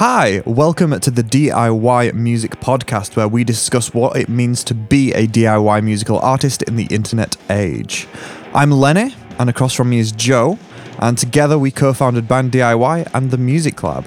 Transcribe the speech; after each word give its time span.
Hi, 0.00 0.40
welcome 0.46 0.98
to 0.98 1.10
the 1.10 1.22
DIY 1.22 2.14
Music 2.14 2.52
Podcast, 2.52 3.16
where 3.16 3.28
we 3.28 3.44
discuss 3.44 3.92
what 3.92 4.16
it 4.16 4.30
means 4.30 4.64
to 4.64 4.72
be 4.72 5.12
a 5.12 5.26
DIY 5.26 5.84
musical 5.84 6.18
artist 6.20 6.62
in 6.62 6.76
the 6.76 6.86
internet 6.86 7.36
age. 7.50 8.08
I'm 8.54 8.70
Lenny, 8.70 9.14
and 9.38 9.50
across 9.50 9.74
from 9.74 9.90
me 9.90 9.98
is 9.98 10.10
Joe, 10.12 10.58
and 11.00 11.18
together 11.18 11.58
we 11.58 11.70
co 11.70 11.92
founded 11.92 12.26
Band 12.26 12.50
DIY 12.50 13.10
and 13.12 13.30
the 13.30 13.36
Music 13.36 13.82
Lab. 13.82 14.06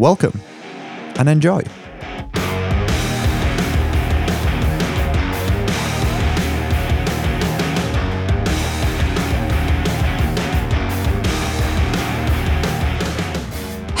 Welcome 0.00 0.40
and 1.20 1.28
enjoy. 1.28 1.62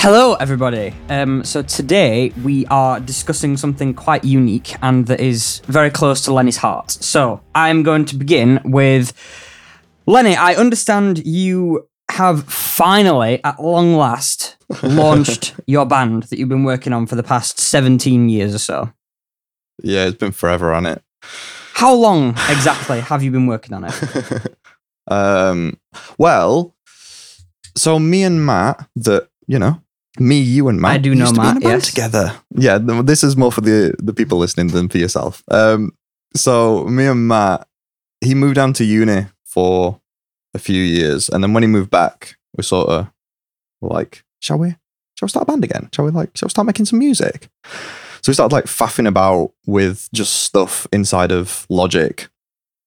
Hello, 0.00 0.34
everybody. 0.34 0.94
Um, 1.08 1.42
so 1.42 1.60
today 1.60 2.32
we 2.44 2.64
are 2.66 3.00
discussing 3.00 3.56
something 3.56 3.94
quite 3.94 4.22
unique 4.22 4.76
and 4.80 5.04
that 5.08 5.18
is 5.18 5.60
very 5.64 5.90
close 5.90 6.20
to 6.22 6.32
Lenny's 6.32 6.58
heart. 6.58 6.92
So 6.92 7.40
I'm 7.52 7.82
going 7.82 8.04
to 8.04 8.16
begin 8.16 8.60
with 8.64 9.12
Lenny. 10.06 10.36
I 10.36 10.54
understand 10.54 11.26
you 11.26 11.88
have 12.12 12.44
finally, 12.44 13.42
at 13.42 13.60
long 13.60 13.96
last, 13.96 14.56
launched 14.84 15.56
your 15.66 15.84
band 15.84 16.22
that 16.24 16.38
you've 16.38 16.48
been 16.48 16.62
working 16.62 16.92
on 16.92 17.08
for 17.08 17.16
the 17.16 17.24
past 17.24 17.58
17 17.58 18.28
years 18.28 18.54
or 18.54 18.58
so. 18.58 18.92
Yeah, 19.82 20.06
it's 20.06 20.16
been 20.16 20.30
forever 20.30 20.72
on 20.72 20.86
it. 20.86 21.02
How 21.72 21.92
long 21.92 22.30
exactly 22.48 23.00
have 23.00 23.24
you 23.24 23.32
been 23.32 23.48
working 23.48 23.74
on 23.74 23.86
it? 23.86 24.56
um, 25.08 25.76
well, 26.18 26.76
so 27.76 27.98
me 27.98 28.22
and 28.22 28.46
Matt, 28.46 28.88
that 28.94 29.28
you 29.48 29.58
know, 29.58 29.82
me, 30.20 30.40
you, 30.40 30.68
and 30.68 30.80
Matt. 30.80 30.92
I 30.92 30.98
do 30.98 31.14
know 31.14 31.24
used 31.24 31.34
to 31.34 31.40
be 31.40 31.46
in 31.46 31.54
Matt, 31.54 31.62
yes. 31.62 31.88
together. 31.88 32.34
Yeah, 32.54 32.78
this 32.78 33.24
is 33.24 33.36
more 33.36 33.52
for 33.52 33.60
the 33.60 33.94
the 33.98 34.12
people 34.12 34.38
listening 34.38 34.68
than 34.68 34.88
for 34.88 34.98
yourself. 34.98 35.42
Um, 35.50 35.92
so 36.34 36.84
me 36.84 37.06
and 37.06 37.28
Matt, 37.28 37.66
he 38.20 38.34
moved 38.34 38.56
down 38.56 38.72
to 38.74 38.84
uni 38.84 39.26
for 39.44 40.00
a 40.54 40.58
few 40.58 40.82
years, 40.82 41.28
and 41.28 41.42
then 41.42 41.52
when 41.52 41.62
he 41.62 41.68
moved 41.68 41.90
back, 41.90 42.36
we 42.56 42.64
sort 42.64 42.88
of 42.88 43.10
like, 43.80 44.24
shall 44.40 44.58
we? 44.58 44.76
Shall 45.14 45.26
we 45.26 45.30
start 45.30 45.48
a 45.48 45.52
band 45.52 45.64
again? 45.64 45.88
Shall 45.92 46.04
we 46.04 46.10
like? 46.10 46.36
Shall 46.36 46.46
we 46.46 46.50
start 46.50 46.66
making 46.66 46.86
some 46.86 46.98
music? 46.98 47.48
So 48.22 48.30
we 48.30 48.34
started 48.34 48.54
like 48.54 48.66
faffing 48.66 49.06
about 49.06 49.52
with 49.66 50.08
just 50.12 50.42
stuff 50.42 50.86
inside 50.92 51.32
of 51.32 51.66
Logic, 51.68 52.28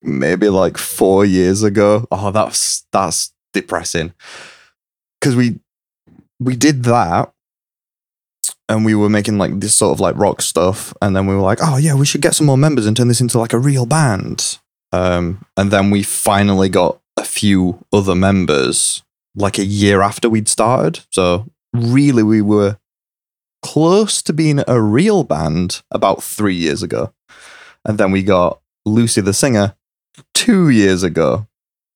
maybe 0.01 0.49
like 0.49 0.77
four 0.77 1.25
years 1.25 1.63
ago. 1.63 2.07
Oh, 2.11 2.31
that's 2.31 2.85
that's 2.91 3.33
depressing 3.53 4.13
because 5.19 5.35
we 5.35 5.59
we 6.41 6.55
did 6.55 6.83
that 6.83 7.31
and 8.67 8.83
we 8.83 8.95
were 8.95 9.09
making 9.09 9.37
like 9.37 9.59
this 9.59 9.75
sort 9.75 9.93
of 9.93 9.99
like 9.99 10.17
rock 10.17 10.41
stuff 10.41 10.93
and 11.01 11.15
then 11.15 11.27
we 11.27 11.35
were 11.35 11.41
like 11.41 11.59
oh 11.61 11.77
yeah 11.77 11.93
we 11.93 12.05
should 12.05 12.21
get 12.21 12.33
some 12.33 12.47
more 12.47 12.57
members 12.57 12.85
and 12.85 12.97
turn 12.97 13.07
this 13.07 13.21
into 13.21 13.37
like 13.37 13.53
a 13.53 13.59
real 13.59 13.85
band. 13.85 14.57
Um 14.91 15.45
and 15.55 15.71
then 15.71 15.91
we 15.91 16.01
finally 16.03 16.67
got 16.67 16.99
a 17.17 17.23
few 17.23 17.85
other 17.93 18.15
members 18.15 19.03
like 19.35 19.59
a 19.59 19.65
year 19.65 20.01
after 20.01 20.29
we'd 20.29 20.49
started. 20.49 21.01
So 21.11 21.47
really 21.73 22.23
we 22.23 22.41
were 22.41 22.77
close 23.61 24.23
to 24.23 24.33
being 24.33 24.63
a 24.67 24.81
real 24.81 25.23
band 25.23 25.83
about 25.91 26.23
three 26.23 26.55
years 26.55 26.81
ago. 26.81 27.13
And 27.85 27.99
then 27.99 28.11
we 28.11 28.23
got 28.23 28.59
lucy 28.85 29.21
the 29.21 29.33
singer 29.33 29.75
two 30.33 30.69
years 30.69 31.03
ago. 31.03 31.47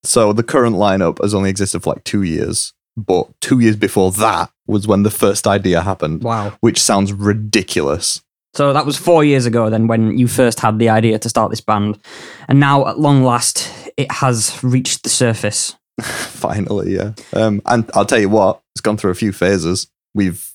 So 0.04 0.34
the 0.34 0.44
current 0.44 0.76
lineup 0.76 1.20
has 1.22 1.34
only 1.34 1.50
existed 1.50 1.82
for 1.82 1.94
like 1.94 2.04
two 2.04 2.22
years 2.22 2.74
but 2.98 3.28
two 3.42 3.60
years 3.60 3.76
before 3.76 4.12
that 4.12 4.50
was 4.68 4.88
when 4.88 5.04
the 5.04 5.12
first 5.12 5.46
idea 5.48 5.82
happened, 5.82 6.24
Wow. 6.24 6.54
which 6.62 6.82
sounds 6.82 7.12
ridiculous. 7.14 8.22
So 8.54 8.72
that 8.74 8.86
was 8.86 8.98
four 8.98 9.24
years 9.26 9.46
ago 9.46 9.70
then 9.70 9.88
when 9.88 10.18
you 10.18 10.28
first 10.28 10.62
had 10.62 10.80
the 10.80 10.88
idea 10.90 11.20
to 11.20 11.28
start 11.30 11.50
this 11.50 11.60
band. 11.62 12.00
And 12.48 12.60
now, 12.60 12.88
at 12.88 12.98
long 13.00 13.22
last, 13.24 13.70
it 13.98 14.10
has 14.12 14.64
reached 14.64 15.04
the 15.04 15.10
surface. 15.10 15.76
Finally, 16.02 16.96
yeah. 16.96 17.14
Um, 17.34 17.62
and 17.66 17.90
I'll 17.94 18.06
tell 18.06 18.20
you 18.20 18.30
what, 18.30 18.62
it's 18.74 18.82
gone 18.82 18.98
through 18.98 19.12
a 19.12 19.16
few 19.16 19.32
phases. 19.34 19.88
We've 20.14 20.52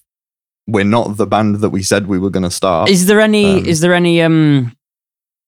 we're 0.66 0.84
not 0.84 1.16
the 1.16 1.26
band 1.26 1.56
that 1.56 1.70
we 1.70 1.82
said 1.82 2.06
we 2.06 2.18
were 2.18 2.30
going 2.30 2.44
to 2.44 2.50
start. 2.50 2.88
Is 2.90 3.06
there 3.06 3.20
any 3.20 3.58
Um, 3.58 3.66
is 3.66 3.80
there 3.80 3.92
any 3.94 4.22
um 4.22 4.72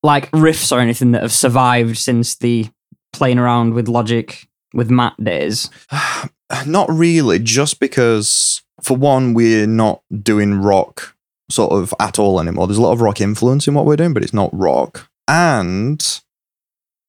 like 0.02 0.31
riffs 0.32 0.72
or 0.76 0.81
anything 0.81 1.12
that 1.12 1.22
have 1.22 1.32
survived 1.32 1.97
since 1.97 2.34
the 2.36 2.69
playing 3.12 3.38
around 3.38 3.75
with 3.75 3.88
Logic 3.88 4.47
with 4.74 4.90
Matt 4.90 5.22
days? 5.22 5.70
not 6.66 6.90
really, 6.90 7.38
just 7.38 7.80
because 7.80 8.62
for 8.80 8.96
one, 8.96 9.34
we're 9.34 9.66
not 9.66 10.02
doing 10.22 10.54
rock 10.60 11.14
sort 11.50 11.72
of 11.72 11.94
at 12.00 12.18
all 12.18 12.40
anymore. 12.40 12.66
There's 12.66 12.78
a 12.78 12.82
lot 12.82 12.92
of 12.92 13.00
rock 13.00 13.20
influence 13.20 13.68
in 13.68 13.74
what 13.74 13.84
we're 13.84 13.96
doing, 13.96 14.14
but 14.14 14.22
it's 14.22 14.34
not 14.34 14.50
rock. 14.52 15.08
And 15.28 16.20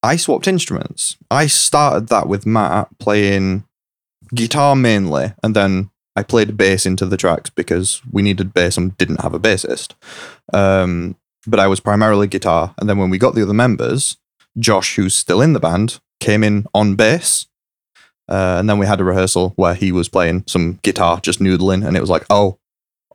I 0.03 0.17
swapped 0.17 0.47
instruments. 0.47 1.17
I 1.31 1.47
started 1.47 2.09
that 2.09 2.27
with 2.27 2.45
Matt 2.45 2.89
playing 2.99 3.63
guitar 4.35 4.75
mainly, 4.75 5.33
and 5.41 5.55
then 5.55 5.89
I 6.15 6.23
played 6.23 6.57
bass 6.57 6.85
into 6.85 7.05
the 7.05 7.17
tracks 7.17 7.49
because 7.49 8.01
we 8.11 8.21
needed 8.21 8.53
bass 8.53 8.77
and 8.77 8.97
didn't 8.97 9.21
have 9.21 9.33
a 9.33 9.39
bassist. 9.39 9.93
Um, 10.53 11.15
but 11.47 11.59
I 11.59 11.67
was 11.67 11.79
primarily 11.79 12.27
guitar, 12.27 12.75
and 12.77 12.89
then 12.89 12.97
when 12.97 13.09
we 13.09 13.17
got 13.17 13.35
the 13.35 13.43
other 13.43 13.53
members, 13.53 14.17
Josh, 14.59 14.95
who's 14.95 15.15
still 15.15 15.41
in 15.41 15.53
the 15.53 15.59
band, 15.59 15.99
came 16.19 16.43
in 16.43 16.65
on 16.73 16.95
bass. 16.95 17.47
Uh, 18.29 18.55
and 18.59 18.69
then 18.69 18.77
we 18.79 18.85
had 18.85 18.99
a 19.01 19.03
rehearsal 19.03 19.53
where 19.57 19.73
he 19.73 19.91
was 19.91 20.07
playing 20.09 20.43
some 20.47 20.79
guitar, 20.81 21.19
just 21.21 21.39
noodling, 21.39 21.85
and 21.85 21.97
it 21.97 21.99
was 22.01 22.09
like, 22.09 22.25
oh, 22.29 22.57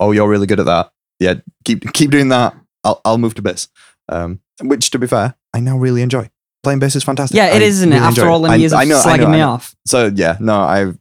oh, 0.01 0.13
you're 0.13 0.29
really 0.29 0.47
good 0.47 0.61
at 0.61 0.67
that. 0.67 0.93
Yeah, 1.19 1.35
keep 1.65 1.93
keep 1.93 2.11
doing 2.11 2.29
that. 2.29 2.55
I'll 2.85 3.01
I'll 3.05 3.19
move 3.19 3.35
to 3.35 3.43
bass. 3.43 3.69
Um, 4.09 4.41
which, 4.63 4.91
to 4.91 4.99
be 4.99 5.07
fair, 5.07 5.35
I 5.55 5.61
now 5.61 5.77
really 5.79 6.03
enjoy. 6.03 6.31
Playing 6.63 6.79
bass 6.79 6.97
is 6.97 7.05
fantastic. 7.05 7.37
Yeah, 7.37 7.47
it 7.55 7.63
I 7.63 7.65
is, 7.65 7.77
isn't 7.77 7.93
it? 7.93 7.97
After 8.01 8.29
all 8.29 8.41
them 8.43 8.53
I- 8.53 8.57
years 8.57 8.73
of 8.73 8.81
I 8.81 8.85
know, 8.85 8.99
I 8.99 9.03
slagging 9.03 9.21
know, 9.21 9.31
me 9.31 9.41
off. 9.41 9.75
So 9.87 10.11
yeah, 10.15 10.37
no, 10.41 10.61
I've 10.61 10.99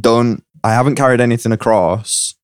done. 0.00 0.42
I 0.64 0.72
haven't 0.72 0.96
carried 0.96 1.20
anything 1.20 1.52
across 1.52 2.34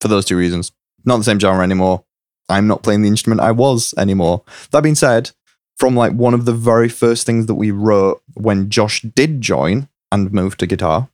for 0.00 0.08
those 0.08 0.24
two 0.24 0.36
reasons. 0.36 0.72
Not 1.04 1.18
the 1.18 1.24
same 1.24 1.38
genre 1.38 1.62
anymore. 1.62 2.04
I'm 2.48 2.66
not 2.66 2.82
playing 2.82 3.02
the 3.02 3.08
instrument 3.08 3.40
I 3.40 3.52
was 3.52 3.94
anymore. 3.96 4.42
That 4.70 4.82
being 4.82 4.94
said, 4.94 5.30
from 5.76 5.96
like 5.96 6.12
one 6.12 6.34
of 6.34 6.44
the 6.44 6.52
very 6.52 6.88
first 6.88 7.26
things 7.26 7.46
that 7.46 7.54
we 7.54 7.70
wrote 7.70 8.22
when 8.34 8.70
Josh 8.70 9.02
did 9.02 9.40
join 9.40 9.88
and 10.12 10.32
move 10.32 10.56
to 10.58 10.66
guitar, 10.66 11.08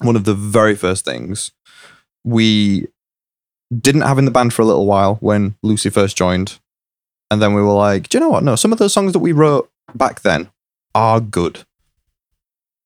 one 0.00 0.16
of 0.16 0.24
the 0.24 0.34
very 0.34 0.74
first 0.74 1.04
things 1.04 1.52
we 2.24 2.86
didn't 3.80 4.02
have 4.02 4.18
in 4.18 4.24
the 4.24 4.30
band 4.30 4.54
for 4.54 4.62
a 4.62 4.64
little 4.64 4.86
while 4.86 5.16
when 5.16 5.56
Lucy 5.62 5.90
first 5.90 6.16
joined. 6.16 6.58
And 7.30 7.42
then 7.42 7.54
we 7.54 7.62
were 7.62 7.72
like, 7.72 8.08
do 8.08 8.16
you 8.16 8.20
know 8.20 8.28
what? 8.28 8.44
No, 8.44 8.56
some 8.56 8.72
of 8.72 8.78
those 8.78 8.92
songs 8.92 9.12
that 9.12 9.18
we 9.18 9.32
wrote 9.32 9.70
back 9.94 10.22
then 10.22 10.48
are 10.94 11.20
good. 11.20 11.64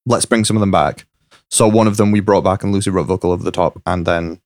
Let's 0.06 0.24
bring 0.24 0.44
some 0.44 0.56
of 0.56 0.60
them 0.60 0.70
back. 0.70 1.06
So 1.50 1.68
one 1.68 1.86
of 1.86 1.96
them 1.96 2.10
we 2.10 2.20
brought 2.20 2.44
back 2.44 2.62
and 2.62 2.72
Lucy 2.72 2.90
wrote 2.90 3.04
vocal 3.04 3.32
over 3.32 3.42
the 3.42 3.50
top, 3.50 3.80
and 3.84 4.06
then 4.06 4.40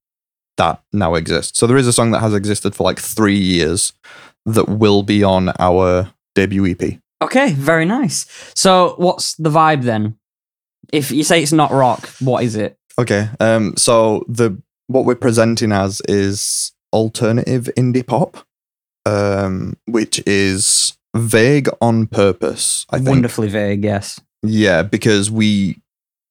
that 0.57 0.83
now 0.93 1.15
exists. 1.15 1.59
So 1.59 1.67
there 1.67 1.77
is 1.77 1.87
a 1.87 1.93
song 1.93 2.11
that 2.11 2.21
has 2.21 2.35
existed 2.35 2.75
for 2.75 2.85
like 2.85 2.99
three 2.99 3.39
years 3.39 3.93
that 4.47 4.69
will 4.69 5.03
be 5.03 5.23
on 5.23 5.53
our 5.59 6.13
debut 6.35 6.67
EP. 6.67 6.99
Okay, 7.23 7.53
very 7.53 7.85
nice. 7.85 8.27
So 8.55 8.95
what's 8.99 9.35
the 9.37 9.51
vibe 9.51 9.83
then? 9.83 10.19
If 10.93 11.11
you 11.11 11.25
say 11.25 11.43
it's 11.43 11.53
not 11.53 11.71
rock, 11.71 12.09
what 12.21 12.45
is 12.45 12.57
it? 12.57 12.77
Okay. 12.99 13.29
Um. 13.41 13.77
So 13.77 14.25
the 14.29 14.61
what 14.87 15.05
we're 15.05 15.15
presenting 15.15 15.73
as 15.73 16.03
is 16.09 16.73
alternative 16.93 17.69
indie 17.77 18.07
pop, 18.07 18.47
um, 19.07 19.77
which 19.87 20.23
is 20.27 20.97
vague 21.15 21.69
on 21.81 22.07
purpose. 22.07 22.87
I 22.91 22.99
think. 22.99 23.09
Wonderfully 23.09 23.49
vague, 23.49 23.85
yes. 23.85 24.21
Yeah, 24.43 24.83
because 24.83 25.31
we, 25.31 25.81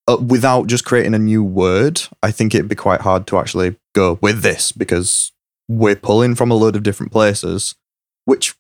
uh, 0.08 0.18
without 0.18 0.68
just 0.68 0.86
creating 0.86 1.14
a 1.14 1.20
new 1.20 1.44
word, 1.44 2.02
I 2.22 2.32
think 2.32 2.54
it'd 2.54 2.70
be 2.70 2.76
quite 2.76 3.02
hard 3.02 3.26
to 3.28 3.38
actually 3.38 3.76
go 3.96 4.20
with 4.22 4.42
this 4.42 4.72
because 4.72 5.32
we're 5.68 5.96
pulling 5.96 6.36
from 6.36 6.52
a 6.52 6.56
load 6.56 6.76
of 6.76 6.84
different 6.84 7.12
places, 7.12 7.76
which 8.26 8.56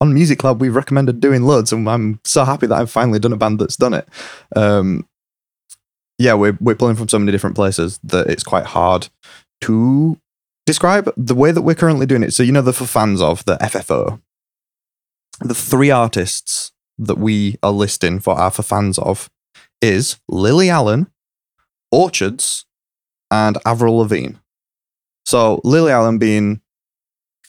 on 0.00 0.14
Music 0.14 0.42
Lab 0.44 0.60
we've 0.60 0.74
recommended 0.74 1.20
doing 1.20 1.42
loads, 1.42 1.72
and 1.72 1.88
I'm 1.88 2.20
so 2.24 2.44
happy 2.44 2.66
that 2.66 2.78
I've 2.78 2.90
finally 2.90 3.18
done 3.18 3.32
a 3.32 3.36
band 3.36 3.58
that's 3.58 3.76
done 3.76 3.94
it. 3.94 4.08
Um, 4.54 5.06
yeah, 6.18 6.34
we're 6.34 6.56
we're 6.60 6.74
pulling 6.74 6.96
from 6.96 7.08
so 7.08 7.18
many 7.18 7.32
different 7.32 7.56
places 7.56 7.98
that 8.04 8.28
it's 8.28 8.42
quite 8.42 8.66
hard 8.66 9.08
to 9.62 10.18
describe 10.66 11.12
the 11.16 11.34
way 11.34 11.50
that 11.52 11.62
we're 11.62 11.74
currently 11.74 12.06
doing 12.06 12.22
it. 12.22 12.32
So 12.32 12.42
you 12.42 12.52
know 12.52 12.62
the 12.62 12.72
for 12.72 12.86
fans 12.86 13.20
of 13.22 13.44
the 13.44 13.56
FFO, 13.56 14.20
the 15.40 15.54
three 15.54 15.90
artists 15.90 16.72
that 16.98 17.18
we 17.18 17.56
are 17.62 17.72
listing 17.72 18.18
for 18.20 18.34
our 18.34 18.50
for 18.50 18.62
fans 18.62 18.98
of 18.98 19.30
is 19.80 20.18
Lily 20.28 20.68
Allen, 20.68 21.08
Orchards, 21.92 22.66
and 23.30 23.58
Avril 23.64 23.98
Lavigne. 23.98 24.34
So 25.24 25.60
Lily 25.62 25.92
Allen 25.92 26.18
being 26.18 26.60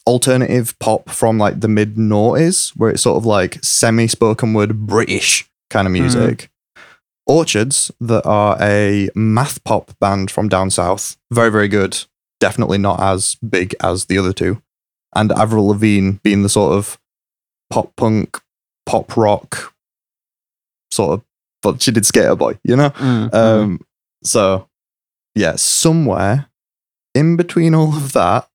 alternative 0.09 0.77
pop 0.79 1.09
from 1.09 1.37
like 1.37 1.59
the 1.59 1.67
mid 1.67 1.95
noughties, 1.95 2.71
where 2.71 2.89
it's 2.89 3.03
sort 3.03 3.17
of 3.17 3.25
like 3.25 3.63
semi 3.63 4.07
spoken 4.07 4.53
word 4.53 4.87
British 4.87 5.49
kind 5.69 5.87
of 5.87 5.91
music. 5.91 6.49
Orchards 7.27 7.91
that 8.01 8.25
are 8.25 8.57
a 8.59 9.09
math 9.13 9.63
pop 9.63 9.97
band 9.99 10.31
from 10.31 10.49
down 10.49 10.71
south, 10.71 11.15
very 11.31 11.51
very 11.51 11.67
good. 11.67 12.05
definitely 12.39 12.77
not 12.77 12.99
as 13.01 13.35
big 13.35 13.75
as 13.81 14.05
the 14.05 14.17
other 14.17 14.33
two. 14.33 14.61
And 15.13 15.31
Avril 15.33 15.67
Lavigne 15.67 16.19
being 16.23 16.41
the 16.43 16.49
sort 16.49 16.73
of 16.73 16.97
pop 17.69 17.95
punk, 17.95 18.37
pop 18.85 19.15
rock 19.17 19.73
sort 20.91 21.13
of, 21.13 21.23
but 21.61 21.81
she 21.81 21.91
did 21.91 22.03
Sk8er 22.03 22.37
Boi, 22.37 22.57
you 22.63 22.75
know? 22.75 22.89
Mm, 22.91 23.29
mm. 23.29 23.33
Um, 23.33 23.81
so 24.23 24.67
yeah, 25.35 25.55
somewhere 25.55 26.47
in 27.13 27.35
between 27.35 27.75
all 27.75 27.95
of 27.95 28.13
that 28.13 28.48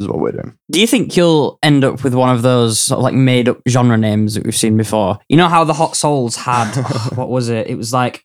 is 0.00 0.06
what 0.08 0.18
we're 0.18 0.32
doing. 0.32 0.56
Do 0.70 0.80
you 0.80 0.86
think 0.86 1.16
you'll 1.16 1.58
end 1.62 1.84
up 1.84 2.04
with 2.04 2.14
one 2.14 2.34
of 2.34 2.42
those 2.42 2.78
sort 2.78 2.98
of 2.98 3.04
like 3.04 3.14
made 3.14 3.48
up 3.48 3.58
genre 3.68 3.96
names 3.96 4.34
that 4.34 4.44
we've 4.44 4.54
seen 4.56 4.76
before? 4.76 5.18
You 5.28 5.36
know 5.36 5.48
how 5.48 5.64
the 5.64 5.72
Hot 5.74 5.96
Souls 5.96 6.36
had 6.36 6.74
what 7.14 7.28
was 7.30 7.48
it? 7.48 7.66
It 7.68 7.76
was 7.76 7.92
like 7.92 8.24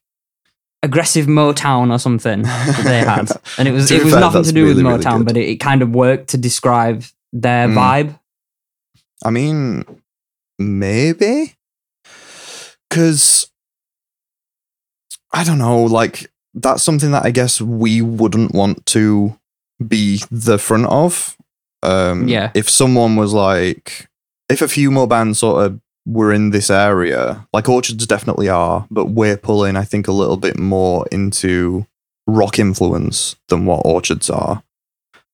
aggressive 0.84 1.28
Motown 1.28 1.92
or 1.92 2.00
something 2.00 2.42
that 2.42 2.82
they 2.84 3.00
had, 3.00 3.30
and 3.58 3.68
it 3.68 3.72
was 3.72 3.88
To 3.90 3.96
it 3.96 4.04
was 4.04 4.14
fair, 4.14 4.20
nothing 4.22 4.44
to 4.44 4.52
do 4.52 4.64
with 4.66 4.78
really, 4.78 4.84
really 4.90 5.04
Motown, 5.04 5.18
good. 5.20 5.28
but 5.28 5.38
it, 5.38 5.48
it 5.50 5.56
kind 5.58 5.82
of 5.82 5.90
worked 5.92 6.30
to 6.30 6.38
describe 6.38 7.04
their 7.32 7.68
Mm. 7.68 7.76
vibe. 7.76 8.20
I 9.24 9.30
mean, 9.30 9.86
maybe 10.58 11.56
because 12.90 13.48
I 15.32 15.44
don't 15.44 15.60
know. 15.60 15.84
Like 15.84 16.32
that's 16.54 16.84
something 16.84 17.12
that 17.12 17.24
I 17.26 17.32
guess 17.32 17.62
we 17.62 18.02
wouldn't 18.02 18.54
want 18.54 18.86
to 18.88 19.38
be 19.88 20.22
the 20.32 20.58
front 20.58 20.88
of. 20.88 21.38
Um, 21.84 22.28
Yeah. 22.28 22.52
If 22.54 22.70
someone 22.70 23.16
was 23.16 23.34
like, 23.34 24.10
if 24.50 24.62
a 24.62 24.68
few 24.68 24.92
more 24.92 25.08
bands 25.08 25.40
sort 25.40 25.66
of 25.66 25.80
were 26.06 26.34
in 26.34 26.50
this 26.50 26.70
area, 26.70 27.48
like 27.54 27.70
Orchards 27.70 28.06
definitely 28.08 28.50
are, 28.50 28.88
but 28.90 29.06
we're 29.06 29.38
pulling, 29.38 29.76
I 29.78 29.84
think, 29.84 30.08
a 30.08 30.12
little 30.12 30.38
bit 30.38 30.58
more 30.58 31.08
into 31.12 31.86
rock 32.28 32.60
influence 32.60 33.36
than 33.50 33.66
what 33.66 33.86
Orchards 33.86 34.30
are, 34.30 34.64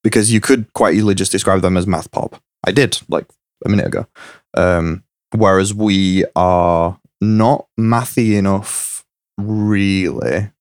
because 0.04 0.32
you 0.32 0.40
could 0.40 0.72
quite 0.74 0.96
easily 0.96 1.16
just 1.16 1.32
describe 1.32 1.62
them 1.62 1.78
as 1.78 1.88
math 1.88 2.12
pop. 2.12 2.42
I 2.66 2.72
did 2.72 3.00
like 3.10 3.26
a 3.66 3.70
minute 3.70 3.88
ago. 3.88 4.08
Um, 4.56 5.04
whereas 5.36 5.74
we 5.74 6.26
are 6.36 7.00
not 7.22 7.68
mathy 7.80 8.38
enough, 8.38 9.06
really, 9.38 10.52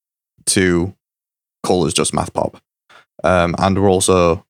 to 0.47 0.95
call 1.63 1.85
us 1.85 1.93
just 1.93 2.15
math 2.15 2.33
pop. 2.33 2.63
Um, 3.25 3.55
and 3.59 3.81
we're 3.81 3.91
also 3.91 4.46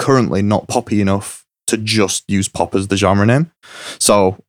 currently 0.00 0.42
not 0.42 0.66
poppy 0.66 1.00
enough 1.00 1.44
to 1.68 1.76
just 1.76 2.24
use 2.28 2.48
pop 2.48 2.74
as 2.74 2.88
the 2.88 2.96
genre 2.96 3.24
name. 3.26 3.52
So 4.00 4.42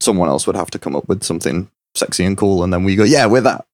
someone 0.00 0.28
else 0.28 0.46
would 0.46 0.54
have 0.56 0.70
to 0.70 0.78
come 0.78 0.94
up 0.94 1.08
with 1.08 1.24
something 1.24 1.68
sexy 1.96 2.24
and 2.24 2.36
cool, 2.36 2.62
and 2.62 2.72
then 2.72 2.84
we 2.84 2.94
go, 2.94 3.02
yeah, 3.04 3.26
we're 3.26 3.40
that. 3.40 3.64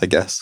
I 0.00 0.06
guess. 0.06 0.38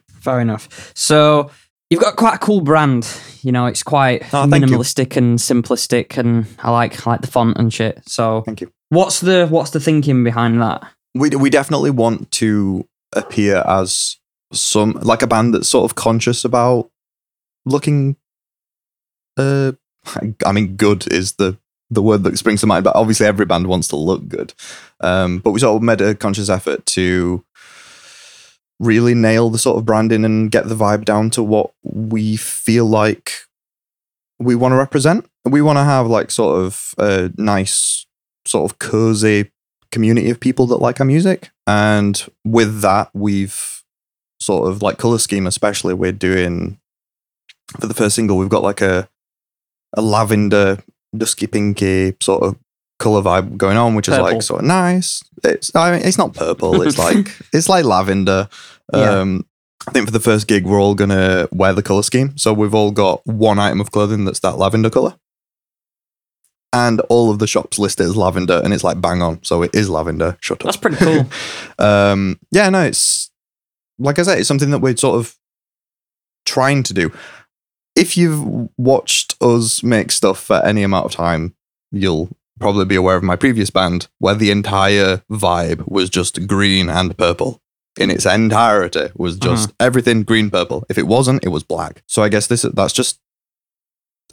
Fair 0.20 0.40
enough. 0.40 0.92
So 0.94 1.50
you've 1.90 2.00
got 2.02 2.16
quite 2.16 2.34
a 2.34 2.38
cool 2.38 2.60
brand. 2.60 3.08
You 3.42 3.52
know, 3.52 3.66
it's 3.66 3.82
quite 3.82 4.22
Oh, 4.34 4.46
thank 4.48 4.66
you. 4.68 4.76
minimalistic 4.76 5.16
and 5.16 5.38
simplistic, 5.38 6.16
and 6.18 6.46
I 6.58 6.70
like 6.70 7.06
I 7.06 7.10
like 7.10 7.20
the 7.20 7.26
font 7.28 7.56
and 7.58 7.72
shit. 7.72 8.02
So 8.08 8.42
Thank 8.42 8.60
you. 8.62 8.72
what's 8.88 9.20
the 9.20 9.46
what's 9.48 9.70
the 9.70 9.80
thinking 9.80 10.24
behind 10.24 10.60
that? 10.62 10.82
we 11.14 11.30
we 11.30 11.48
definitely 11.50 11.90
want 11.90 12.30
to 12.32 12.86
appear 13.14 13.62
as 13.66 14.16
some 14.52 14.92
like 15.02 15.22
a 15.22 15.26
band 15.26 15.54
that's 15.54 15.68
sort 15.68 15.90
of 15.90 15.94
conscious 15.94 16.44
about 16.44 16.90
looking 17.64 18.16
uh 19.36 19.72
I 20.44 20.52
mean 20.52 20.76
good 20.76 21.10
is 21.12 21.34
the 21.34 21.58
the 21.90 22.02
word 22.02 22.24
that 22.24 22.38
springs 22.38 22.60
to 22.60 22.66
mind 22.66 22.84
but 22.84 22.96
obviously 22.96 23.26
every 23.26 23.46
band 23.46 23.66
wants 23.68 23.88
to 23.88 23.96
look 23.96 24.26
good 24.28 24.54
um 25.00 25.38
but 25.38 25.52
we 25.52 25.60
sort 25.60 25.76
of 25.76 25.82
made 25.82 26.00
a 26.00 26.14
conscious 26.14 26.48
effort 26.48 26.84
to 26.86 27.44
really 28.78 29.14
nail 29.14 29.50
the 29.50 29.58
sort 29.58 29.78
of 29.78 29.86
branding 29.86 30.24
and 30.24 30.50
get 30.50 30.68
the 30.68 30.74
vibe 30.74 31.04
down 31.04 31.30
to 31.30 31.42
what 31.42 31.72
we 31.82 32.36
feel 32.36 32.86
like 32.86 33.32
we 34.38 34.54
want 34.54 34.72
to 34.72 34.76
represent 34.76 35.28
we 35.44 35.62
want 35.62 35.78
to 35.78 35.84
have 35.84 36.06
like 36.06 36.30
sort 36.30 36.60
of 36.60 36.94
a 36.98 37.30
nice 37.36 38.06
sort 38.44 38.70
of 38.70 38.78
cozy 38.78 39.50
community 39.92 40.30
of 40.30 40.40
people 40.40 40.66
that 40.66 40.76
like 40.78 41.00
our 41.00 41.06
music. 41.06 41.50
And 41.66 42.22
with 42.44 42.80
that, 42.80 43.10
we've 43.14 43.82
sort 44.40 44.68
of 44.68 44.82
like 44.82 44.98
color 44.98 45.18
scheme, 45.18 45.46
especially 45.46 45.94
we're 45.94 46.12
doing 46.12 46.78
for 47.80 47.86
the 47.86 47.94
first 47.94 48.14
single, 48.14 48.36
we've 48.36 48.48
got 48.48 48.62
like 48.62 48.80
a 48.80 49.08
a 49.96 50.02
lavender, 50.02 50.78
dusky 51.16 51.46
pinky 51.46 52.14
sort 52.20 52.42
of 52.42 52.56
color 52.98 53.22
vibe 53.22 53.56
going 53.56 53.76
on, 53.76 53.94
which 53.94 54.08
is 54.08 54.18
like 54.18 54.42
sort 54.42 54.60
of 54.60 54.66
nice. 54.66 55.22
It's 55.44 55.74
I 55.74 55.92
mean, 55.92 56.06
it's 56.06 56.18
not 56.18 56.34
purple. 56.34 56.82
It's 56.86 56.98
like 56.98 57.36
it's 57.52 57.68
like 57.68 57.84
lavender. 57.84 58.48
Yeah. 58.92 59.20
Um, 59.20 59.46
I 59.88 59.92
think 59.92 60.06
for 60.06 60.12
the 60.12 60.20
first 60.20 60.48
gig, 60.48 60.64
we're 60.64 60.80
all 60.80 60.94
gonna 60.94 61.48
wear 61.52 61.72
the 61.72 61.82
color 61.82 62.02
scheme. 62.02 62.36
So 62.36 62.52
we've 62.52 62.74
all 62.74 62.90
got 62.90 63.24
one 63.26 63.58
item 63.58 63.80
of 63.80 63.90
clothing 63.90 64.24
that's 64.24 64.40
that 64.40 64.58
lavender 64.58 64.90
color 64.90 65.16
and 66.72 67.00
all 67.08 67.30
of 67.30 67.38
the 67.38 67.46
shops 67.46 67.78
listed 67.78 68.06
as 68.06 68.16
lavender, 68.16 68.60
and 68.62 68.74
it's 68.74 68.84
like 68.84 69.00
bang 69.00 69.22
on. 69.22 69.42
So 69.42 69.62
it 69.62 69.74
is 69.74 69.88
lavender. 69.88 70.36
Shut 70.40 70.60
up. 70.60 70.64
That's 70.64 70.76
pretty 70.76 70.96
cool. 70.96 71.26
um, 71.78 72.38
yeah, 72.50 72.68
no, 72.68 72.82
it's 72.82 73.30
like 73.98 74.18
I 74.18 74.22
said, 74.22 74.38
it's 74.38 74.48
something 74.48 74.70
that 74.70 74.80
we're 74.80 74.96
sort 74.96 75.18
of 75.18 75.34
trying 76.44 76.82
to 76.84 76.94
do. 76.94 77.12
If 77.96 78.16
you've 78.16 78.68
watched 78.76 79.34
us 79.40 79.82
make 79.82 80.12
stuff 80.12 80.38
for 80.38 80.64
any 80.64 80.82
amount 80.82 81.06
of 81.06 81.12
time, 81.12 81.54
you'll 81.90 82.28
probably 82.60 82.84
be 82.84 82.94
aware 82.94 83.16
of 83.16 83.22
my 83.22 83.36
previous 83.36 83.70
band 83.70 84.08
where 84.18 84.34
the 84.34 84.50
entire 84.50 85.22
vibe 85.30 85.88
was 85.88 86.10
just 86.10 86.46
green 86.46 86.88
and 86.88 87.16
purple. 87.16 87.60
In 87.98 88.10
its 88.10 88.26
entirety, 88.26 89.08
was 89.16 89.38
just 89.38 89.72
everything 89.80 90.22
green 90.22 90.50
purple. 90.50 90.84
If 90.90 90.98
it 90.98 91.06
wasn't, 91.06 91.42
it 91.42 91.48
was 91.48 91.62
black. 91.62 92.02
So 92.06 92.22
I 92.22 92.28
guess 92.28 92.46
this 92.46 92.60
that's 92.60 92.92
just 92.92 93.18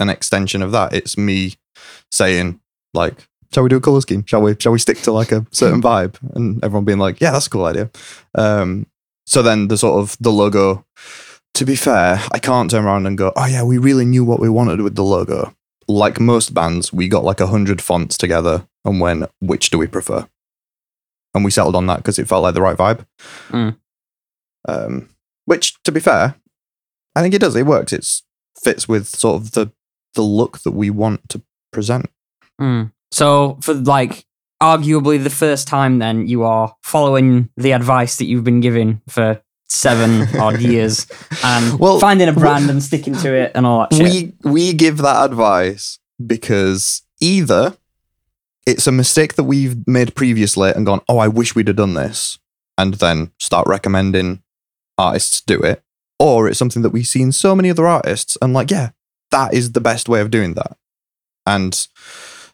an 0.02 0.10
extension 0.10 0.62
of 0.62 0.74
that. 0.74 0.92
It's 0.92 1.18
me 1.18 1.54
saying 2.12 2.60
like, 2.94 3.30
"Shall 3.54 3.64
we 3.64 3.70
do 3.70 3.78
a 3.78 3.82
color 3.82 4.02
scheme? 4.02 4.26
Shall 4.26 4.42
we? 4.42 4.58
Shall 4.60 4.74
we 4.74 4.80
stick 4.80 4.98
to 5.04 5.14
like 5.14 5.32
a 5.32 5.46
certain 5.52 5.82
vibe?" 5.82 6.16
And 6.36 6.62
everyone 6.62 6.84
being 6.84 6.98
like, 7.00 7.22
"Yeah, 7.22 7.32
that's 7.32 7.48
a 7.48 7.50
cool 7.50 7.64
idea." 7.64 7.90
Um, 8.36 8.88
so 9.26 9.42
then 9.42 9.70
the 9.70 9.78
sort 9.78 9.98
of 9.98 10.18
the 10.20 10.32
logo. 10.32 10.86
To 11.56 11.66
be 11.66 11.76
fair, 11.76 12.20
I 12.32 12.40
can't 12.40 12.72
turn 12.72 12.86
around 12.86 13.06
and 13.06 13.18
go, 13.18 13.32
"Oh 13.36 13.46
yeah, 13.46 13.64
we 13.64 13.78
really 13.78 14.06
knew 14.06 14.26
what 14.26 14.40
we 14.40 14.50
wanted 14.50 14.82
with 14.82 14.96
the 14.96 15.04
logo." 15.04 15.56
Like 15.88 16.20
most 16.20 16.54
bands, 16.54 16.92
we 16.92 17.08
got 17.08 17.24
like 17.24 17.40
a 17.40 17.48
hundred 17.48 17.82
fonts 17.82 18.18
together 18.18 18.68
and 18.84 19.00
went, 19.00 19.30
"Which 19.40 19.70
do 19.70 19.78
we 19.78 19.88
prefer?" 19.88 20.28
And 21.34 21.44
we 21.44 21.52
settled 21.52 21.76
on 21.76 21.88
that 21.88 21.98
because 21.98 22.20
it 22.20 22.28
felt 22.28 22.44
like 22.44 22.54
the 22.54 22.62
right 22.62 22.78
vibe. 22.78 23.06
Mm. 23.50 23.78
Um, 24.68 25.10
which, 25.46 25.82
to 25.84 25.92
be 25.92 26.00
fair, 26.00 26.36
I 27.16 27.22
think 27.22 27.34
it 27.34 27.42
does. 27.42 27.56
It 27.56 27.66
works. 27.66 27.94
It 27.94 28.08
fits 28.62 28.88
with 28.88 29.08
sort 29.08 29.42
of 29.42 29.52
the 29.52 29.72
the 30.16 30.22
look 30.22 30.60
that 30.60 30.72
we 30.72 30.90
want 30.90 31.28
to 31.30 31.42
present. 31.72 32.10
Mm. 32.60 32.92
So 33.12 33.58
for 33.62 33.74
like 33.74 34.26
arguably 34.62 35.22
the 35.22 35.30
first 35.30 35.68
time, 35.68 36.00
then 36.00 36.28
you 36.28 36.44
are 36.44 36.76
following 36.82 37.50
the 37.58 37.72
advice 37.72 38.18
that 38.18 38.26
you've 38.26 38.44
been 38.44 38.62
given 38.62 39.02
for 39.08 39.42
seven 39.74 40.28
odd 40.40 40.62
years 40.72 41.08
and 41.44 41.80
Well, 41.80 42.00
finding 42.00 42.30
a 42.30 42.34
brand 42.34 42.70
and 42.70 42.82
sticking 42.82 43.16
to 43.18 43.34
it 43.34 43.52
and 43.56 43.66
all 43.66 43.88
that 43.90 43.94
shit. 43.94 44.34
We 44.44 44.52
we 44.52 44.74
give 44.74 44.98
that 44.98 45.26
advice 45.26 46.00
because 46.26 47.02
either 47.20 47.76
it's 48.66 48.88
a 48.88 48.92
mistake 48.92 49.34
that 49.34 49.44
we've 49.44 49.86
made 49.88 50.16
previously 50.16 50.72
and 50.72 50.86
gone, 50.86 51.02
oh, 51.10 51.18
I 51.18 51.28
wish 51.28 51.56
we'd 51.56 51.68
have 51.68 51.76
done 51.76 51.96
this, 51.96 52.40
and 52.78 52.96
then 52.96 53.32
start 53.40 53.68
recommending 53.68 54.42
artists 54.98 55.42
do 55.42 55.60
it, 55.60 55.84
or 56.20 56.48
it's 56.48 56.60
something 56.60 56.82
that 56.84 56.92
we've 56.92 57.08
seen 57.08 57.32
so 57.32 57.56
many 57.56 57.70
other 57.70 57.88
artists 57.88 58.38
and 58.42 58.54
like, 58.54 58.72
yeah, 58.72 58.92
that 59.32 59.54
is 59.54 59.72
the 59.74 59.82
best 59.82 60.08
way 60.08 60.22
of 60.22 60.32
doing 60.32 60.54
that, 60.54 60.78
and 61.46 61.88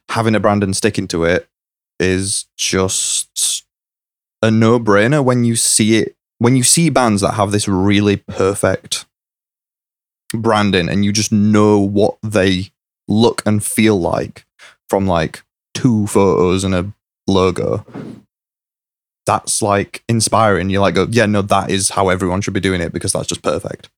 having 0.09 0.33
a 0.35 0.39
brand 0.39 0.63
and 0.63 0.75
sticking 0.75 1.07
to 1.07 1.23
it 1.23 1.47
is 1.99 2.45
just 2.55 3.65
a 4.41 4.49
no-brainer 4.49 5.23
when 5.23 5.43
you 5.43 5.55
see 5.55 5.97
it 5.97 6.15
when 6.39 6.55
you 6.55 6.63
see 6.63 6.89
bands 6.89 7.21
that 7.21 7.33
have 7.35 7.51
this 7.51 7.67
really 7.67 8.17
perfect 8.17 9.05
branding 10.33 10.89
and 10.89 11.05
you 11.05 11.11
just 11.11 11.31
know 11.31 11.79
what 11.79 12.17
they 12.21 12.71
look 13.07 13.41
and 13.45 13.63
feel 13.63 13.99
like 13.99 14.45
from 14.87 15.07
like 15.07 15.43
two 15.73 16.07
photos 16.07 16.63
and 16.63 16.75
a 16.75 16.91
logo 17.27 17.85
that's 19.29 19.61
like 19.61 20.03
inspiring. 20.09 20.71
You're 20.71 20.81
like 20.81 20.95
go 20.95 21.07
yeah 21.09 21.27
no 21.27 21.43
that 21.43 21.69
is 21.69 21.89
how 21.89 22.09
everyone 22.09 22.41
should 22.41 22.55
be 22.55 22.59
doing 22.59 22.81
it 22.81 22.91
because 22.91 23.13
that's 23.13 23.27
just 23.27 23.43
perfect. 23.43 23.89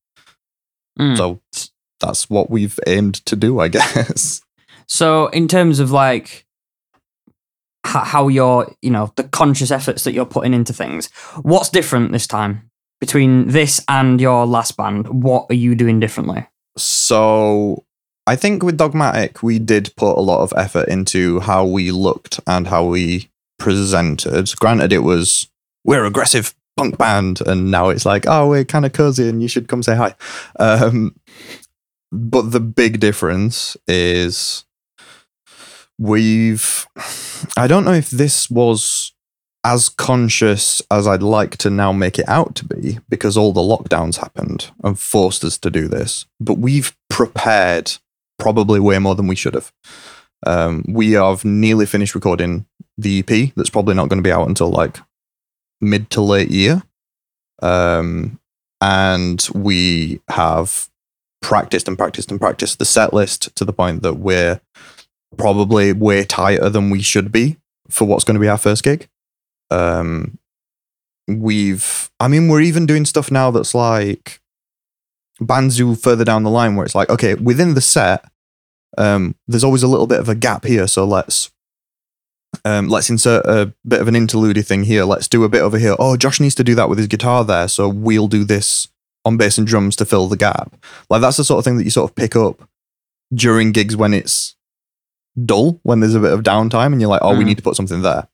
Mm. 1.00 1.16
so 1.16 1.40
that's 2.00 2.28
what 2.28 2.50
we've 2.50 2.78
aimed 2.86 3.14
to 3.24 3.34
do 3.34 3.58
i 3.58 3.68
guess. 3.76 4.42
So, 4.86 5.28
in 5.28 5.48
terms 5.48 5.78
of 5.78 5.90
like 5.90 6.44
how 7.84 8.28
you're, 8.28 8.74
you 8.80 8.90
know, 8.90 9.12
the 9.16 9.24
conscious 9.24 9.70
efforts 9.70 10.04
that 10.04 10.12
you're 10.12 10.24
putting 10.24 10.54
into 10.54 10.72
things, 10.72 11.08
what's 11.42 11.68
different 11.68 12.12
this 12.12 12.26
time 12.26 12.70
between 13.00 13.48
this 13.48 13.84
and 13.88 14.20
your 14.20 14.46
last 14.46 14.76
band? 14.76 15.08
What 15.22 15.46
are 15.50 15.54
you 15.54 15.74
doing 15.74 16.00
differently? 16.00 16.46
So 16.76 17.84
I 18.26 18.36
think 18.36 18.62
with 18.62 18.76
Dogmatic, 18.76 19.42
we 19.42 19.58
did 19.58 19.92
put 19.96 20.16
a 20.16 20.20
lot 20.20 20.42
of 20.42 20.52
effort 20.56 20.88
into 20.88 21.40
how 21.40 21.64
we 21.64 21.90
looked 21.90 22.40
and 22.46 22.68
how 22.68 22.84
we 22.84 23.28
presented. 23.58 24.54
Granted, 24.60 24.92
it 24.92 25.00
was 25.00 25.48
we're 25.84 26.04
aggressive 26.04 26.54
punk 26.76 26.96
band, 26.96 27.40
and 27.44 27.70
now 27.70 27.88
it's 27.88 28.06
like, 28.06 28.24
oh, 28.26 28.48
we're 28.48 28.64
kind 28.64 28.86
of 28.86 28.92
cozy, 28.92 29.28
and 29.28 29.42
you 29.42 29.48
should 29.48 29.68
come 29.68 29.82
say 29.82 29.96
hi. 29.96 30.14
Um, 30.58 31.16
but 32.12 32.52
the 32.52 32.60
big 32.60 33.00
difference 33.00 33.76
is 33.88 34.64
we've. 35.98 36.86
I 37.56 37.66
don't 37.66 37.84
know 37.84 37.92
if 37.92 38.10
this 38.10 38.50
was 38.50 39.12
as 39.64 39.88
conscious 39.88 40.82
as 40.90 41.06
I'd 41.06 41.22
like 41.22 41.56
to 41.58 41.70
now 41.70 41.92
make 41.92 42.18
it 42.18 42.28
out 42.28 42.54
to 42.56 42.64
be 42.64 42.98
because 43.08 43.36
all 43.36 43.52
the 43.52 43.60
lockdowns 43.60 44.16
happened 44.16 44.70
and 44.82 44.98
forced 44.98 45.44
us 45.44 45.56
to 45.58 45.70
do 45.70 45.86
this. 45.86 46.26
But 46.40 46.58
we've 46.58 46.96
prepared 47.08 47.92
probably 48.38 48.80
way 48.80 48.98
more 48.98 49.14
than 49.14 49.28
we 49.28 49.36
should 49.36 49.54
have. 49.54 49.72
Um, 50.44 50.84
we 50.88 51.12
have 51.12 51.44
nearly 51.44 51.86
finished 51.86 52.16
recording 52.16 52.66
the 52.98 53.20
EP 53.20 53.54
that's 53.54 53.70
probably 53.70 53.94
not 53.94 54.08
going 54.08 54.18
to 54.18 54.26
be 54.26 54.32
out 54.32 54.48
until 54.48 54.70
like 54.70 54.98
mid 55.80 56.10
to 56.10 56.20
late 56.20 56.50
year. 56.50 56.82
Um, 57.62 58.40
and 58.80 59.48
we 59.54 60.20
have 60.28 60.88
practiced 61.40 61.86
and 61.86 61.96
practiced 61.96 62.30
and 62.32 62.40
practiced 62.40 62.80
the 62.80 62.84
set 62.84 63.14
list 63.14 63.54
to 63.54 63.64
the 63.64 63.72
point 63.72 64.02
that 64.02 64.14
we're 64.14 64.60
probably 65.36 65.92
way 65.92 66.24
tighter 66.24 66.68
than 66.68 66.90
we 66.90 67.02
should 67.02 67.32
be 67.32 67.56
for 67.88 68.06
what's 68.06 68.24
going 68.24 68.34
to 68.34 68.40
be 68.40 68.48
our 68.48 68.58
first 68.58 68.82
gig. 68.82 69.08
Um, 69.70 70.38
we've, 71.26 72.10
I 72.20 72.28
mean, 72.28 72.48
we're 72.48 72.60
even 72.60 72.86
doing 72.86 73.04
stuff 73.04 73.30
now 73.30 73.50
that's 73.50 73.74
like 73.74 74.40
do 75.76 75.94
further 75.94 76.24
down 76.24 76.42
the 76.42 76.50
line 76.50 76.76
where 76.76 76.84
it's 76.84 76.94
like, 76.94 77.10
okay, 77.10 77.34
within 77.34 77.74
the 77.74 77.80
set, 77.80 78.24
um, 78.98 79.34
there's 79.48 79.64
always 79.64 79.82
a 79.82 79.88
little 79.88 80.06
bit 80.06 80.20
of 80.20 80.28
a 80.28 80.34
gap 80.34 80.64
here. 80.64 80.86
So 80.86 81.04
let's 81.04 81.50
um, 82.64 82.88
let's 82.88 83.10
insert 83.10 83.44
a 83.46 83.72
bit 83.86 84.00
of 84.00 84.08
an 84.08 84.16
interlude 84.16 84.64
thing 84.66 84.84
here. 84.84 85.04
Let's 85.04 85.28
do 85.28 85.44
a 85.44 85.48
bit 85.48 85.62
over 85.62 85.78
here. 85.78 85.96
Oh, 85.98 86.16
Josh 86.16 86.38
needs 86.40 86.54
to 86.56 86.64
do 86.64 86.74
that 86.74 86.88
with 86.88 86.98
his 86.98 87.08
guitar 87.08 87.44
there, 87.44 87.68
so 87.68 87.88
we'll 87.88 88.28
do 88.28 88.44
this 88.44 88.88
on 89.24 89.36
bass 89.36 89.56
and 89.56 89.66
drums 89.66 89.96
to 89.96 90.04
fill 90.04 90.28
the 90.28 90.36
gap. 90.36 90.76
Like 91.08 91.20
that's 91.20 91.36
the 91.36 91.44
sort 91.44 91.58
of 91.58 91.64
thing 91.64 91.78
that 91.78 91.84
you 91.84 91.90
sort 91.90 92.10
of 92.10 92.14
pick 92.14 92.36
up 92.36 92.68
during 93.32 93.72
gigs 93.72 93.96
when 93.96 94.12
it's 94.12 94.56
dull, 95.44 95.80
when 95.82 96.00
there's 96.00 96.14
a 96.14 96.20
bit 96.20 96.32
of 96.32 96.42
downtime, 96.42 96.92
and 96.92 97.00
you're 97.00 97.10
like, 97.10 97.22
oh, 97.22 97.36
we 97.36 97.44
Mm. 97.44 97.48
need 97.48 97.56
to 97.58 97.62
put 97.62 97.76
something 97.76 98.02
there. 98.02 98.28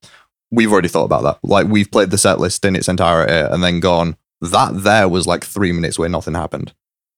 We've 0.51 0.73
already 0.73 0.89
thought 0.89 1.05
about 1.05 1.23
that. 1.25 1.39
Like 1.43 1.69
we've 1.69 1.91
played 1.91 2.11
the 2.11 2.19
set 2.19 2.41
list 2.41 2.65
in 2.65 2.75
its 2.75 2.89
entirety 2.89 3.33
and 3.33 3.63
then 3.63 3.81
gone, 3.81 4.17
that 4.41 4.83
there 4.83 5.09
was 5.09 5.27
like 5.27 5.45
three 5.45 5.73
minutes 5.73 5.99
where 5.99 6.09
nothing 6.09 6.35
happened 6.35 6.73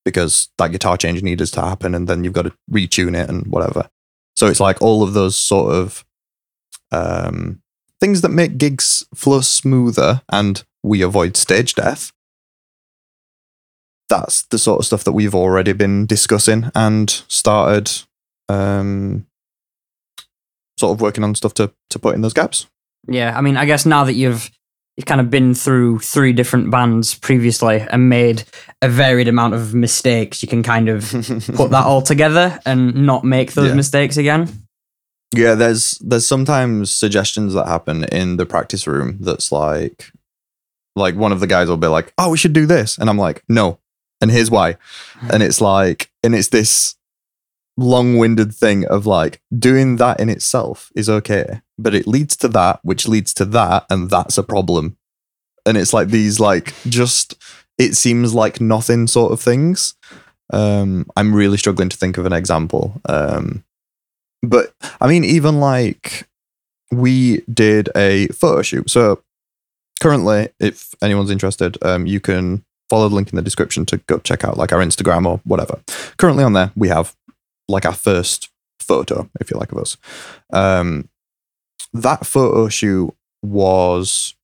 because 0.05 0.49
that 0.59 0.73
guitar 0.73 0.97
change 0.97 1.23
needed 1.23 1.47
to 1.47 1.61
happen 1.61 1.95
and 1.95 2.09
then 2.09 2.25
you've 2.25 2.33
got 2.33 2.43
to 2.43 2.53
retune 2.71 3.15
it 3.17 3.29
and 3.29 3.47
whatever. 3.47 3.89
So 4.35 4.47
it's 4.49 4.59
like 4.61 4.81
all 4.83 5.03
of 5.03 5.13
those 5.13 5.37
sort 5.37 5.75
of 5.75 6.05
um, 6.91 7.63
things 8.01 8.23
that 8.23 8.31
make 8.31 8.59
gigs 8.59 9.05
flow 9.15 9.43
smoother 9.43 10.23
and 10.31 10.65
we 10.83 11.03
avoid 11.03 11.37
stage 11.37 11.75
death. 11.75 12.13
That's 14.09 14.43
the 14.43 14.59
sort 14.59 14.81
of 14.81 14.87
stuff 14.87 15.05
that 15.05 15.13
we've 15.13 15.35
already 15.35 15.73
been 15.73 16.07
discussing 16.07 16.71
and 16.75 17.09
started 17.29 17.93
um, 18.49 19.27
sort 20.81 20.97
of 20.97 21.01
working 21.01 21.23
on 21.23 21.35
stuff 21.35 21.55
to, 21.55 21.73
to 21.91 21.99
put 21.99 22.15
in 22.15 22.23
those 22.23 22.33
gaps. 22.35 22.67
Yeah, 23.07 23.37
I 23.37 23.41
mean, 23.41 23.57
I 23.57 23.65
guess 23.67 23.87
now 23.87 24.05
that 24.05 24.15
you've 24.15 24.51
you've 24.97 25.07
kind 25.07 25.21
of 25.21 25.31
been 25.31 25.55
through 25.55 26.01
three 26.01 26.33
different 26.33 26.71
bands 26.71 27.15
previously 27.15 27.81
and 27.91 28.09
made 28.09 28.43
a 28.83 28.89
varied 28.89 29.29
amount 29.29 29.55
of 29.55 29.73
mistakes, 29.75 30.43
you 30.43 30.49
can 30.49 30.63
kind 30.63 30.89
of 30.89 31.03
put 31.55 31.71
that 31.71 31.85
all 31.87 32.03
together 32.03 32.59
and 32.67 32.95
not 33.07 33.25
make 33.25 33.53
those 33.53 33.69
Yeah. 33.69 33.75
mistakes 33.77 34.17
again. 34.17 34.49
Yeah, 35.35 35.55
there's 35.55 35.93
there's 36.05 36.27
sometimes 36.27 36.91
suggestions 36.91 37.55
that 37.55 37.67
happen 37.69 38.05
in 38.05 38.37
the 38.37 38.45
practice 38.47 38.87
room 38.87 39.19
that's 39.21 39.53
like 39.53 40.11
like 40.97 41.15
one 41.15 41.31
of 41.33 41.39
the 41.41 41.47
guys 41.47 41.69
will 41.69 41.77
be 41.77 41.87
like, 41.87 42.13
"Oh, 42.19 42.31
we 42.31 42.37
should 42.37 42.53
do 42.53 42.67
this." 42.67 42.99
And 42.99 43.09
I'm 43.09 43.17
like, 43.19 43.43
"No." 43.49 43.79
And 44.21 44.31
here's 44.31 44.51
why. 44.51 44.77
And 45.33 45.43
it's 45.43 45.61
like 45.61 46.11
and 46.25 46.35
it's 46.35 46.49
this 46.49 46.97
long-winded 47.81 48.55
thing 48.55 48.87
of 48.87 49.07
like 49.07 49.41
doing 49.57 49.97
that 49.97 50.21
in 50.21 50.29
itself 50.29 50.91
is 50.95 51.09
okay, 51.09 51.61
but 51.79 51.95
it 51.95 52.07
leads 52.07 52.37
to 52.37 52.49
that, 52.49 52.81
which 52.83 53.09
leads 53.09 53.35
to 53.35 53.45
that, 53.47 53.87
and 53.91 54.11
that's 54.11 54.39
a 54.39 54.43
problem. 54.43 54.97
And 55.67 55.77
it's 55.77 55.93
like 55.93 56.09
these 56.09 56.41
like 56.41 56.75
just 56.89 57.37
it 57.79 57.95
seems 57.95 58.35
like 58.35 58.61
nothing 58.61 59.07
sort 59.07 59.33
of 59.33 59.41
things. 59.41 59.95
Um 60.53 61.07
I'm 61.17 61.35
really 61.35 61.59
struggling 61.59 61.89
to 61.89 61.97
think 61.97 62.19
of 62.19 62.27
an 62.27 62.33
example. 62.33 63.01
Um 63.09 63.65
but 64.43 64.75
I 65.01 65.07
mean, 65.07 65.25
even 65.25 65.61
like 65.61 66.29
we 66.91 67.43
did 67.53 67.89
a 67.95 68.29
photo 68.29 68.63
shoot. 68.63 68.91
So 68.91 69.23
currently, 70.01 70.49
if 70.59 70.95
anyone's 71.03 71.31
interested, 71.31 71.79
um, 71.83 72.07
you 72.07 72.21
can 72.21 72.65
follow 72.89 73.09
the 73.09 73.15
link 73.15 73.31
in 73.31 73.37
the 73.37 73.43
description 73.43 73.87
to 73.87 73.99
go 73.99 74.19
check 74.19 74.45
out 74.45 74.57
like 74.57 74.73
our 74.73 74.81
Instagram 74.81 75.27
or 75.27 75.41
whatever. 75.45 75.79
Currently 76.17 76.43
on 76.43 76.55
there, 76.55 76.73
we 76.75 76.89
have 76.89 77.15
like 77.71 77.87
our 77.87 77.95
first 77.95 78.51
photo, 78.79 79.29
if 79.41 79.51
you 79.51 79.57
like, 79.59 79.73
of 79.73 79.79
us. 79.79 79.97
Um, 80.53 81.09
that 81.93 82.27
photo 82.27 82.69
shoot 82.69 83.15
was 83.43 84.35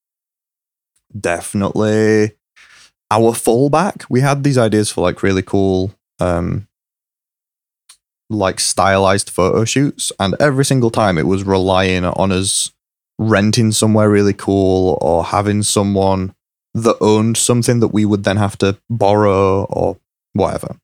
definitely 1.19 2.33
our 3.11 3.33
fallback. 3.33 4.05
We 4.09 4.21
had 4.21 4.43
these 4.43 4.59
ideas 4.59 4.91
for 4.91 5.03
like 5.03 5.23
really 5.23 5.43
cool 5.43 5.93
um 6.19 6.67
like 8.29 8.59
stylized 8.59 9.31
photo 9.31 9.65
shoots 9.65 10.11
and 10.19 10.35
every 10.41 10.65
single 10.65 10.91
time 10.91 11.17
it 11.19 11.27
was 11.27 11.45
relying 11.45 12.05
on 12.05 12.33
us 12.33 12.73
renting 13.19 13.71
somewhere 13.71 14.11
really 14.11 14.33
cool 14.33 14.99
or 15.01 15.25
having 15.25 15.63
someone 15.63 16.35
that 16.75 16.97
owned 17.01 17.37
something 17.37 17.81
that 17.81 17.89
we 17.89 18.05
would 18.05 18.25
then 18.25 18.37
have 18.37 18.59
to 18.59 18.77
borrow 18.91 19.65
or 19.65 19.97
whatever 20.33 20.77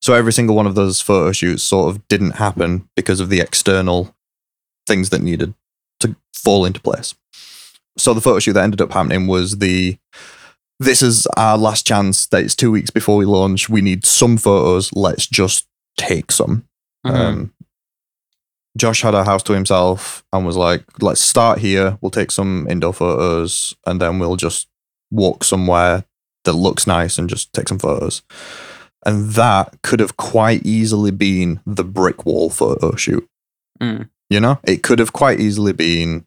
so 0.00 0.14
every 0.14 0.32
single 0.32 0.54
one 0.56 0.66
of 0.66 0.74
those 0.74 1.00
photo 1.00 1.32
shoots 1.32 1.62
sort 1.62 1.88
of 1.94 2.06
didn't 2.08 2.32
happen 2.32 2.88
because 2.96 3.20
of 3.20 3.28
the 3.28 3.40
external 3.40 4.14
things 4.86 5.10
that 5.10 5.22
needed 5.22 5.54
to 6.00 6.14
fall 6.34 6.64
into 6.64 6.80
place 6.80 7.14
so 7.98 8.12
the 8.14 8.20
photo 8.20 8.38
shoot 8.38 8.52
that 8.52 8.64
ended 8.64 8.80
up 8.80 8.92
happening 8.92 9.26
was 9.26 9.58
the 9.58 9.96
this 10.78 11.00
is 11.02 11.26
our 11.38 11.56
last 11.56 11.86
chance 11.86 12.26
that 12.26 12.42
it's 12.44 12.54
two 12.54 12.70
weeks 12.70 12.90
before 12.90 13.16
we 13.16 13.24
launch 13.24 13.68
we 13.68 13.80
need 13.80 14.04
some 14.04 14.36
photos 14.36 14.92
let's 14.92 15.26
just 15.26 15.66
take 15.96 16.30
some 16.30 16.64
Mhm. 17.06 17.14
um, 17.14 17.52
Josh 18.76 19.00
had 19.00 19.14
a 19.14 19.24
house 19.24 19.42
to 19.44 19.54
himself 19.54 20.22
and 20.34 20.44
was 20.44 20.56
like, 20.56 20.84
let's 21.00 21.20
start 21.22 21.60
here. 21.60 21.96
We'll 22.02 22.10
take 22.10 22.30
some 22.30 22.66
indoor 22.68 22.92
photos 22.92 23.74
and 23.86 24.02
then 24.02 24.18
we'll 24.18 24.36
just 24.36 24.68
walk 25.10 25.44
somewhere 25.44 26.04
that 26.44 26.52
looks 26.52 26.86
nice 26.86 27.16
and 27.16 27.26
just 27.26 27.50
take 27.54 27.68
some 27.68 27.78
photos. 27.78 28.22
And 29.06 29.30
that 29.30 29.80
could 29.82 30.00
have 30.00 30.16
quite 30.16 30.66
easily 30.66 31.12
been 31.12 31.60
the 31.64 31.84
brick 31.84 32.26
wall 32.26 32.50
photo 32.50 32.96
shoot. 32.96 33.26
Mm. 33.80 34.10
You 34.28 34.40
know, 34.40 34.58
it 34.64 34.82
could 34.82 34.98
have 34.98 35.12
quite 35.12 35.38
easily 35.38 35.72
been 35.72 36.26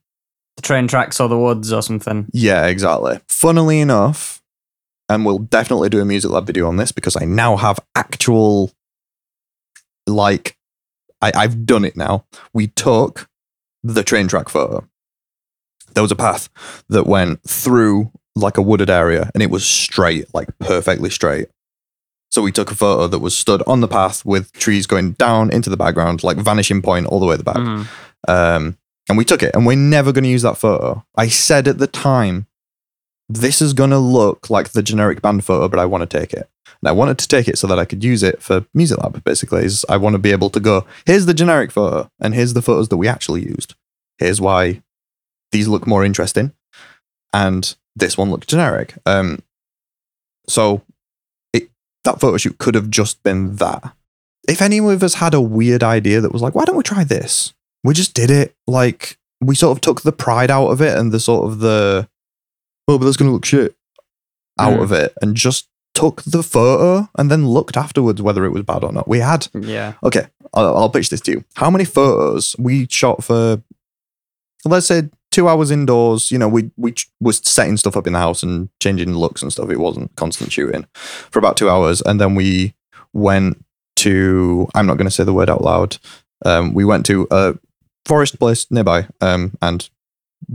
the 0.55 0.61
train 0.61 0.87
tracks 0.87 1.19
or 1.19 1.27
the 1.27 1.37
woods 1.37 1.73
or 1.73 1.81
something. 1.81 2.27
Yeah, 2.31 2.67
exactly. 2.67 3.19
Funnily 3.27 3.81
enough, 3.81 4.41
and 5.09 5.25
we'll 5.25 5.39
definitely 5.39 5.89
do 5.89 5.99
a 5.99 6.05
music 6.05 6.31
lab 6.31 6.45
video 6.45 6.67
on 6.67 6.77
this 6.77 6.93
because 6.93 7.17
I 7.19 7.25
now 7.25 7.57
have 7.57 7.79
actual, 7.95 8.71
like, 10.07 10.57
I, 11.21 11.33
I've 11.35 11.65
done 11.65 11.83
it 11.83 11.97
now. 11.97 12.25
We 12.53 12.67
took 12.67 13.27
the 13.83 14.03
train 14.03 14.29
track 14.29 14.47
photo. 14.47 14.87
There 15.95 16.03
was 16.03 16.11
a 16.11 16.15
path 16.15 16.49
that 16.87 17.07
went 17.07 17.43
through 17.43 18.11
like 18.35 18.57
a 18.57 18.61
wooded 18.61 18.89
area 18.89 19.31
and 19.33 19.43
it 19.43 19.49
was 19.49 19.65
straight, 19.65 20.33
like 20.33 20.47
perfectly 20.59 21.09
straight. 21.09 21.49
So 22.31 22.41
we 22.41 22.51
took 22.51 22.71
a 22.71 22.75
photo 22.75 23.07
that 23.07 23.19
was 23.19 23.37
stood 23.37 23.63
on 23.65 23.81
the 23.81 23.87
path 23.87 24.23
with 24.23 24.51
trees 24.53 24.85
going 24.85 25.13
down 25.13 25.51
into 25.51 25.69
the 25.69 25.77
background, 25.77 26.23
like 26.23 26.37
vanishing 26.37 26.81
point 26.81 27.07
all 27.07 27.19
the 27.19 27.25
way 27.25 27.33
at 27.33 27.39
the 27.39 27.43
back. 27.43 27.57
Mhm. 27.57 27.87
Um, 28.27 28.77
and 29.07 29.17
we 29.17 29.25
took 29.25 29.41
it, 29.41 29.55
and 29.55 29.65
we're 29.65 29.75
never 29.75 30.11
going 30.11 30.23
to 30.23 30.29
use 30.29 30.43
that 30.43 30.57
photo. 30.57 31.03
I 31.17 31.27
said 31.27 31.67
at 31.67 31.79
the 31.79 31.87
time, 31.87 32.45
this 33.27 33.61
is 33.61 33.73
going 33.73 33.89
to 33.89 33.97
look 33.97 34.49
like 34.49 34.69
the 34.69 34.83
generic 34.83 35.21
band 35.21 35.43
photo, 35.43 35.67
but 35.67 35.79
I 35.79 35.85
want 35.85 36.07
to 36.07 36.19
take 36.19 36.33
it. 36.33 36.47
And 36.81 36.87
I 36.89 36.91
wanted 36.91 37.17
to 37.19 37.27
take 37.27 37.47
it 37.47 37.57
so 37.57 37.65
that 37.67 37.79
I 37.79 37.85
could 37.85 38.03
use 38.03 38.21
it 38.23 38.41
for 38.41 38.65
Music 38.73 38.99
Lab, 38.99 39.23
basically. 39.23 39.65
Is 39.65 39.83
I 39.89 39.97
want 39.97 40.13
to 40.13 40.19
be 40.19 40.31
able 40.31 40.49
to 40.51 40.59
go, 40.59 40.85
here's 41.05 41.25
the 41.25 41.33
generic 41.33 41.71
photo, 41.71 42.09
and 42.19 42.35
here's 42.35 42.53
the 42.53 42.61
photos 42.61 42.89
that 42.89 42.97
we 42.97 43.07
actually 43.07 43.41
used. 43.41 43.73
Here's 44.19 44.39
why 44.39 44.81
these 45.51 45.67
look 45.67 45.87
more 45.87 46.05
interesting, 46.05 46.53
and 47.33 47.75
this 47.95 48.17
one 48.17 48.29
looked 48.29 48.47
generic. 48.47 48.93
Um, 49.05 49.39
so 50.47 50.83
that 52.13 52.19
photo 52.19 52.37
shoot 52.37 52.57
could 52.57 52.75
have 52.75 52.89
just 52.89 53.21
been 53.23 53.55
that. 53.57 53.93
If 54.47 54.61
any 54.61 54.79
of 54.79 55.03
us 55.03 55.15
had 55.15 55.33
a 55.33 55.41
weird 55.41 55.83
idea 55.83 56.21
that 56.21 56.31
was 56.33 56.41
like, 56.41 56.55
why 56.55 56.65
don't 56.65 56.77
we 56.77 56.83
try 56.83 57.03
this? 57.03 57.53
we 57.83 57.93
just 57.93 58.13
did 58.13 58.29
it 58.29 58.53
like 58.67 59.17
we 59.39 59.55
sort 59.55 59.71
of 59.77 59.79
took 59.79 60.01
the 60.01 60.11
pride 60.11 60.51
out 60.51 60.67
of 60.67 60.81
it 60.81 60.97
and 60.97 61.13
the 61.13 61.19
sort 61.19 61.49
of 61.49 61.59
the 61.59 62.09
oh 62.89 62.97
but 62.97 63.05
that's 63.05 63.15
gonna 63.15 63.31
look 63.31 63.45
shit 63.45 63.73
out 64.59 64.79
Mm. 64.79 64.83
of 64.83 64.91
it 64.91 65.13
and 65.21 65.33
just 65.33 65.69
took 65.93 66.21
the 66.23 66.43
photo 66.43 67.07
and 67.17 67.31
then 67.31 67.47
looked 67.47 67.77
afterwards 67.77 68.21
whether 68.21 68.43
it 68.43 68.49
was 68.49 68.63
bad 68.63 68.83
or 68.83 68.91
not 68.91 69.07
we 69.07 69.19
had 69.19 69.47
Yeah. 69.53 69.93
okay 70.03 70.27
I'll, 70.53 70.75
I'll 70.75 70.89
pitch 70.89 71.09
this 71.09 71.21
to 71.21 71.31
you 71.31 71.45
how 71.55 71.69
many 71.69 71.85
photos 71.85 72.53
we 72.59 72.85
shot 72.89 73.23
for 73.23 73.63
let's 74.65 74.87
say 74.87 75.03
two 75.31 75.47
hours 75.47 75.71
indoors. 75.71 76.31
You 76.31 76.37
know, 76.37 76.47
we 76.47 76.71
we 76.77 76.93
ch- 76.93 77.09
was 77.19 77.41
setting 77.43 77.77
stuff 77.77 77.97
up 77.97 78.07
in 78.07 78.13
the 78.13 78.19
house 78.19 78.43
and 78.43 78.69
changing 78.79 79.15
looks 79.15 79.41
and 79.41 79.51
stuff. 79.51 79.69
It 79.69 79.79
wasn't 79.79 80.15
constant 80.15 80.51
shooting 80.51 80.85
for 80.93 81.39
about 81.39 81.57
two 81.57 81.69
hours, 81.69 82.01
and 82.01 82.19
then 82.19 82.35
we 82.35 82.73
went 83.13 83.63
to. 83.97 84.67
I'm 84.75 84.85
not 84.85 84.97
going 84.97 85.07
to 85.07 85.11
say 85.11 85.23
the 85.23 85.33
word 85.33 85.49
out 85.49 85.63
loud. 85.63 85.97
Um, 86.45 86.73
we 86.73 86.85
went 86.85 87.05
to 87.07 87.27
a 87.31 87.55
forest 88.05 88.39
place 88.39 88.65
nearby, 88.71 89.07
um, 89.21 89.57
and 89.61 89.89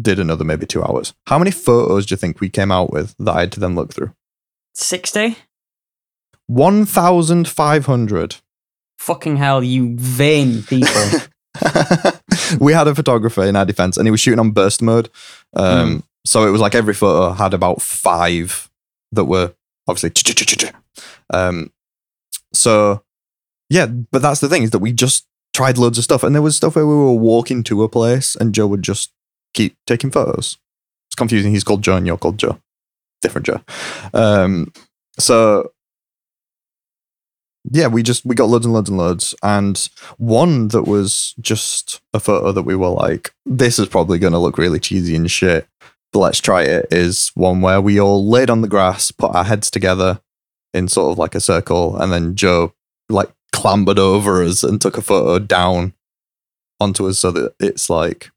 did 0.00 0.19
another 0.19 0.45
maybe 0.45 0.66
two 0.66 0.83
hours. 0.83 1.14
How 1.26 1.38
many 1.38 1.50
photos 1.50 2.07
do 2.07 2.12
you 2.12 2.16
think 2.16 2.40
we 2.40 2.49
came 2.49 2.73
out 2.73 2.93
with 2.93 3.14
that 3.19 3.35
I 3.35 3.40
had 3.40 3.52
to 3.52 3.61
then 3.61 3.75
look 3.75 3.93
through? 3.93 4.12
60? 4.75 5.37
One 6.47 6.85
thousand 6.85 7.49
five 7.49 7.87
hundred. 7.87 8.37
Fucking 8.99 9.37
hell, 9.37 9.62
you 9.62 9.95
vain 9.97 10.62
people. 10.62 11.21
we 12.61 12.73
had 12.73 12.89
a 12.89 12.95
photographer 12.95 13.45
in 13.45 13.57
our 13.57 13.65
defense 13.65 13.97
and 13.97 14.07
he 14.07 14.11
was 14.11 14.21
shooting 14.21 14.41
on 14.41 14.51
burst 14.51 14.83
mode. 14.83 15.11
Um, 15.55 16.03
So 16.27 16.47
it 16.47 16.51
was 16.51 16.61
like 16.61 16.75
every 16.75 16.95
photo 16.95 17.33
had 17.33 17.53
about 17.53 17.83
five 17.83 18.71
that 19.13 19.25
were 19.27 19.55
obviously. 19.87 20.11
Um, 21.31 21.71
so 22.53 23.03
yeah, 23.69 23.87
but 23.87 24.23
that's 24.23 24.41
the 24.41 24.49
thing 24.49 24.63
is 24.63 24.71
that 24.71 24.79
we 24.79 24.93
just 24.93 25.27
tried 25.53 25.79
loads 25.79 25.99
of 25.99 26.05
stuff 26.05 26.23
and 26.23 26.35
there 26.35 26.43
was 26.43 26.57
stuff 26.57 26.77
where 26.77 26.87
we 26.87 26.95
were 26.95 27.13
walking 27.13 27.63
to 27.65 27.83
a 27.83 27.89
place 27.89 28.37
and 28.37 28.55
Joe 28.55 28.67
would 28.67 28.83
just 28.83 29.13
keep 29.53 29.77
taking 29.87 30.11
photos. 30.11 30.59
It's 31.09 31.15
confusing. 31.15 31.53
He's 31.53 31.65
called 31.65 31.83
Joe 31.83 31.97
and 31.97 32.07
you're 32.07 32.19
called 32.19 32.39
Joe. 32.39 32.59
Different 33.23 33.47
Joe. 33.47 33.61
Um, 34.13 34.73
so 35.19 35.73
yeah, 37.71 37.87
we 37.87 38.02
just 38.02 38.25
we 38.26 38.35
got 38.35 38.49
loads 38.49 38.66
and 38.66 38.75
loads 38.75 38.88
and 38.90 38.99
loads, 38.99 39.35
and 39.42 39.88
one 40.18 40.68
that 40.68 40.83
was 40.83 41.35
just 41.40 42.00
a 42.12 42.21
photo 42.21 42.52
that 42.52 42.62
we 42.62 42.76
were 42.76 42.88
like, 42.88 43.35
this 43.47 43.78
is 43.78 43.88
probably 43.88 44.18
going 44.18 44.33
to 44.35 44.38
look 44.38 44.59
really 44.59 44.78
cheesy 44.80 45.16
and 45.16 45.30
shit, 45.30 45.66
but 46.12 46.18
let's 46.21 46.40
try 46.40 46.62
it. 46.62 46.87
Is 46.90 47.30
one 47.35 47.61
where 47.62 47.80
we 47.80 48.00
all 48.00 48.28
laid 48.28 48.50
on 48.50 48.61
the 48.61 48.68
grass, 48.68 49.11
put 49.11 49.35
our 49.35 49.44
heads 49.44 49.71
together 49.71 50.21
in 50.75 50.88
sort 50.88 51.12
of 51.12 51.18
like 51.18 51.35
a 51.35 51.40
circle, 51.40 51.97
and 51.97 52.12
then 52.12 52.35
Joe 52.37 52.75
like 53.09 53.30
clambered 53.52 53.99
over 53.99 54.42
us 54.42 54.62
and 54.62 54.80
took 54.80 54.97
a 54.99 55.02
photo 55.02 55.38
down 55.38 55.94
onto 56.80 57.06
us 57.09 57.18
so 57.21 57.30
that 57.30 57.54
it's 57.61 57.88
like 57.88 58.30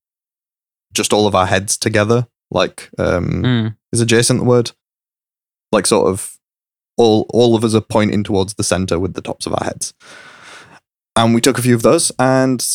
just 0.93 1.11
all 1.11 1.27
of 1.27 1.35
our 1.35 1.47
heads 1.47 1.75
together, 1.77 2.27
like 2.51 2.89
um, 2.97 3.43
Mm. 3.43 3.77
is 3.91 3.99
adjacent 3.99 4.39
the 4.39 4.45
word, 4.45 4.71
like 5.71 5.85
sort 5.85 6.07
of 6.07 6.36
all 6.97 7.25
all 7.29 7.55
of 7.55 7.63
us 7.63 7.73
are 7.75 7.81
pointing 7.81 8.23
towards 8.23 8.55
the 8.55 8.63
center 8.63 8.99
with 8.99 9.13
the 9.13 9.21
tops 9.21 9.45
of 9.45 9.53
our 9.53 9.63
heads. 9.65 9.93
And 11.15 11.33
we 11.33 11.41
took 11.41 11.57
a 11.57 11.61
few 11.61 11.73
of 11.75 11.81
those 11.81 12.11
and 12.19 12.65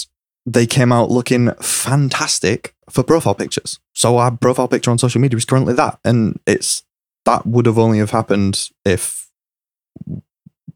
they 0.46 0.66
came 0.66 0.90
out 0.92 1.10
looking 1.10 1.52
fantastic 1.60 2.74
for 2.90 3.04
profile 3.04 3.34
pictures. 3.34 3.78
So 3.94 4.18
our 4.18 4.36
profile 4.36 4.66
picture 4.68 4.90
on 4.90 4.98
social 4.98 5.20
media 5.20 5.36
is 5.36 5.44
currently 5.44 5.74
that. 5.74 5.98
And 6.04 6.40
it's 6.46 6.82
that 7.24 7.46
would 7.46 7.66
have 7.66 7.78
only 7.78 7.98
have 7.98 8.10
happened 8.10 8.70
if 8.84 9.28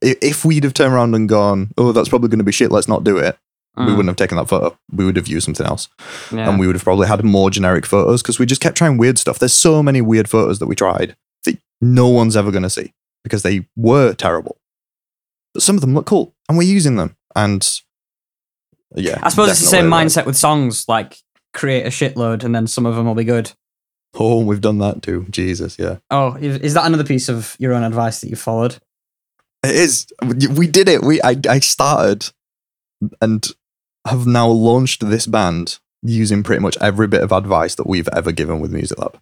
if 0.03 0.45
we'd 0.45 0.65
have 0.65 0.75
turned 0.75 0.93
around 0.95 1.15
and 1.15 1.29
gone, 1.29 1.73
oh, 1.79 1.93
that's 1.93 2.09
probably 2.09 2.29
going 2.29 2.39
to 2.39 2.45
be 2.45 2.53
shit. 2.53 2.71
Let's 2.71 2.89
not 2.89 3.03
do 3.05 3.17
it. 3.17 3.37
We 3.77 3.85
Mm. 3.85 3.89
wouldn't 3.91 4.09
have 4.09 4.17
taken 4.17 4.37
that 4.39 4.49
photo. 4.49 4.77
We 4.93 5.05
would 5.05 5.17
have 5.17 5.27
used 5.29 5.45
something 5.47 5.67
else 5.67 5.89
Yeah. 6.33 6.49
and 6.49 6.59
we 6.59 6.67
would 6.67 6.77
have 6.77 6.85
probably 6.85 7.09
had 7.09 7.23
more 7.25 7.51
generic 7.51 7.85
photos 7.85 8.23
because 8.23 8.39
we 8.39 8.47
just 8.47 8.61
kept 8.61 8.77
trying 8.79 8.97
weird 8.99 9.19
stuff. 9.19 9.39
There's 9.39 9.53
so 9.53 9.83
many 9.83 10.01
weird 10.01 10.29
photos 10.31 10.59
that 10.61 10.67
we 10.67 10.75
tried 10.75 11.17
that 11.45 11.59
no 11.81 12.09
one's 12.09 12.37
ever 12.37 12.51
going 12.51 12.63
to 12.63 12.71
see 12.71 12.93
because 13.27 13.43
they 13.43 13.67
were 13.75 14.15
terrible. 14.15 14.57
But 15.53 15.65
some 15.65 15.75
of 15.75 15.81
them 15.81 15.95
look 15.95 16.07
cool 16.07 16.33
and 16.49 16.57
we're 16.57 16.63
using 16.63 16.95
them. 16.95 17.17
And 17.35 17.69
yeah, 18.95 19.19
I 19.21 19.31
suppose 19.31 19.51
it's 19.51 19.61
the 19.61 19.67
same 19.67 19.91
like- 19.91 20.07
mindset 20.07 20.27
with 20.27 20.37
songs, 20.37 20.85
like 20.87 21.19
create 21.53 21.85
a 21.85 21.89
shitload 21.89 22.45
and 22.45 22.55
then 22.55 22.69
some 22.69 22.87
of 22.87 22.95
them 22.95 23.05
will 23.07 23.17
be 23.17 23.25
good. 23.25 23.51
Oh, 24.15 24.45
we've 24.45 24.61
done 24.61 24.79
that 24.79 25.03
too. 25.03 25.27
Jesus, 25.29 25.77
yeah. 25.77 25.97
Oh, 26.09 26.37
is 26.37 26.59
is 26.59 26.75
that 26.75 26.87
another 26.87 27.03
piece 27.03 27.29
of 27.29 27.57
your 27.59 27.75
own 27.75 27.83
advice 27.83 28.21
that 28.21 28.31
you 28.31 28.37
followed? 28.37 28.77
It 29.65 29.75
is. 29.75 30.07
We 30.55 30.69
did 30.69 30.89
it. 30.89 31.03
We 31.03 31.21
I, 31.21 31.37
I 31.49 31.59
started 31.59 32.31
and 33.21 33.45
have 34.07 34.25
now 34.25 34.47
launched 34.49 35.09
this 35.09 35.27
band 35.27 35.81
using 36.03 36.45
pretty 36.45 36.63
much 36.63 36.79
every 36.81 37.09
bit 37.09 37.23
of 37.23 37.33
advice 37.33 37.75
that 37.75 37.89
we've 37.89 38.09
ever 38.13 38.31
given 38.31 38.61
with 38.61 38.73
Music 38.73 38.99
Lab. 38.99 39.19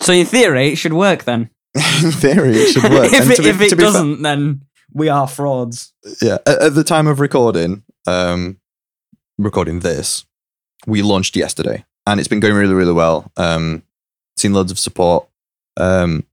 So 0.00 0.12
in 0.12 0.24
theory, 0.26 0.68
it 0.68 0.76
should 0.76 0.92
work 0.92 1.24
then. 1.24 1.50
In 2.02 2.10
theory, 2.12 2.50
it 2.56 2.72
should 2.72 2.84
work. 2.84 3.12
if 3.12 3.30
it, 3.30 3.38
be- 3.42 3.48
if 3.48 3.60
it 3.60 3.68
to 3.70 3.76
be 3.76 3.82
fair- 3.82 3.92
doesn't, 3.92 4.22
then 4.22 4.62
we 4.92 5.08
are 5.08 5.28
frauds. 5.28 5.92
yeah 6.22 6.38
at, 6.46 6.62
at 6.62 6.74
the 6.74 6.82
time 6.84 7.06
of 7.06 7.20
recording 7.20 7.82
um 8.06 8.56
recording 9.36 9.80
this 9.80 10.24
we 10.86 11.02
launched 11.02 11.36
yesterday 11.36 11.84
and 12.06 12.18
it's 12.18 12.28
been 12.28 12.40
going 12.40 12.54
really 12.54 12.72
really 12.74 12.94
well. 12.94 13.30
Um 13.36 13.82
seen 14.38 14.54
loads 14.54 14.72
of 14.72 14.78
support. 14.78 15.28
Um 15.76 16.24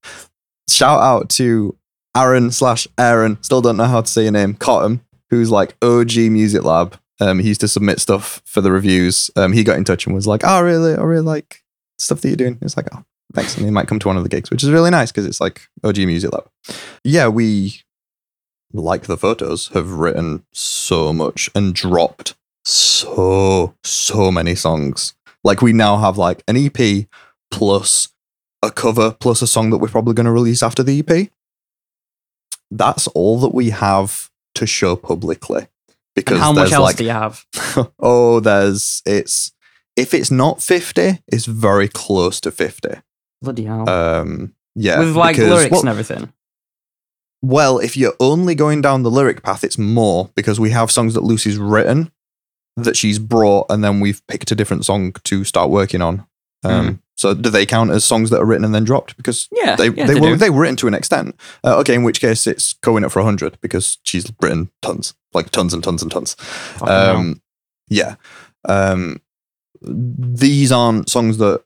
shout 0.69 1.01
out 1.01 1.29
to 1.31 1.75
aaron 2.15 2.49
slash 2.51 2.87
aaron 2.97 3.37
still 3.43 3.61
don't 3.61 3.75
know 3.77 3.83
how 3.85 3.99
to 4.01 4.07
say 4.07 4.23
your 4.23 4.31
name 4.31 4.53
cotton 4.53 5.01
who's 5.29 5.51
like 5.51 5.75
og 5.81 6.15
music 6.15 6.63
lab. 6.63 6.97
Um 7.19 7.39
he 7.39 7.49
used 7.49 7.61
to 7.61 7.67
submit 7.67 7.99
stuff 7.99 8.41
for 8.45 8.61
the 8.61 8.71
reviews. 8.71 9.29
Um 9.35 9.51
he 9.51 9.63
got 9.65 9.77
in 9.77 9.83
touch 9.83 10.05
and 10.05 10.15
was 10.15 10.27
like 10.27 10.43
oh 10.45 10.61
really? 10.61 10.95
I 10.95 11.01
really? 11.01 11.25
Like 11.25 11.61
stuff 11.99 12.21
that 12.21 12.29
you're 12.29 12.37
doing? 12.37 12.57
It's 12.61 12.77
like 12.77 12.87
oh 12.93 13.03
thanks 13.33 13.55
and 13.55 13.65
he 13.65 13.71
might 13.71 13.87
come 13.87 13.99
to 13.99 14.07
one 14.07 14.17
of 14.17 14.23
the 14.23 14.29
gigs 14.29 14.49
which 14.49 14.63
is 14.63 14.69
really 14.69 14.91
nice 14.91 15.11
because 15.11 15.25
it's 15.25 15.41
like 15.41 15.67
og 15.83 15.97
music 15.97 16.31
lab 16.31 16.47
yeah 17.03 17.27
we 17.27 17.83
like 18.75 19.03
the 19.03 19.17
photos, 19.17 19.69
have 19.69 19.91
written 19.91 20.45
so 20.51 21.13
much 21.13 21.49
and 21.55 21.73
dropped 21.73 22.35
so, 22.63 23.75
so 23.83 24.31
many 24.31 24.55
songs. 24.55 25.13
Like 25.43 25.61
we 25.61 25.73
now 25.73 25.97
have 25.97 26.17
like 26.17 26.43
an 26.47 26.57
EP 26.57 27.07
plus 27.51 28.09
a 28.61 28.71
cover 28.71 29.15
plus 29.19 29.41
a 29.41 29.47
song 29.47 29.69
that 29.69 29.77
we're 29.77 29.87
probably 29.87 30.13
going 30.13 30.25
to 30.25 30.31
release 30.31 30.63
after 30.63 30.83
the 30.83 30.99
EP. 30.99 31.29
That's 32.71 33.07
all 33.07 33.39
that 33.41 33.53
we 33.53 33.69
have 33.69 34.31
to 34.55 34.65
show 34.65 34.95
publicly. 34.95 35.67
Because 36.15 36.35
And 36.35 36.43
how 36.43 36.53
much 36.53 36.71
else 36.71 36.83
like, 36.83 36.95
do 36.97 37.03
you 37.03 37.09
have? 37.11 37.45
oh, 37.99 38.39
there's, 38.39 39.01
it's, 39.05 39.51
if 39.95 40.13
it's 40.13 40.31
not 40.31 40.63
50, 40.63 41.19
it's 41.27 41.45
very 41.45 41.87
close 41.87 42.39
to 42.41 42.51
50. 42.51 43.01
Bloody 43.45 43.63
hell. 43.65 43.87
Um, 43.89 44.53
yeah. 44.75 44.99
With 44.99 45.15
like 45.15 45.35
because- 45.37 45.49
lyrics 45.49 45.71
well- 45.71 45.79
and 45.81 45.89
everything. 45.89 46.33
well, 47.41 47.79
if 47.79 47.95
you're 47.95 48.15
only 48.19 48.55
going 48.55 48.81
down 48.81 49.03
the 49.03 49.11
lyric 49.11 49.43
path, 49.43 49.63
it's 49.63 49.77
more 49.77 50.29
because 50.35 50.59
we 50.59 50.71
have 50.71 50.91
songs 50.91 51.13
that 51.13 51.23
Lucy's 51.23 51.57
written 51.57 52.11
that 52.77 52.97
she's 52.97 53.19
brought, 53.19 53.67
and 53.69 53.83
then 53.83 54.01
we've 54.01 54.21
picked 54.27 54.51
a 54.51 54.55
different 54.55 54.83
song 54.83 55.13
to 55.23 55.43
start 55.45 55.69
working 55.69 56.01
on. 56.01 56.25
Um, 56.63 57.01
So 57.17 57.33
do 57.33 57.49
they 57.49 57.65
count 57.65 57.91
as 57.91 58.03
songs 58.03 58.29
that 58.31 58.41
are 58.41 58.45
written 58.45 58.65
and 58.65 58.75
then 58.75 58.83
dropped? 58.83 59.15
Because 59.15 59.47
Yeah. 59.53 59.77
they 59.77 59.87
yeah, 59.89 60.05
they, 60.07 60.15
they 60.15 60.19
were 60.19 60.35
they 60.35 60.49
were 60.49 60.59
written 60.61 60.75
to 60.77 60.87
an 60.87 60.93
extent. 60.93 61.35
Uh, 61.63 61.77
okay, 61.77 61.93
in 61.95 62.03
which 62.03 62.19
case 62.19 62.45
it's 62.45 62.73
going 62.73 63.05
up 63.05 63.11
for 63.13 63.21
hundred 63.21 63.57
because 63.61 63.99
she's 64.03 64.29
written 64.41 64.69
tons, 64.81 65.13
like 65.33 65.49
tons 65.51 65.73
and 65.73 65.81
tons 65.81 66.01
and 66.01 66.11
tons. 66.11 66.35
Um, 66.81 67.41
yeah. 67.87 68.15
Um, 68.67 69.21
these 69.81 70.71
aren't 70.73 71.09
songs 71.09 71.37
that 71.37 71.63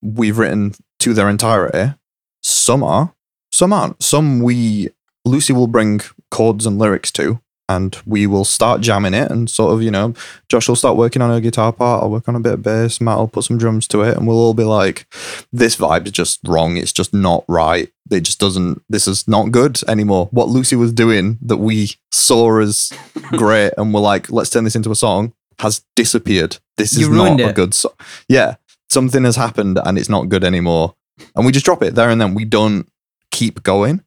we've 0.00 0.38
written 0.38 0.72
to 1.06 1.14
their 1.14 1.28
entirety. 1.28 1.94
Some 2.42 2.82
are, 2.82 3.14
some 3.52 3.72
aren't. 3.72 4.02
Some 4.02 4.40
we 4.40 4.90
Lucy 5.24 5.52
will 5.52 5.68
bring 5.68 6.00
chords 6.32 6.66
and 6.66 6.78
lyrics 6.78 7.12
to, 7.12 7.40
and 7.68 7.96
we 8.04 8.26
will 8.26 8.44
start 8.44 8.80
jamming 8.80 9.14
it. 9.14 9.30
And 9.30 9.48
sort 9.48 9.72
of, 9.72 9.82
you 9.82 9.92
know, 9.92 10.14
Josh 10.48 10.68
will 10.68 10.74
start 10.74 10.96
working 10.96 11.22
on 11.22 11.30
her 11.30 11.40
guitar 11.40 11.72
part. 11.72 12.02
I'll 12.02 12.10
work 12.10 12.28
on 12.28 12.34
a 12.34 12.40
bit 12.40 12.54
of 12.54 12.62
bass. 12.64 13.00
Matt 13.00 13.18
will 13.18 13.28
put 13.28 13.44
some 13.44 13.56
drums 13.56 13.86
to 13.88 14.02
it, 14.02 14.16
and 14.16 14.26
we'll 14.26 14.36
all 14.36 14.52
be 14.52 14.64
like, 14.64 15.06
"This 15.52 15.76
vibe's 15.76 16.10
just 16.10 16.40
wrong. 16.44 16.76
It's 16.76 16.92
just 16.92 17.14
not 17.14 17.44
right. 17.46 17.88
It 18.10 18.22
just 18.22 18.40
doesn't. 18.40 18.82
This 18.88 19.06
is 19.06 19.28
not 19.28 19.52
good 19.52 19.78
anymore." 19.86 20.26
What 20.32 20.48
Lucy 20.48 20.74
was 20.74 20.92
doing 20.92 21.38
that 21.42 21.58
we 21.58 21.92
saw 22.10 22.58
as 22.58 22.92
great, 23.30 23.74
and 23.78 23.94
we're 23.94 24.00
like, 24.00 24.28
"Let's 24.28 24.50
turn 24.50 24.64
this 24.64 24.76
into 24.76 24.90
a 24.90 24.96
song," 24.96 25.34
has 25.60 25.84
disappeared. 25.94 26.58
This 26.76 26.96
is 26.96 27.08
not 27.08 27.14
ruined 27.14 27.40
a 27.40 27.52
good 27.52 27.74
song. 27.74 27.92
Yeah, 28.28 28.56
something 28.90 29.24
has 29.24 29.36
happened, 29.36 29.78
and 29.84 29.98
it's 29.98 30.08
not 30.08 30.28
good 30.28 30.44
anymore. 30.44 30.94
And 31.34 31.46
we 31.46 31.52
just 31.52 31.64
drop 31.64 31.82
it 31.82 31.94
there 31.94 32.10
and 32.10 32.20
then. 32.20 32.34
We 32.34 32.44
don't 32.44 32.88
keep 33.30 33.62
going 33.62 34.02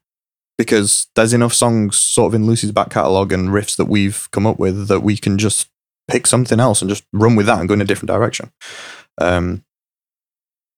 because 0.58 1.08
there's 1.14 1.32
enough 1.32 1.54
songs 1.54 1.98
sort 1.98 2.28
of 2.28 2.34
in 2.34 2.46
Lucy's 2.46 2.72
back 2.72 2.90
catalogue 2.90 3.32
and 3.32 3.48
riffs 3.48 3.76
that 3.76 3.86
we've 3.86 4.28
come 4.30 4.46
up 4.46 4.58
with 4.58 4.88
that 4.88 5.00
we 5.00 5.16
can 5.16 5.38
just 5.38 5.68
pick 6.08 6.26
something 6.26 6.60
else 6.60 6.82
and 6.82 6.88
just 6.88 7.04
run 7.12 7.36
with 7.36 7.46
that 7.46 7.60
and 7.60 7.68
go 7.68 7.74
in 7.74 7.80
a 7.80 7.84
different 7.84 8.10
direction. 8.10 8.52
Um, 9.18 9.64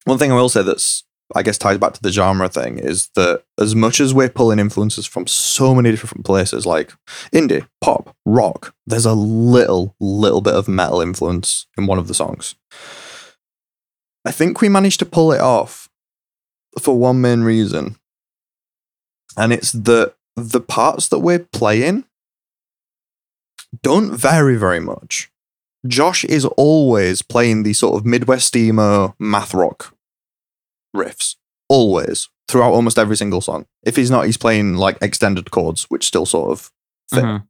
one 0.05 0.19
thing 0.19 0.33
I 0.33 0.37
will 0.37 0.49
say 0.49 0.62
that's 0.62 1.05
I 1.35 1.43
guess 1.43 1.59
ties 1.59 1.79
back 1.79 1.95
to 1.95 2.03
the 2.03 2.12
genre 2.12 2.49
thing 2.49 2.79
is 2.79 3.09
that 3.15 3.45
as 3.59 3.75
much 3.75 4.01
as 4.01 4.12
we're 4.12 4.29
pulling 4.29 4.59
influences 4.59 5.07
from 5.07 5.27
so 5.27 5.75
many 5.75 5.91
different 5.91 6.25
places 6.25 6.67
like 6.67 6.93
indie, 7.33 7.67
pop, 7.81 8.15
rock, 8.27 8.75
there's 8.87 9.07
a 9.07 9.15
little, 9.15 9.95
little 9.99 10.41
bit 10.41 10.55
of 10.55 10.69
metal 10.69 11.01
influence 11.01 11.67
in 11.79 11.87
one 11.87 11.99
of 11.99 12.09
the 12.09 12.15
songs. 12.15 12.55
I 14.24 14.30
think 14.30 14.61
we 14.61 14.68
managed 14.68 14.98
to 15.00 15.06
pull 15.06 15.32
it 15.32 15.40
off 15.40 15.88
for 16.80 16.96
one 16.98 17.20
main 17.20 17.42
reason. 17.42 17.96
And 19.37 19.52
it's 19.52 19.72
that 19.72 20.14
the 20.37 20.61
parts 20.61 21.08
that 21.08 21.18
we're 21.20 21.40
playing 21.40 22.04
don't 23.82 24.14
vary 24.14 24.56
very 24.56 24.80
much. 24.80 25.30
Josh 25.87 26.24
is 26.24 26.44
always 26.44 27.22
playing 27.22 27.62
the 27.62 27.72
sort 27.72 27.96
of 27.98 28.06
Midwest 28.06 28.54
emo 28.54 29.14
math 29.18 29.52
rock 29.54 29.94
riffs. 30.94 31.37
Always. 31.68 32.28
Throughout 32.48 32.72
almost 32.72 32.98
every 32.98 33.16
single 33.16 33.40
song. 33.40 33.66
If 33.82 33.96
he's 33.96 34.11
not, 34.11 34.26
he's 34.26 34.37
playing 34.37 34.76
like 34.76 34.98
extended 35.00 35.50
chords, 35.50 35.85
which 35.85 36.06
still 36.06 36.26
sort 36.26 36.50
of 36.50 36.70
fit. 37.11 37.24
Mhm. 37.24 37.48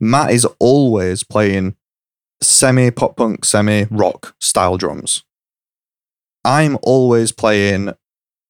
Matt 0.00 0.30
is 0.30 0.46
always 0.58 1.24
playing 1.24 1.74
semi 2.42 2.90
pop 2.90 3.16
punk, 3.16 3.44
semi 3.44 3.84
rock 3.90 4.36
style 4.40 4.76
drums. 4.76 5.24
I'm 6.46 6.78
always 6.82 7.32
playing 7.32 7.92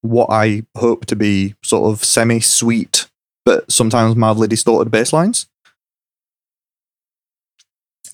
what 0.02 0.28
I 0.30 0.64
hope 0.76 1.06
to 1.06 1.16
be 1.16 1.54
sort 1.64 1.90
of 1.90 2.04
semi 2.04 2.40
sweet, 2.40 3.08
but 3.46 3.72
sometimes 3.72 4.14
mildly 4.14 4.48
distorted 4.48 4.90
bass 4.90 5.14
lines. 5.14 5.46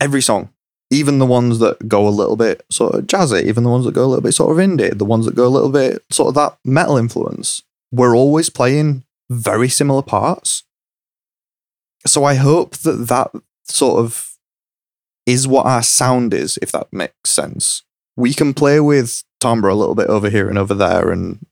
Every 0.00 0.22
song, 0.22 0.50
even 0.90 1.18
the 1.18 1.26
ones 1.26 1.58
that 1.58 1.88
go 1.88 2.06
a 2.06 2.10
little 2.10 2.36
bit 2.36 2.64
sort 2.70 2.94
of 2.94 3.06
jazzy, 3.08 3.42
even 3.42 3.64
the 3.64 3.70
ones 3.70 3.84
that 3.84 3.94
go 3.94 4.04
a 4.04 4.06
little 4.06 4.22
bit 4.22 4.34
sort 4.34 4.52
of 4.52 4.64
indie, 4.64 4.96
the 4.96 5.04
ones 5.04 5.26
that 5.26 5.34
go 5.34 5.46
a 5.46 5.48
little 5.48 5.70
bit 5.70 6.04
sort 6.10 6.28
of 6.28 6.34
that 6.36 6.56
metal 6.64 6.96
influence, 6.96 7.62
we're 7.90 8.16
always 8.16 8.50
playing 8.50 9.02
very 9.30 9.68
similar 9.68 10.02
parts. 10.02 10.62
So 12.06 12.24
I 12.24 12.34
hope 12.34 12.76
that 12.78 13.08
that 13.08 13.32
sort 13.64 13.98
of 13.98 14.36
is 15.26 15.48
what 15.48 15.66
our 15.66 15.82
sound 15.82 16.34
is, 16.34 16.58
if 16.62 16.70
that 16.72 16.92
makes 16.92 17.30
sense. 17.30 17.82
We 18.16 18.32
can 18.32 18.54
play 18.54 18.78
with 18.78 19.24
timbre 19.42 19.68
a 19.68 19.74
little 19.74 19.94
bit 19.94 20.08
over 20.08 20.30
here 20.30 20.48
and 20.48 20.58
over 20.58 20.74
there 20.74 21.10
and 21.10 21.44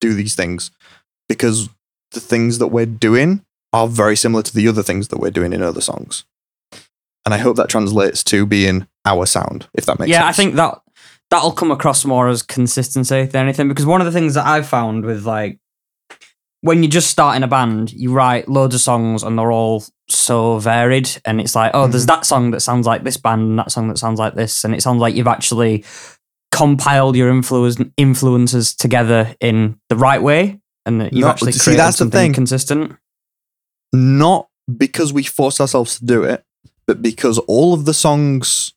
do 0.00 0.14
these 0.14 0.34
things 0.34 0.70
because 1.28 1.68
the 2.12 2.20
things 2.20 2.58
that 2.58 2.68
we're 2.68 2.86
doing 2.86 3.44
are 3.72 3.86
very 3.86 4.16
similar 4.16 4.42
to 4.42 4.54
the 4.54 4.66
other 4.66 4.82
things 4.82 5.08
that 5.08 5.20
we're 5.20 5.30
doing 5.30 5.52
in 5.52 5.62
other 5.62 5.80
songs. 5.80 6.24
And 7.24 7.34
I 7.34 7.38
hope 7.38 7.56
that 7.56 7.68
translates 7.68 8.24
to 8.24 8.46
being 8.46 8.88
our 9.04 9.26
sound, 9.26 9.68
if 9.74 9.86
that 9.86 9.98
makes 9.98 10.10
yeah, 10.10 10.22
sense. 10.22 10.24
Yeah, 10.24 10.28
I 10.28 10.32
think 10.32 10.54
that 10.56 10.80
that'll 11.30 11.52
come 11.52 11.70
across 11.70 12.04
more 12.04 12.28
as 12.28 12.42
consistency 12.42 13.26
than 13.26 13.44
anything 13.44 13.68
because 13.68 13.86
one 13.86 14.00
of 14.00 14.06
the 14.06 14.12
things 14.12 14.34
that 14.34 14.46
I've 14.46 14.66
found 14.66 15.04
with 15.04 15.24
like 15.24 15.58
when 16.62 16.82
you're 16.82 16.90
just 16.90 17.10
starting 17.10 17.42
a 17.42 17.48
band, 17.48 17.92
you 17.92 18.12
write 18.12 18.48
loads 18.48 18.74
of 18.74 18.80
songs 18.80 19.22
and 19.22 19.38
they're 19.38 19.52
all 19.52 19.84
so 20.08 20.58
varied, 20.58 21.08
and 21.24 21.40
it's 21.40 21.54
like, 21.54 21.70
oh, 21.74 21.86
there's 21.86 22.04
mm-hmm. 22.04 22.16
that 22.16 22.26
song 22.26 22.50
that 22.50 22.60
sounds 22.60 22.86
like 22.86 23.02
this 23.02 23.16
band 23.16 23.42
and 23.42 23.58
that 23.58 23.72
song 23.72 23.88
that 23.88 23.98
sounds 23.98 24.18
like 24.18 24.34
this, 24.34 24.64
and 24.64 24.74
it 24.74 24.82
sounds 24.82 25.00
like 25.00 25.14
you've 25.14 25.26
actually 25.26 25.84
compiled 26.52 27.16
your 27.16 27.30
influence 27.30 27.76
influences 27.96 28.74
together 28.74 29.34
in 29.40 29.78
the 29.88 29.96
right 29.96 30.22
way, 30.22 30.60
and 30.86 31.00
that 31.00 31.12
you've 31.12 31.22
No, 31.22 31.28
actually 31.28 31.52
see, 31.52 31.64
created 31.64 31.80
that's 31.80 31.96
the 31.98 32.04
something 32.04 32.18
thing. 32.18 32.32
consistent. 32.32 32.96
not 33.92 34.48
because 34.78 35.12
we 35.12 35.22
forced 35.24 35.60
ourselves 35.60 35.98
to 35.98 36.04
do 36.04 36.22
it, 36.22 36.44
but 36.86 37.02
because 37.02 37.38
all 37.40 37.74
of 37.74 37.84
the 37.86 37.94
songs 37.94 38.72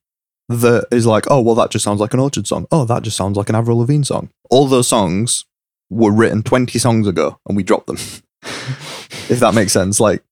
that 0.50 0.86
is 0.92 1.06
like, 1.06 1.26
oh, 1.30 1.40
well, 1.42 1.56
that 1.56 1.70
just 1.72 1.86
sounds 1.86 2.00
like 2.00 2.14
an 2.14 2.20
Orchard 2.20 2.48
song. 2.48 2.68
Oh, 2.72 2.84
that 2.86 3.04
just 3.04 3.16
sounds 3.18 3.38
like 3.38 3.50
an 3.50 3.56
Avril 3.56 3.78
Lavigne 3.80 4.04
song. 4.04 4.30
All 4.50 4.68
those 4.68 4.88
songs 4.88 5.46
were 5.90 6.12
written 6.12 6.42
20 6.44 6.78
songs 6.80 7.08
ago 7.08 7.40
and 7.48 7.56
we 7.56 7.64
dropped 7.64 7.88
them. 7.88 7.98
if 8.42 9.40
that 9.40 9.54
makes 9.54 9.72
sense. 9.72 10.00
Like, 10.00 10.24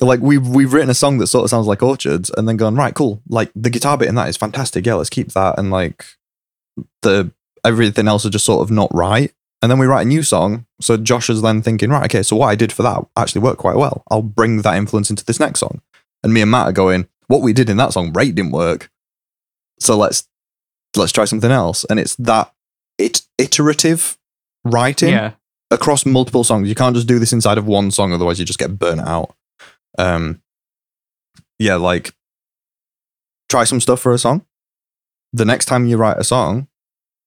like 0.00 0.20
we've 0.20 0.46
we've 0.46 0.72
written 0.72 0.90
a 0.90 0.94
song 0.94 1.18
that 1.18 1.26
sort 1.28 1.44
of 1.44 1.50
sounds 1.50 1.66
like 1.66 1.82
Orchards 1.82 2.30
and 2.36 2.48
then 2.48 2.56
gone, 2.56 2.76
right, 2.76 2.94
cool. 2.94 3.22
Like 3.28 3.50
the 3.56 3.70
guitar 3.70 3.96
bit 3.98 4.08
in 4.08 4.14
that 4.16 4.28
is 4.28 4.36
fantastic. 4.36 4.84
Yeah, 4.86 4.94
let's 4.94 5.10
keep 5.10 5.32
that. 5.32 5.58
And 5.58 5.70
like 5.70 6.04
the 7.02 7.30
everything 7.64 8.08
else 8.08 8.24
is 8.24 8.30
just 8.30 8.44
sort 8.44 8.62
of 8.62 8.70
not 8.70 8.92
right. 8.94 9.32
And 9.62 9.70
then 9.70 9.78
we 9.78 9.86
write 9.86 10.06
a 10.06 10.08
new 10.08 10.22
song. 10.22 10.66
So 10.80 10.96
Josh 10.96 11.30
is 11.30 11.42
then 11.42 11.62
thinking, 11.62 11.90
right, 11.90 12.04
okay, 12.04 12.22
so 12.22 12.36
what 12.36 12.48
I 12.48 12.54
did 12.54 12.72
for 12.72 12.82
that 12.82 13.04
actually 13.16 13.40
worked 13.40 13.58
quite 13.58 13.76
well. 13.76 14.04
I'll 14.10 14.22
bring 14.22 14.62
that 14.62 14.76
influence 14.76 15.10
into 15.10 15.24
this 15.24 15.40
next 15.40 15.60
song. 15.60 15.80
And 16.22 16.32
me 16.32 16.42
and 16.42 16.50
Matt 16.50 16.68
are 16.68 16.72
going, 16.72 17.08
what 17.28 17.42
we 17.42 17.52
did 17.52 17.70
in 17.70 17.76
that 17.78 17.92
song, 17.92 18.12
right, 18.12 18.34
didn't 18.34 18.52
work. 18.52 18.90
So 19.80 19.96
let's 19.96 20.28
let's 20.96 21.12
try 21.12 21.24
something 21.24 21.50
else. 21.50 21.84
And 21.84 21.98
it's 21.98 22.16
that 22.16 22.52
it 22.98 23.22
iterative 23.38 24.16
writing 24.64 25.10
Yeah, 25.10 25.32
across 25.70 26.06
multiple 26.06 26.44
songs. 26.44 26.68
You 26.68 26.74
can't 26.74 26.94
just 26.94 27.08
do 27.08 27.18
this 27.18 27.32
inside 27.32 27.58
of 27.58 27.66
one 27.66 27.90
song, 27.90 28.12
otherwise 28.12 28.38
you 28.38 28.44
just 28.44 28.58
get 28.58 28.78
burnt 28.78 29.00
out. 29.00 29.34
Um, 29.98 30.42
yeah, 31.58 31.76
like 31.76 32.14
try 33.48 33.64
some 33.64 33.80
stuff 33.80 34.00
for 34.00 34.12
a 34.12 34.18
song. 34.18 34.44
The 35.32 35.44
next 35.44 35.66
time 35.66 35.86
you 35.86 35.96
write 35.96 36.18
a 36.18 36.24
song, 36.24 36.68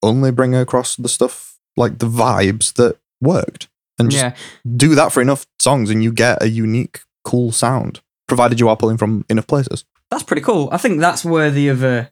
only 0.01 0.31
bring 0.31 0.55
across 0.55 0.95
the 0.95 1.09
stuff 1.09 1.59
like 1.75 1.99
the 1.99 2.07
vibes 2.07 2.73
that 2.73 2.97
worked, 3.21 3.67
and 3.97 4.09
just 4.09 4.23
yeah. 4.23 4.35
do 4.75 4.95
that 4.95 5.11
for 5.11 5.21
enough 5.21 5.45
songs, 5.59 5.89
and 5.89 6.03
you 6.03 6.11
get 6.11 6.41
a 6.41 6.49
unique, 6.49 7.01
cool 7.23 7.51
sound. 7.51 8.01
Provided 8.27 8.59
you 8.59 8.69
are 8.69 8.77
pulling 8.77 8.97
from 8.97 9.25
enough 9.29 9.47
places. 9.47 9.85
That's 10.11 10.23
pretty 10.23 10.41
cool. 10.41 10.69
I 10.71 10.77
think 10.77 10.99
that's 10.99 11.25
worthy 11.25 11.67
of 11.67 11.83
a 11.83 12.11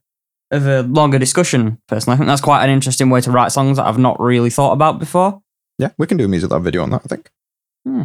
of 0.52 0.66
a 0.66 0.82
longer 0.84 1.20
discussion. 1.20 1.80
Personally, 1.88 2.16
I 2.16 2.18
think 2.18 2.28
that's 2.28 2.42
quite 2.42 2.64
an 2.64 2.70
interesting 2.70 3.10
way 3.10 3.22
to 3.22 3.32
write 3.32 3.52
songs 3.52 3.78
that 3.78 3.86
I've 3.86 4.00
not 4.00 4.20
really 4.20 4.50
thought 4.50 4.74
about 4.74 5.00
before. 5.00 5.42
Yeah, 5.78 5.92
we 5.98 6.08
can 6.08 6.18
do 6.18 6.26
a 6.26 6.28
music 6.28 6.52
lab 6.52 6.64
video 6.64 6.84
on 6.84 6.90
that. 6.92 7.02
I 7.06 7.08
think. 7.08 7.32
Hmm. 7.86 8.04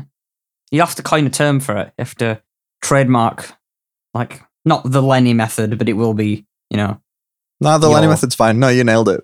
You 0.71 0.81
have 0.81 0.95
to 0.95 1.03
coin 1.03 1.27
a 1.27 1.31
term 1.31 1.61
for 1.61 1.77
it. 1.77 1.93
You 1.99 2.05
have 2.05 2.15
to 2.17 2.43
trademark, 2.81 3.53
like 4.15 4.43
not 4.65 4.91
the 4.91 5.03
Lenny 5.03 5.35
method, 5.35 5.79
but 5.79 5.89
it 5.89 5.95
will 5.95 6.15
be, 6.15 6.47
you 6.71 6.77
know. 6.77 7.01
Nah, 7.63 7.79
the 7.79 7.89
Lenny 7.89 8.05
Your- 8.05 8.11
method's 8.13 8.35
fine. 8.35 8.59
No, 8.59 8.69
you 8.69 8.85
nailed 8.85 9.09
it. 9.09 9.23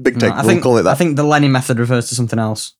Big 0.00 0.14
no, 0.14 0.20
take. 0.20 0.32
I 0.32 0.36
we'll 0.42 0.44
think 0.50 0.62
call 0.62 0.76
it 0.78 0.86
I 0.86 0.94
think 0.94 1.16
the 1.16 1.24
Lenny 1.24 1.48
method 1.48 1.78
refers 1.78 2.08
to 2.08 2.14
something 2.14 2.38
else. 2.38 2.74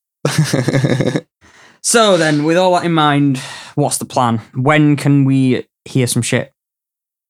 So 1.83 2.17
then, 2.17 2.43
with 2.43 2.57
all 2.57 2.75
that 2.75 2.85
in 2.85 2.93
mind, 2.93 3.41
what's 3.77 3.99
the 3.99 4.05
plan? 4.05 4.39
When 4.55 4.97
can 4.97 5.25
we 5.25 5.69
hear 5.85 6.09
some 6.09 6.21
shit? 6.21 6.53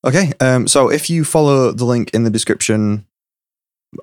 Okay, 0.02 0.32
um, 0.40 0.66
so 0.66 0.88
if 0.90 1.10
you 1.10 1.24
follow 1.24 1.72
the 1.72 1.84
link 1.84 2.08
in 2.14 2.24
the 2.24 2.30
description 2.30 3.04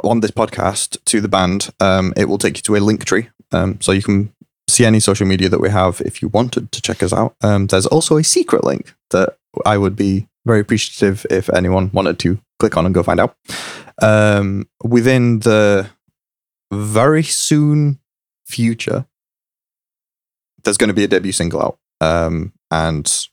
on 0.03 0.19
this 0.19 0.29
podcast 0.29 1.03
to 1.05 1.21
the 1.21 1.27
band, 1.27 1.71
um, 1.79 2.13
it 2.15 2.25
will 2.25 2.37
take 2.37 2.57
you 2.57 2.61
to 2.63 2.75
a 2.75 2.79
Linktree. 2.79 3.29
Um, 3.51 3.81
so 3.81 3.91
you 3.91 4.03
can 4.03 4.31
see 4.69 4.85
any 4.85 4.99
social 4.99 5.25
media 5.25 5.49
that 5.49 5.59
we 5.59 5.71
have 5.71 6.01
if 6.01 6.21
you 6.21 6.27
wanted 6.27 6.71
to 6.71 6.81
check 6.83 7.01
us 7.01 7.13
out. 7.13 7.35
Um, 7.41 7.65
there's 7.65 7.87
also 7.87 8.17
a 8.17 8.23
secret 8.23 8.63
link 8.63 8.93
that 9.09 9.37
I 9.65 9.79
would 9.79 9.95
be 9.95 10.27
very 10.45 10.59
appreciative 10.59 11.25
if 11.31 11.49
anyone 11.51 11.89
wanted 11.93 12.19
to 12.19 12.39
click 12.63 12.77
on 12.77 12.85
and 12.85 12.95
go 12.95 13.03
find 13.03 13.19
out. 13.19 13.35
Um, 14.01 14.69
within 14.81 15.39
the 15.39 15.89
very 16.71 17.23
soon 17.23 17.99
future, 18.45 19.05
there's 20.63 20.77
going 20.77 20.87
to 20.87 20.93
be 20.93 21.03
a 21.03 21.09
debut 21.09 21.33
single 21.33 21.61
out. 21.61 21.77
Um, 21.99 22.53
and 22.71 23.27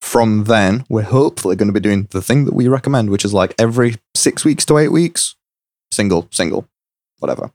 from 0.00 0.44
then, 0.44 0.86
we're 0.88 1.02
hopefully 1.02 1.54
going 1.54 1.68
to 1.68 1.74
be 1.74 1.80
doing 1.80 2.08
the 2.12 2.22
thing 2.22 2.46
that 2.46 2.54
we 2.54 2.66
recommend, 2.66 3.10
which 3.10 3.26
is 3.26 3.34
like 3.34 3.54
every 3.58 3.96
six 4.14 4.42
weeks 4.42 4.64
to 4.66 4.78
eight 4.78 4.92
weeks, 4.92 5.36
single, 5.90 6.26
single, 6.30 6.66
whatever. 7.18 7.50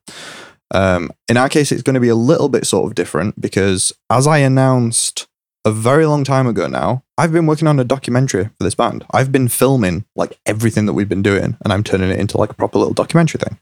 Um, 0.70 1.10
in 1.28 1.36
our 1.36 1.50
case, 1.50 1.72
it's 1.72 1.82
going 1.82 1.96
to 1.96 2.00
be 2.00 2.10
a 2.10 2.16
little 2.16 2.48
bit 2.48 2.68
sort 2.68 2.86
of 2.86 2.94
different 2.94 3.42
because, 3.42 3.92
as 4.10 4.28
I 4.28 4.38
announced 4.38 5.28
a 5.66 5.72
very 5.72 6.06
long 6.06 6.24
time 6.24 6.48
ago 6.48 6.68
now, 6.68 7.04
I've 7.18 7.32
been 7.32 7.46
working 7.46 7.68
on 7.68 7.80
a 7.80 7.84
documentary 7.84 8.46
for 8.46 8.64
this 8.64 8.76
band. 8.76 9.06
I've 9.12 9.32
been 9.32 9.48
filming 9.48 10.06
like 10.16 10.40
everything 10.46 10.86
that 10.88 10.94
we've 10.94 11.10
been 11.10 11.22
doing, 11.22 11.58
and 11.64 11.72
I'm 11.72 11.84
turning 11.84 12.10
it 12.10 12.20
into 12.20 12.38
like 12.38 12.50
a 12.50 12.56
proper 12.56 12.80
little 12.80 12.94
documentary 12.94 13.40
thing. 13.40 13.60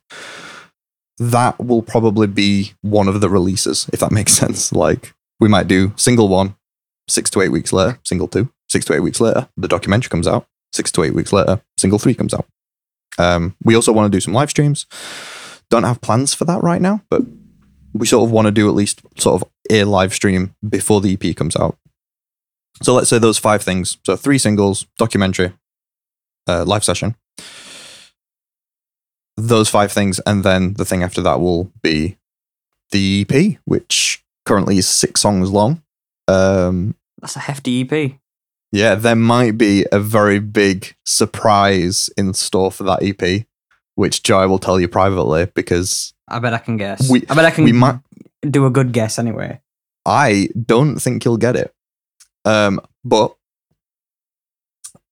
That 1.17 1.59
will 1.59 1.81
probably 1.81 2.27
be 2.27 2.73
one 2.81 3.09
of 3.09 3.19
the 3.19 3.29
releases, 3.29 3.89
if 3.91 3.99
that 3.99 4.11
makes 4.11 4.33
sense. 4.41 4.71
Like, 4.71 5.13
we 5.39 5.49
might 5.49 5.67
do 5.67 5.93
single 5.95 6.29
one, 6.29 6.55
six 7.07 7.29
to 7.31 7.41
eight 7.41 7.49
weeks 7.49 7.73
later, 7.73 7.99
single 8.05 8.27
two, 8.27 8.51
six 8.69 8.85
to 8.85 8.93
eight 8.93 9.01
weeks 9.01 9.19
later, 9.19 9.49
the 9.57 9.67
documentary 9.67 10.09
comes 10.09 10.27
out. 10.27 10.47
Six 10.71 10.91
to 10.93 11.03
eight 11.03 11.15
weeks 11.15 11.33
later, 11.33 11.61
single 11.77 11.97
three 11.97 12.13
comes 12.13 12.33
out. 12.33 12.45
Um, 13.17 13.55
we 13.63 13.75
also 13.75 13.91
want 13.91 14.11
to 14.11 14.15
do 14.15 14.21
some 14.21 14.33
live 14.33 14.51
streams. 14.51 14.85
Don't 15.71 15.83
have 15.83 15.99
plans 15.99 16.33
for 16.35 16.45
that 16.45 16.61
right 16.61 16.81
now, 16.81 17.01
but 17.09 17.23
we 17.93 18.05
sort 18.05 18.23
of 18.23 18.31
want 18.31 18.45
to 18.45 18.51
do 18.51 18.69
at 18.69 18.75
least 18.75 19.01
sort 19.17 19.41
of 19.41 19.49
a 19.71 19.83
live 19.83 20.13
stream 20.13 20.53
before 20.67 21.01
the 21.01 21.17
EP 21.19 21.35
comes 21.35 21.55
out. 21.55 21.77
So 22.81 22.93
let's 22.93 23.09
say 23.09 23.19
those 23.19 23.37
five 23.37 23.61
things. 23.61 23.97
So 24.05 24.15
three 24.15 24.37
singles, 24.37 24.85
documentary, 24.97 25.53
uh, 26.47 26.63
live 26.65 26.83
session. 26.83 27.15
Those 29.37 29.69
five 29.69 29.91
things, 29.91 30.19
and 30.25 30.43
then 30.43 30.73
the 30.73 30.85
thing 30.85 31.01
after 31.01 31.21
that 31.21 31.39
will 31.39 31.71
be 31.81 32.17
the 32.91 33.25
EP, 33.29 33.57
which 33.65 34.23
currently 34.45 34.77
is 34.77 34.87
six 34.87 35.21
songs 35.21 35.49
long. 35.49 35.81
Um, 36.27 36.95
That's 37.21 37.35
a 37.37 37.39
hefty 37.39 37.81
EP. 37.81 38.13
yeah, 38.71 38.95
there 38.95 39.15
might 39.15 39.57
be 39.57 39.85
a 39.91 39.99
very 39.99 40.39
big 40.39 40.93
surprise 41.05 42.09
in 42.17 42.33
store 42.33 42.71
for 42.71 42.83
that 42.83 43.01
EP, 43.01 43.45
which 43.95 44.23
Joy 44.23 44.47
will 44.47 44.59
tell 44.59 44.77
you 44.79 44.87
privately 44.89 45.45
because 45.55 46.13
I 46.27 46.39
bet 46.39 46.53
I 46.53 46.57
can 46.59 46.75
guess. 46.77 47.09
We- 47.09 47.25
I 47.29 47.35
bet 47.35 47.45
I 47.45 47.51
can 47.51 47.63
we 47.63 47.71
might. 47.71 47.99
do 48.41 48.65
a 48.65 48.69
good 48.69 48.91
guess 48.91 49.17
anyway. 49.17 49.61
I 50.05 50.49
don't 50.65 50.99
think 50.99 51.23
you'll 51.23 51.37
get 51.37 51.55
it, 51.55 51.73
um, 52.49 52.81
but 53.03 53.35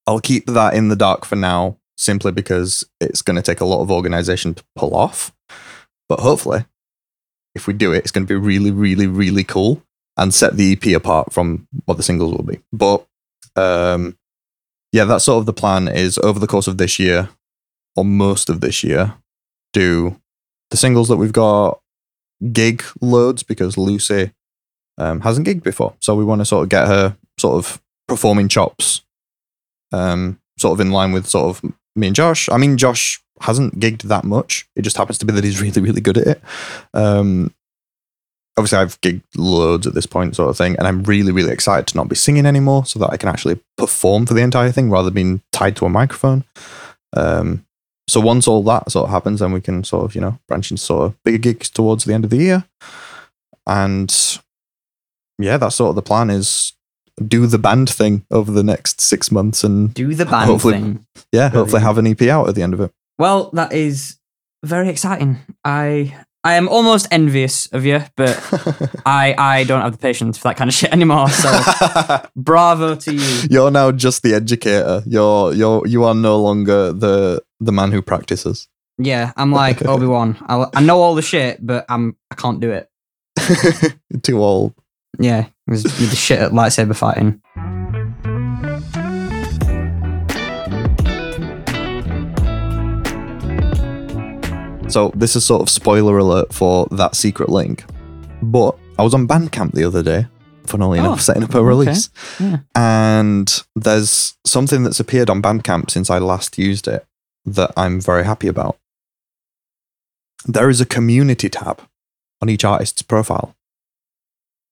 I'll 0.08 0.20
keep 0.20 0.48
that 0.48 0.74
in 0.74 0.88
the 0.88 0.96
dark 0.96 1.24
for 1.24 1.36
now, 1.36 1.78
simply 1.96 2.32
because 2.32 2.84
it's 3.00 3.22
going 3.22 3.36
to 3.36 3.44
take 3.44 3.62
a 3.62 3.66
lot 3.66 3.82
of 3.82 3.92
organization 3.92 4.56
to 4.56 4.64
pull 4.76 4.96
off. 4.96 5.32
But 6.10 6.22
hopefully, 6.22 6.66
if 7.54 7.68
we 7.68 7.74
do 7.74 7.94
it, 7.94 8.00
it's 8.00 8.12
going 8.12 8.26
to 8.26 8.34
be 8.34 8.40
really, 8.40 8.72
really, 8.72 9.06
really 9.06 9.44
cool 9.44 9.84
and 10.16 10.34
set 10.34 10.56
the 10.56 10.72
EP 10.72 10.96
apart 10.96 11.32
from 11.32 11.68
what 11.86 11.98
the 11.98 12.04
singles 12.04 12.32
will 12.32 12.44
be. 12.44 12.60
But 12.74 13.06
um, 13.56 14.18
yeah, 14.92 15.04
that's 15.04 15.26
sort 15.26 15.40
of 15.40 15.46
the 15.46 15.54
plan. 15.54 15.88
Is 15.88 16.18
over 16.20 16.40
the 16.40 16.48
course 16.48 16.68
of 16.68 16.80
this 16.80 16.98
year, 16.98 17.30
or 17.96 18.04
most 18.04 18.50
of 18.50 18.62
this 18.62 18.84
year, 18.84 19.14
do 19.74 20.20
the 20.72 20.78
singles 20.78 21.08
that 21.10 21.18
we've 21.18 21.34
got 21.34 21.82
gig 22.52 22.84
loads 23.00 23.44
because 23.44 23.78
Lucy 23.78 24.32
um, 24.98 25.22
hasn't 25.22 25.46
gigged 25.46 25.64
before, 25.64 25.94
so 26.00 26.16
we 26.16 26.24
want 26.24 26.42
to 26.42 26.46
sort 26.46 26.64
of 26.64 26.70
get 26.70 26.88
her 26.88 27.16
sort 27.38 27.58
of 27.58 27.82
performing 28.08 28.48
chops, 28.48 29.02
um, 29.92 30.40
sort 30.58 30.74
of 30.74 30.86
in 30.86 30.92
line 30.92 31.12
with 31.12 31.28
sort 31.28 31.50
of 31.64 31.74
me 31.96 32.08
and 32.08 32.16
Josh. 32.16 32.50
I 32.50 32.58
mean, 32.58 32.78
Josh 32.78 33.22
hasn't 33.42 33.80
gigged 33.80 34.04
that 34.04 34.24
much. 34.24 34.68
It 34.76 34.82
just 34.82 34.98
happens 34.98 35.18
to 35.20 35.26
be 35.26 35.34
that 35.34 35.44
he's 35.44 35.62
really, 35.62 35.82
really 35.82 36.02
good 36.02 36.18
at 36.18 36.28
it. 36.28 36.42
Um, 36.94 37.54
obviously, 38.58 38.80
I've 38.80 39.00
gigged 39.02 39.24
loads 39.36 39.88
at 39.88 39.94
this 39.94 40.06
point, 40.06 40.36
sort 40.36 40.50
of 40.50 40.58
thing, 40.58 40.76
and 40.78 40.88
I'm 40.88 41.04
really, 41.04 41.32
really 41.32 41.52
excited 41.52 41.88
to 41.88 41.98
not 41.98 42.10
be 42.10 42.16
singing 42.16 42.46
anymore, 42.46 42.86
so 42.86 43.00
that 43.00 43.12
I 43.12 43.18
can 43.18 43.30
actually 43.30 43.60
perform 43.78 44.26
for 44.26 44.34
the 44.34 44.42
entire 44.42 44.72
thing 44.72 44.90
rather 44.90 45.10
than 45.10 45.16
being 45.16 45.42
tied 45.52 45.76
to 45.78 45.86
a 45.86 45.90
microphone. 45.90 46.44
Um, 47.16 47.66
so 48.08 48.22
once 48.22 48.48
all 48.48 48.64
that 48.64 48.90
sort 48.92 49.06
of 49.06 49.12
happens, 49.12 49.42
then 49.42 49.52
we 49.52 49.62
can 49.62 49.84
sort 49.84 50.06
of 50.06 50.16
you 50.16 50.22
know 50.22 50.40
branch 50.48 50.72
into 50.72 50.84
sort 50.84 51.06
of 51.08 51.24
bigger 51.24 51.38
gigs 51.38 51.70
towards 51.70 52.06
the 52.06 52.14
end 52.14 52.24
of 52.24 52.30
the 52.30 52.38
year, 52.38 52.66
and 53.66 54.40
yeah, 55.40 55.58
that's 55.58 55.76
sort 55.76 55.90
of 55.90 55.96
the 55.96 56.02
plan 56.02 56.30
is 56.30 56.74
do 57.26 57.48
the 57.48 57.58
band 57.58 57.90
thing 57.90 58.26
over 58.32 58.52
the 58.52 58.64
next 58.64 59.02
six 59.02 59.32
months 59.32 59.64
and 59.64 59.94
Do 59.94 60.14
the 60.14 60.26
band 60.26 60.46
Hopefully- 60.50 60.74
thing. 60.74 61.06
yeah, 61.32 61.50
hopefully 61.50 61.82
have 61.82 61.98
an 61.98 62.08
EP 62.08 62.22
out 62.24 62.48
at 62.50 62.56
the 62.56 62.62
end 62.62 62.74
of 62.74 62.82
it. 62.82 62.92
Well, 63.18 63.50
that 63.54 63.74
is 63.74 64.18
very 64.64 64.90
exciting. 64.90 65.38
I 65.66 66.16
I 66.44 66.54
am 66.54 66.70
almost 66.70 67.08
envious 67.12 67.66
of 67.74 67.86
you, 67.86 68.04
but 68.16 68.38
I 69.06 69.34
I 69.38 69.64
don't 69.64 69.82
have 69.82 69.92
the 69.94 69.98
patience 69.98 70.38
for 70.38 70.50
that 70.50 70.58
kind 70.58 70.70
of 70.70 70.74
shit 70.76 70.94
anymore. 70.94 71.30
So 71.30 71.50
bravo 72.36 72.96
to 72.96 73.14
you. 73.14 73.48
you're 73.50 73.72
now 73.72 73.92
just 73.92 74.22
the 74.24 74.34
educator. 74.36 75.02
You're 75.06 75.54
you're 75.54 75.86
you 75.88 76.04
are 76.04 76.14
no 76.16 76.40
longer 76.40 76.94
the 76.94 77.42
the 77.60 77.72
man 77.72 77.92
who 77.92 78.02
practices. 78.02 78.68
Yeah, 79.00 79.32
I'm 79.36 79.52
like 79.52 79.84
Obi 79.86 80.06
Wan. 80.06 80.38
I, 80.48 80.68
I 80.76 80.82
know 80.82 81.02
all 81.02 81.16
the 81.16 81.22
shit, 81.24 81.66
but 81.66 81.86
I'm 81.90 82.16
I 82.32 82.36
can't 82.36 82.60
do 82.60 82.72
it. 82.72 82.90
Too 84.24 84.42
old. 84.44 84.74
Yeah, 85.20 85.48
with 85.68 85.84
with 85.84 86.10
the 86.10 86.16
shit 86.16 86.40
at 86.40 86.52
lightsaber 86.52 86.96
fighting. 86.96 87.42
So 94.90 95.12
this 95.14 95.36
is 95.36 95.44
sort 95.44 95.62
of 95.62 95.70
spoiler 95.70 96.18
alert 96.18 96.54
for 96.54 96.88
that 96.92 97.14
secret 97.14 97.50
link. 97.50 97.84
But 98.42 98.78
I 98.98 99.04
was 99.04 99.14
on 99.14 99.28
Bandcamp 99.28 99.74
the 99.74 99.84
other 99.84 100.02
day, 100.02 100.28
funnily 100.66 100.98
Oh, 101.00 101.04
enough, 101.06 101.22
setting 101.22 101.44
up 101.44 101.54
a 101.54 101.62
release. 101.64 102.10
okay. 102.36 102.52
Yeah. 102.52 102.58
And 102.74 103.64
there's 103.76 104.38
something 104.46 104.84
that's 104.84 105.02
appeared 105.02 105.30
on 105.30 105.42
Bandcamp 105.42 105.92
since 105.92 106.10
I 106.10 106.20
last 106.20 106.58
used 106.58 106.88
it 106.88 107.06
that 107.46 107.72
I'm 107.76 108.00
very 108.00 108.24
happy 108.24 108.48
about. 108.48 108.78
There 110.46 110.70
is 110.70 110.80
a 110.80 110.86
community 110.86 111.50
tab 111.50 111.82
on 112.42 112.48
each 112.48 112.64
artist's 112.64 113.02
profile 113.02 113.56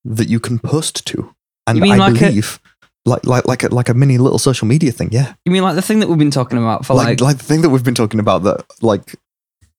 that 0.06 0.30
you 0.30 0.40
can 0.40 0.60
post 0.60 1.06
to. 1.08 1.36
And 1.68 1.84
I 1.84 1.96
like 1.98 2.16
a- 2.16 2.20
believe 2.20 2.60
like 3.06 3.26
like 3.26 3.46
like 3.46 3.64
a, 3.64 3.68
like 3.68 3.90
a 3.90 3.94
mini 3.94 4.18
little 4.18 4.40
social 4.40 4.68
media 4.68 4.92
thing, 4.92 5.10
yeah. 5.12 5.34
You 5.46 5.52
mean 5.52 5.64
like 5.64 5.76
the 5.76 5.82
thing 5.82 6.00
that 6.00 6.08
we've 6.08 6.18
been 6.18 6.32
talking 6.32 6.58
about 6.58 6.86
for 6.86 6.94
like, 6.94 7.08
like, 7.08 7.22
like 7.22 7.38
the 7.38 7.44
thing 7.44 7.62
that 7.62 7.70
we've 7.70 7.84
been 7.84 7.96
talking 7.96 8.20
about 8.20 8.44
that 8.44 8.66
like 8.82 9.16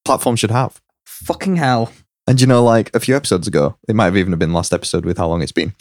platforms 0.05 0.41
should 0.41 0.51
have. 0.51 0.81
fucking 1.07 1.57
hell? 1.57 1.93
And 2.29 2.41
you 2.41 2.47
know, 2.47 2.63
like 2.63 2.95
a 2.95 3.01
few 3.01 3.17
episodes 3.17 3.47
ago, 3.47 3.77
it 3.89 3.95
might 3.95 4.07
have 4.07 4.17
even 4.17 4.37
been 4.37 4.53
last 4.53 4.73
episode 4.73 5.05
with 5.05 5.19
how 5.19 5.29
long 5.29 5.43
it's 5.43 5.53
been, 5.53 5.75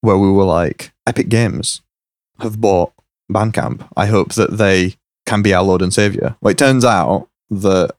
where 0.00 0.18
we 0.18 0.30
were 0.30 0.44
like, 0.44 0.92
Epic 1.06 1.28
Games 1.28 1.82
have 2.40 2.60
bought 2.60 2.92
Bandcamp. 3.30 3.88
I 3.96 4.06
hope 4.06 4.34
that 4.34 4.58
they 4.58 4.94
can 5.26 5.42
be 5.42 5.54
our 5.54 5.62
Lord 5.62 5.82
and 5.82 5.94
Savior. 5.94 6.36
Well, 6.40 6.50
it 6.50 6.58
turns 6.58 6.84
out 6.84 7.28
that 7.50 7.94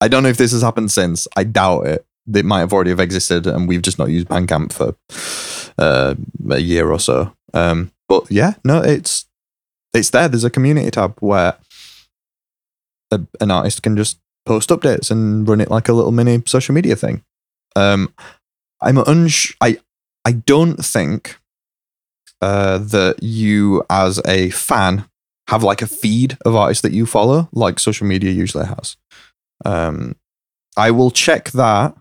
I 0.00 0.08
don't 0.08 0.22
know 0.24 0.28
if 0.28 0.36
this 0.36 0.52
has 0.52 0.62
happened 0.62 0.90
since. 0.90 1.28
I 1.36 1.44
doubt 1.44 1.86
it. 1.86 2.06
It 2.32 2.44
might 2.44 2.60
have 2.60 2.72
already 2.72 2.90
have 2.90 3.00
existed, 3.00 3.46
and 3.46 3.66
we've 3.66 3.82
just 3.82 3.98
not 3.98 4.10
used 4.10 4.28
Bandcamp 4.28 4.72
for 4.72 4.94
uh, 5.78 6.14
a 6.50 6.58
year 6.58 6.90
or 6.90 6.98
so. 6.98 7.34
Um, 7.54 7.90
but 8.08 8.30
yeah, 8.30 8.54
no, 8.64 8.80
it's 8.80 9.26
it's 9.94 10.10
there. 10.10 10.28
There's 10.28 10.44
a 10.44 10.50
community 10.50 10.90
tab 10.90 11.16
where 11.20 11.56
a, 13.10 13.20
an 13.40 13.50
artist 13.50 13.82
can 13.82 13.96
just 13.96 14.18
post 14.46 14.70
updates 14.70 15.10
and 15.10 15.48
run 15.48 15.60
it 15.60 15.70
like 15.70 15.88
a 15.88 15.92
little 15.92 16.12
mini 16.12 16.42
social 16.46 16.74
media 16.74 16.96
thing. 16.96 17.22
Um, 17.76 18.12
I'm 18.80 18.98
uns- 18.98 19.54
I 19.60 19.78
I 20.24 20.32
don't 20.32 20.84
think 20.84 21.38
uh, 22.40 22.78
that 22.78 23.22
you 23.22 23.84
as 23.90 24.20
a 24.26 24.50
fan 24.50 25.06
have 25.48 25.62
like 25.62 25.82
a 25.82 25.86
feed 25.86 26.38
of 26.44 26.54
artists 26.54 26.82
that 26.82 26.92
you 26.92 27.06
follow, 27.06 27.48
like 27.52 27.78
social 27.78 28.06
media 28.06 28.30
usually 28.30 28.66
has. 28.66 28.96
Um, 29.64 30.16
I 30.76 30.90
will 30.90 31.10
check 31.10 31.50
that 31.50 31.96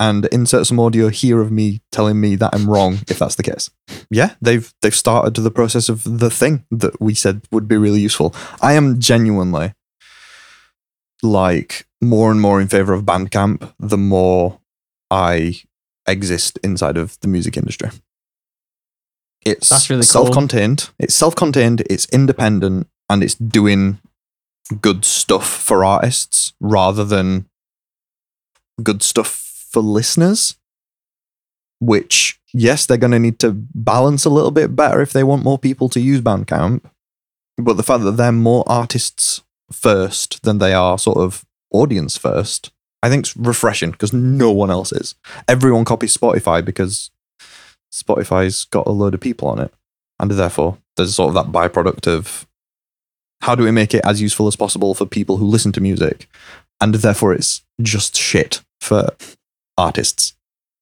and 0.00 0.26
insert 0.26 0.66
some 0.66 0.80
audio 0.80 1.08
here 1.08 1.40
of 1.40 1.52
me 1.52 1.80
telling 1.92 2.20
me 2.20 2.36
that 2.36 2.54
I'm 2.54 2.68
wrong 2.68 3.00
if 3.08 3.18
that's 3.18 3.36
the 3.36 3.42
case. 3.42 3.70
Yeah, 4.10 4.34
they've 4.40 4.72
they've 4.82 4.94
started 4.94 5.34
the 5.34 5.50
process 5.50 5.88
of 5.88 6.02
the 6.04 6.30
thing 6.30 6.64
that 6.70 7.00
we 7.00 7.14
said 7.14 7.42
would 7.50 7.68
be 7.68 7.76
really 7.76 8.00
useful. 8.00 8.34
I 8.60 8.74
am 8.74 8.98
genuinely 9.00 9.74
like 11.22 11.86
more 12.00 12.30
and 12.30 12.40
more 12.40 12.60
in 12.60 12.68
favor 12.68 12.92
of 12.92 13.04
Bandcamp 13.04 13.72
the 13.78 13.96
more 13.96 14.60
I 15.10 15.62
exist 16.06 16.58
inside 16.62 16.96
of 16.96 17.18
the 17.20 17.28
music 17.28 17.56
industry. 17.56 17.90
It's 19.44 19.68
That's 19.68 19.90
really 19.90 20.02
self-contained. 20.02 20.90
It's 20.98 21.14
self-contained. 21.14 21.82
It's 21.88 22.06
independent, 22.06 22.88
and 23.08 23.22
it's 23.22 23.34
doing 23.34 24.00
good 24.80 25.04
stuff 25.04 25.46
for 25.46 25.84
artists 25.84 26.54
rather 26.60 27.04
than 27.04 27.46
good 28.82 29.02
stuff 29.02 29.43
for 29.74 29.80
listeners. 29.80 30.56
Which, 31.80 32.40
yes, 32.54 32.86
they're 32.86 32.96
going 32.96 33.10
to 33.10 33.18
need 33.18 33.38
to 33.40 33.52
balance 33.52 34.24
a 34.24 34.30
little 34.30 34.50
bit 34.50 34.74
better 34.74 35.02
if 35.02 35.12
they 35.12 35.22
want 35.22 35.44
more 35.44 35.58
people 35.58 35.90
to 35.90 36.00
use 36.00 36.22
Bandcamp. 36.22 36.80
But 37.58 37.74
the 37.74 37.82
fact 37.82 38.04
that 38.04 38.12
they're 38.12 38.32
more 38.32 38.64
artists 38.66 39.42
first 39.70 40.42
than 40.44 40.58
they 40.58 40.72
are 40.72 40.98
sort 40.98 41.18
of 41.18 41.44
audience 41.70 42.16
first, 42.16 42.70
I 43.02 43.08
think 43.08 43.26
think's 43.26 43.36
refreshing 43.36 43.90
because 43.90 44.14
no 44.14 44.50
one 44.50 44.70
else 44.70 44.92
is. 44.92 45.14
Everyone 45.46 45.84
copies 45.84 46.16
Spotify 46.16 46.64
because 46.64 47.10
Spotify's 47.92 48.64
got 48.64 48.86
a 48.86 48.92
load 48.92 49.14
of 49.14 49.20
people 49.20 49.48
on 49.48 49.58
it. 49.58 49.72
And 50.18 50.30
therefore, 50.30 50.78
there's 50.96 51.14
sort 51.14 51.28
of 51.28 51.34
that 51.34 51.52
byproduct 51.52 52.06
of 52.06 52.46
how 53.42 53.54
do 53.54 53.62
we 53.62 53.70
make 53.70 53.92
it 53.92 54.04
as 54.06 54.22
useful 54.22 54.46
as 54.46 54.56
possible 54.56 54.94
for 54.94 55.04
people 55.04 55.36
who 55.36 55.44
listen 55.44 55.72
to 55.72 55.80
music? 55.80 56.28
And 56.80 56.94
therefore, 56.94 57.34
it's 57.34 57.62
just 57.82 58.16
shit 58.16 58.62
for 58.80 59.10
artists 59.76 60.34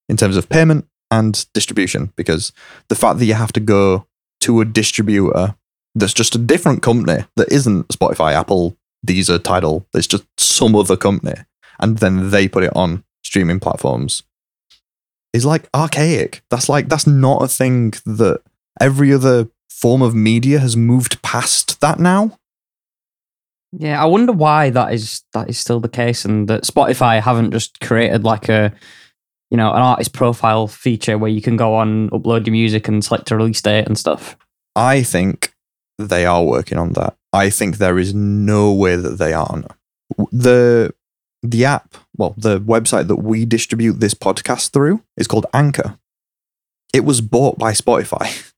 in 0.09 0.17
terms 0.17 0.37
of 0.37 0.49
payment 0.49 0.87
and 1.11 1.47
distribution 1.53 2.13
because 2.17 2.53
the 2.89 2.95
fact 2.95 3.19
that 3.19 3.27
you 3.27 3.35
have 3.35 3.53
to 3.53 3.61
go 3.61 4.07
to 4.41 4.61
a 4.61 4.65
distributor 4.65 5.55
that's 5.95 6.15
just 6.15 6.35
a 6.35 6.39
different 6.39 6.83
company 6.83 7.25
that 7.37 7.53
isn't 7.53 7.89
Spotify, 7.89 8.33
Apple, 8.33 8.77
Deezer, 9.07 9.43
Tidal, 9.43 9.87
it's 9.95 10.07
just 10.07 10.25
some 10.39 10.75
other 10.75 10.97
company, 10.97 11.35
and 11.79 11.99
then 11.99 12.31
they 12.31 12.49
put 12.49 12.65
it 12.65 12.75
on 12.75 13.05
streaming 13.23 13.61
platforms 13.61 14.23
is 15.33 15.47
like 15.47 15.69
archaic. 15.75 16.43
That's 16.51 16.69
like 16.69 16.89
that's 16.89 17.07
not 17.07 17.43
a 17.43 17.49
thing 17.49 17.93
that 18.05 18.43
every 18.81 19.13
other 19.13 19.49
form 19.71 20.03
of 20.03 20.15
media 20.15 20.59
has 20.59 20.77
moved 20.77 21.23
past 21.23 21.81
that 21.81 21.99
now. 21.99 22.39
Yeah, 23.73 24.03
I 24.03 24.05
wonder 24.05 24.33
why 24.33 24.71
that 24.71 24.93
is 24.93 25.23
that 25.33 25.49
is 25.49 25.59
still 25.59 25.81
the 25.81 25.89
case, 25.89 26.25
and 26.25 26.49
that 26.49 26.65
Spotify 26.65 27.21
haven't 27.21 27.53
just 27.53 27.81
created 27.81 28.23
like 28.23 28.49
a, 28.49 28.73
you 29.51 29.57
know, 29.57 29.71
an 29.73 29.81
artist 29.81 30.13
profile 30.13 30.67
feature 30.67 31.17
where 31.17 31.31
you 31.31 31.41
can 31.41 31.57
go 31.57 31.75
on, 31.75 32.11
upload 32.11 32.47
your 32.47 32.53
music, 32.53 32.87
and 32.89 33.03
select 33.03 33.31
a 33.31 33.37
release 33.37 33.63
date 33.63 33.87
and 33.87 33.99
stuff. 33.99 34.37
I 34.77 35.03
think 35.03 35.55
they 35.99 36.27
are 36.27 36.45
working 36.45 36.79
on 36.79 36.93
that. 36.95 37.17
I 37.33 37.49
think 37.49 37.79
there 37.79 37.99
is 37.99 38.15
no 38.15 38.73
way 38.73 38.97
that 38.97 39.19
they 39.19 39.33
aren't. 39.33 39.71
The 40.31 40.95
the 41.43 41.65
app, 41.65 41.97
well, 42.17 42.35
the 42.37 42.61
website 42.61 43.09
that 43.09 43.17
we 43.17 43.45
distribute 43.45 44.01
this 44.01 44.15
podcast 44.15 44.71
through 44.71 45.03
is 45.17 45.27
called 45.27 45.47
Anchor. 45.53 45.99
It 46.93 47.05
was 47.05 47.21
bought 47.21 47.59
by 47.59 47.73
Spotify. 47.73 48.51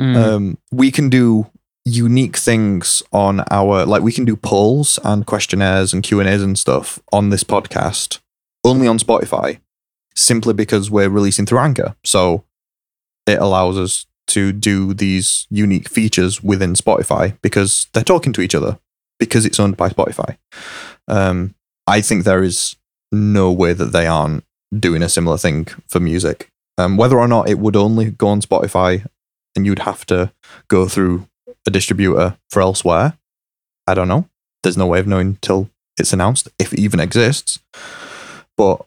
Mm. 0.00 0.16
um, 0.16 0.58
we 0.70 0.90
can 0.90 1.10
do 1.10 1.46
unique 1.84 2.36
things 2.36 3.02
on 3.12 3.42
our 3.50 3.84
like 3.84 4.02
we 4.02 4.12
can 4.12 4.24
do 4.24 4.36
polls 4.36 5.00
and 5.02 5.26
questionnaires 5.26 5.92
and 5.92 6.04
q 6.04 6.20
and 6.20 6.28
a's 6.28 6.42
and 6.42 6.56
stuff 6.56 7.00
on 7.12 7.30
this 7.30 7.42
podcast 7.42 8.20
only 8.64 8.86
on 8.86 8.98
spotify 8.98 9.58
simply 10.14 10.54
because 10.54 10.90
we're 10.90 11.08
releasing 11.08 11.46
through 11.46 11.58
anchor. 11.58 11.96
So 12.04 12.44
it 13.26 13.38
allows 13.38 13.78
us 13.78 14.06
to 14.28 14.52
do 14.52 14.94
these 14.94 15.46
unique 15.50 15.88
features 15.88 16.42
within 16.42 16.74
spotify 16.74 17.36
because 17.42 17.88
they're 17.92 18.04
talking 18.04 18.32
to 18.32 18.40
each 18.40 18.54
other 18.54 18.78
because 19.18 19.44
it's 19.44 19.60
owned 19.60 19.76
by 19.76 19.88
spotify. 19.88 20.36
Um, 21.08 21.54
i 21.88 22.00
think 22.00 22.22
there 22.22 22.44
is 22.44 22.76
no 23.10 23.50
way 23.50 23.72
that 23.72 23.92
they 23.92 24.06
aren't 24.06 24.44
doing 24.78 25.02
a 25.02 25.08
similar 25.08 25.36
thing 25.36 25.66
for 25.88 26.00
music. 26.00 26.48
Um, 26.78 26.96
whether 26.96 27.18
or 27.18 27.28
not 27.28 27.48
it 27.48 27.58
would 27.58 27.76
only 27.76 28.10
go 28.10 28.28
on 28.28 28.40
spotify 28.40 29.06
and 29.54 29.66
you'd 29.66 29.80
have 29.80 30.06
to 30.06 30.32
go 30.68 30.88
through 30.88 31.26
a 31.66 31.70
distributor 31.70 32.36
for 32.50 32.62
elsewhere. 32.62 33.18
I 33.86 33.94
don't 33.94 34.08
know. 34.08 34.28
There's 34.62 34.76
no 34.76 34.86
way 34.86 35.00
of 35.00 35.06
knowing 35.06 35.38
till 35.40 35.70
it's 35.98 36.12
announced, 36.12 36.48
if 36.58 36.72
it 36.72 36.78
even 36.78 37.00
exists. 37.00 37.58
But 38.56 38.84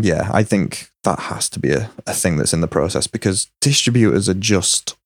yeah, 0.00 0.30
I 0.32 0.42
think 0.42 0.90
that 1.04 1.18
has 1.20 1.48
to 1.50 1.60
be 1.60 1.72
a, 1.72 1.90
a 2.06 2.12
thing 2.12 2.36
that's 2.36 2.52
in 2.52 2.60
the 2.60 2.68
process 2.68 3.06
because 3.06 3.50
distributors 3.60 4.28
are 4.28 4.34
just 4.34 4.96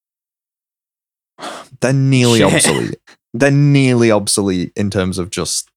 they're 1.81 1.93
nearly 1.93 2.41
Shit. 2.41 2.55
obsolete. 2.55 3.01
They're 3.35 3.51
nearly 3.51 4.11
obsolete 4.11 4.73
in 4.75 4.91
terms 4.91 5.19
of 5.19 5.31
just 5.31 5.71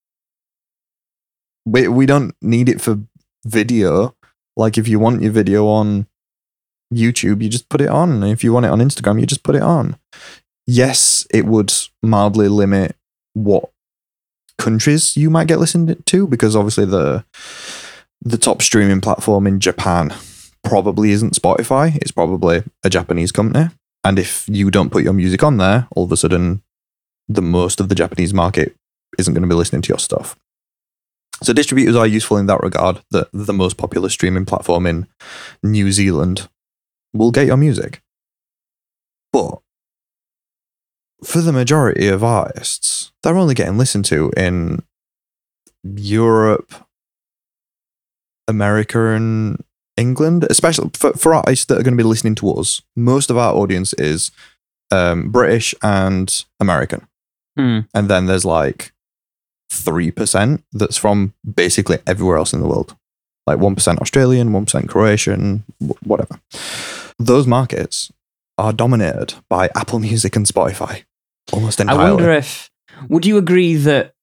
we 1.65 1.87
we 1.87 2.05
don't 2.05 2.35
need 2.41 2.69
it 2.69 2.81
for 2.81 2.99
video. 3.45 4.15
Like 4.55 4.77
if 4.77 4.87
you 4.87 4.99
want 4.99 5.21
your 5.21 5.31
video 5.31 5.67
on 5.67 6.07
YouTube, 6.93 7.41
you 7.41 7.49
just 7.49 7.69
put 7.69 7.81
it 7.81 7.89
on. 7.89 8.11
And 8.11 8.25
if 8.25 8.43
you 8.43 8.53
want 8.53 8.65
it 8.65 8.71
on 8.71 8.79
Instagram, 8.79 9.19
you 9.19 9.25
just 9.25 9.43
put 9.43 9.55
it 9.55 9.61
on. 9.61 9.97
Yes, 10.67 11.25
it 11.33 11.45
would 11.45 11.73
mildly 12.01 12.47
limit 12.47 12.95
what 13.33 13.71
countries 14.57 15.17
you 15.17 15.29
might 15.29 15.47
get 15.47 15.59
listened 15.59 16.03
to 16.05 16.27
because 16.27 16.55
obviously 16.55 16.85
the 16.85 17.25
the 18.21 18.37
top 18.37 18.61
streaming 18.61 19.01
platform 19.01 19.47
in 19.47 19.59
Japan 19.59 20.13
probably 20.63 21.11
isn't 21.11 21.33
Spotify. 21.33 21.97
It's 21.97 22.11
probably 22.11 22.63
a 22.83 22.89
Japanese 22.89 23.31
company. 23.31 23.69
And 24.03 24.19
if 24.19 24.45
you 24.47 24.69
don't 24.69 24.91
put 24.91 25.03
your 25.03 25.13
music 25.13 25.41
on 25.43 25.57
there, 25.57 25.87
all 25.95 26.03
of 26.03 26.11
a 26.11 26.17
sudden 26.17 26.61
the 27.27 27.41
most 27.41 27.79
of 27.79 27.89
the 27.89 27.95
Japanese 27.95 28.33
market 28.33 28.75
isn't 29.17 29.33
going 29.33 29.41
to 29.41 29.49
be 29.49 29.55
listening 29.55 29.81
to 29.83 29.89
your 29.89 29.99
stuff. 29.99 30.37
So 31.43 31.53
distributors 31.53 31.95
are 31.95 32.05
useful 32.05 32.37
in 32.37 32.45
that 32.45 32.61
regard. 32.61 33.01
That 33.09 33.29
the 33.33 33.53
most 33.53 33.77
popular 33.77 34.09
streaming 34.09 34.45
platform 34.45 34.85
in 34.85 35.07
New 35.63 35.91
Zealand 35.91 36.47
will 37.13 37.31
get 37.31 37.47
your 37.47 37.57
music. 37.57 38.01
But 39.33 39.59
for 41.23 41.41
the 41.41 41.53
majority 41.53 42.07
of 42.07 42.23
artists, 42.23 43.11
they're 43.21 43.37
only 43.37 43.53
getting 43.53 43.77
listened 43.77 44.05
to 44.05 44.31
in 44.35 44.83
Europe, 45.83 46.73
America, 48.47 49.07
and 49.09 49.63
England, 49.97 50.45
especially 50.49 50.89
for, 50.95 51.13
for 51.13 51.33
artists 51.33 51.65
that 51.65 51.79
are 51.79 51.83
going 51.83 51.95
to 51.95 52.03
be 52.03 52.07
listening 52.07 52.35
to 52.35 52.51
us. 52.53 52.81
Most 52.95 53.29
of 53.29 53.37
our 53.37 53.53
audience 53.53 53.93
is 53.93 54.31
um, 54.89 55.29
British 55.29 55.75
and 55.81 56.43
American. 56.59 57.07
Hmm. 57.55 57.81
And 57.93 58.09
then 58.09 58.25
there's 58.25 58.45
like 58.45 58.91
3% 59.71 60.63
that's 60.73 60.97
from 60.97 61.33
basically 61.55 61.99
everywhere 62.07 62.37
else 62.37 62.53
in 62.53 62.61
the 62.61 62.67
world. 62.67 62.95
Like 63.47 63.59
1% 63.59 63.97
Australian, 63.99 64.51
1% 64.51 64.89
Croatian, 64.89 65.63
whatever. 66.03 66.39
Those 67.17 67.47
markets 67.47 68.11
are 68.57 68.73
dominated 68.73 69.35
by 69.49 69.69
Apple 69.75 69.99
Music 69.99 70.35
and 70.35 70.45
Spotify 70.45 71.03
almost 71.51 71.79
entirely. 71.79 72.03
I 72.03 72.11
wonder 72.11 72.31
if 72.31 72.69
would 73.09 73.25
you 73.25 73.37
agree 73.37 73.75
that 73.75 74.13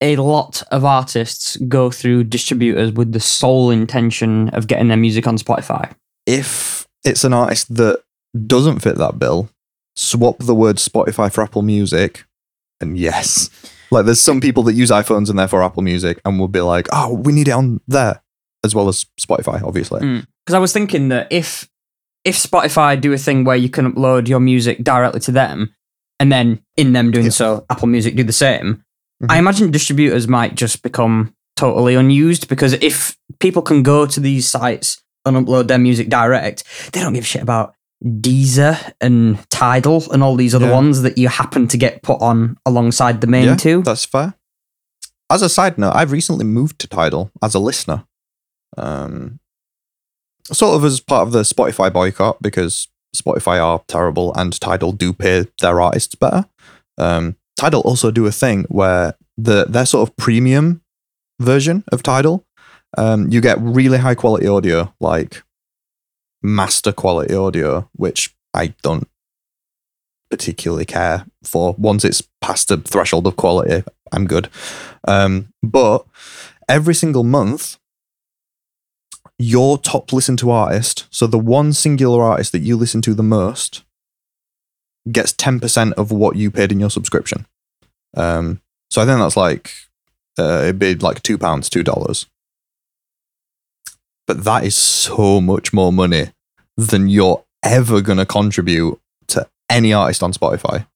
a 0.00 0.16
lot 0.16 0.62
of 0.70 0.84
artists 0.84 1.56
go 1.56 1.90
through 1.90 2.24
distributors 2.24 2.92
with 2.92 3.12
the 3.12 3.20
sole 3.20 3.70
intention 3.70 4.48
of 4.50 4.66
getting 4.66 4.88
their 4.88 4.96
music 4.96 5.26
on 5.26 5.36
Spotify? 5.38 5.92
if 6.28 6.86
it's 7.04 7.24
an 7.24 7.32
artist 7.32 7.74
that 7.74 8.02
doesn't 8.46 8.80
fit 8.80 8.98
that 8.98 9.18
bill, 9.18 9.48
swap 9.96 10.36
the 10.38 10.54
word 10.54 10.76
Spotify 10.76 11.32
for 11.32 11.42
Apple 11.42 11.62
Music, 11.62 12.26
and 12.80 12.98
yes. 12.98 13.48
Like 13.90 14.04
there's 14.04 14.20
some 14.20 14.40
people 14.40 14.62
that 14.64 14.74
use 14.74 14.90
iPhones 14.90 15.30
and 15.30 15.38
therefore 15.38 15.62
Apple 15.62 15.82
Music 15.82 16.20
and 16.26 16.38
will 16.38 16.48
be 16.48 16.60
like, 16.60 16.86
oh, 16.92 17.14
we 17.14 17.32
need 17.32 17.48
it 17.48 17.52
on 17.52 17.80
there, 17.88 18.22
as 18.62 18.74
well 18.74 18.88
as 18.88 19.06
Spotify, 19.18 19.62
obviously. 19.62 20.02
Mm. 20.02 20.26
Because 20.44 20.54
I 20.54 20.58
was 20.58 20.74
thinking 20.74 21.08
that 21.08 21.28
if 21.30 21.66
if 22.24 22.36
Spotify 22.36 23.00
do 23.00 23.14
a 23.14 23.18
thing 23.18 23.44
where 23.44 23.56
you 23.56 23.70
can 23.70 23.90
upload 23.90 24.28
your 24.28 24.40
music 24.40 24.84
directly 24.84 25.20
to 25.20 25.32
them, 25.32 25.74
and 26.20 26.30
then 26.32 26.60
in 26.76 26.92
them 26.92 27.10
doing 27.10 27.26
Yeah. 27.26 27.30
so, 27.32 27.64
Apple 27.70 27.88
Music 27.88 28.16
do 28.16 28.24
the 28.24 28.32
same. 28.32 28.82
Mhm. 29.22 29.26
I 29.30 29.38
imagine 29.38 29.70
distributors 29.70 30.28
might 30.28 30.54
just 30.54 30.82
become 30.82 31.34
totally 31.56 31.94
unused 31.94 32.48
because 32.48 32.72
if 32.74 33.16
people 33.40 33.62
can 33.62 33.82
go 33.82 34.06
to 34.06 34.20
these 34.20 34.48
sites 34.48 35.02
and 35.24 35.36
upload 35.36 35.66
their 35.68 35.78
music 35.78 36.08
direct, 36.08 36.62
they 36.92 37.00
don't 37.00 37.12
give 37.14 37.24
a 37.24 37.26
shit 37.26 37.42
about 37.42 37.74
Deezer 38.04 38.92
and 39.00 39.38
Tidal 39.50 40.04
and 40.12 40.22
all 40.22 40.36
these 40.36 40.54
other 40.54 40.68
Yeah. 40.68 40.72
ones 40.74 41.02
that 41.02 41.18
you 41.18 41.26
happen 41.28 41.66
to 41.68 41.76
get 41.76 42.02
put 42.02 42.20
on 42.22 42.56
alongside 42.64 43.20
the 43.20 43.26
main 43.26 43.44
Yeah, 43.46 43.56
two. 43.56 43.82
That's 43.82 44.04
fair. 44.04 44.34
As 45.30 45.42
a 45.42 45.48
side 45.48 45.78
note, 45.78 45.92
I've 45.96 46.12
recently 46.12 46.44
moved 46.44 46.78
to 46.78 46.86
Tidal 46.86 47.32
as 47.42 47.54
a 47.54 47.58
listener. 47.58 48.04
Um, 48.76 49.40
sort 50.52 50.76
of 50.76 50.84
as 50.84 51.00
part 51.00 51.26
of 51.26 51.32
the 51.32 51.42
Spotify 51.42 51.92
boycott 51.92 52.40
because 52.40 52.86
Spotify 53.16 53.62
are 53.62 53.82
terrible 53.88 54.32
and 54.34 54.58
Tidal 54.58 54.92
do 54.92 55.12
pay 55.12 55.46
their 55.60 55.80
artists 55.80 56.14
better. 56.14 56.46
Um, 56.96 57.36
Tidal 57.56 57.80
also 57.82 58.10
do 58.10 58.26
a 58.26 58.32
thing 58.32 58.64
where 58.68 59.14
the 59.36 59.64
their 59.64 59.86
sort 59.86 60.08
of 60.08 60.16
premium 60.16 60.82
version 61.40 61.84
of 61.92 62.02
Tidal, 62.02 62.44
um, 62.96 63.30
you 63.30 63.40
get 63.40 63.58
really 63.60 63.98
high 63.98 64.14
quality 64.14 64.46
audio, 64.46 64.92
like 65.00 65.42
master 66.42 66.92
quality 66.92 67.34
audio, 67.34 67.88
which 67.94 68.34
I 68.54 68.74
don't 68.82 69.08
particularly 70.30 70.84
care 70.84 71.26
for. 71.42 71.74
Once 71.78 72.04
it's 72.04 72.22
past 72.40 72.68
the 72.68 72.76
threshold 72.76 73.26
of 73.26 73.36
quality, 73.36 73.84
I'm 74.12 74.26
good. 74.26 74.48
Um, 75.06 75.48
but 75.62 76.06
every 76.68 76.94
single 76.94 77.24
month, 77.24 77.78
your 79.38 79.78
top 79.78 80.12
listen 80.12 80.36
to 80.38 80.50
artist, 80.50 81.06
so 81.10 81.26
the 81.26 81.38
one 81.38 81.72
singular 81.72 82.22
artist 82.24 82.52
that 82.52 82.60
you 82.60 82.76
listen 82.76 83.00
to 83.02 83.14
the 83.14 83.22
most, 83.22 83.84
gets 85.10 85.32
10% 85.32 85.92
of 85.92 86.10
what 86.10 86.36
you 86.36 86.50
paid 86.50 86.70
in 86.72 86.80
your 86.80 86.90
subscription. 86.90 87.46
Um, 88.16 88.60
so 88.90 89.00
I 89.00 89.06
think 89.06 89.18
that's 89.18 89.36
like, 89.36 89.72
uh, 90.38 90.62
it'd 90.64 90.78
be 90.78 90.94
like 90.96 91.22
£2, 91.22 91.38
$2. 91.38 92.26
But 94.26 94.44
that 94.44 94.64
is 94.64 94.74
so 94.76 95.40
much 95.40 95.72
more 95.72 95.92
money 95.92 96.32
than 96.76 97.08
you're 97.08 97.44
ever 97.62 98.00
going 98.00 98.18
to 98.18 98.26
contribute 98.26 99.00
to 99.28 99.48
any 99.70 99.92
artist 99.92 100.22
on 100.22 100.32
Spotify. 100.32 100.86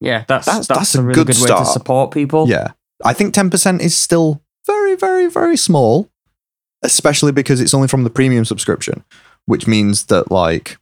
yeah, 0.00 0.24
that's 0.28 0.46
That's- 0.46 0.66
that's, 0.66 0.78
that's 0.78 0.94
a 0.94 1.00
a 1.00 1.02
really 1.02 1.14
good 1.14 1.26
good, 1.26 1.40
way 1.40 1.48
to 1.58 1.64
support 1.64 2.12
people. 2.12 2.48
Yeah. 2.48 2.68
I 3.04 3.12
think 3.12 3.34
10% 3.34 3.80
is 3.80 3.96
still 3.96 4.40
very, 4.66 4.94
very, 4.94 5.28
very 5.28 5.56
small, 5.56 6.08
especially 6.82 7.32
because 7.32 7.60
it's 7.60 7.74
only 7.74 7.88
from 7.88 8.04
the 8.04 8.10
premium 8.10 8.44
subscription, 8.44 9.04
which 9.46 9.66
means 9.66 10.06
that, 10.06 10.30
like, 10.30 10.78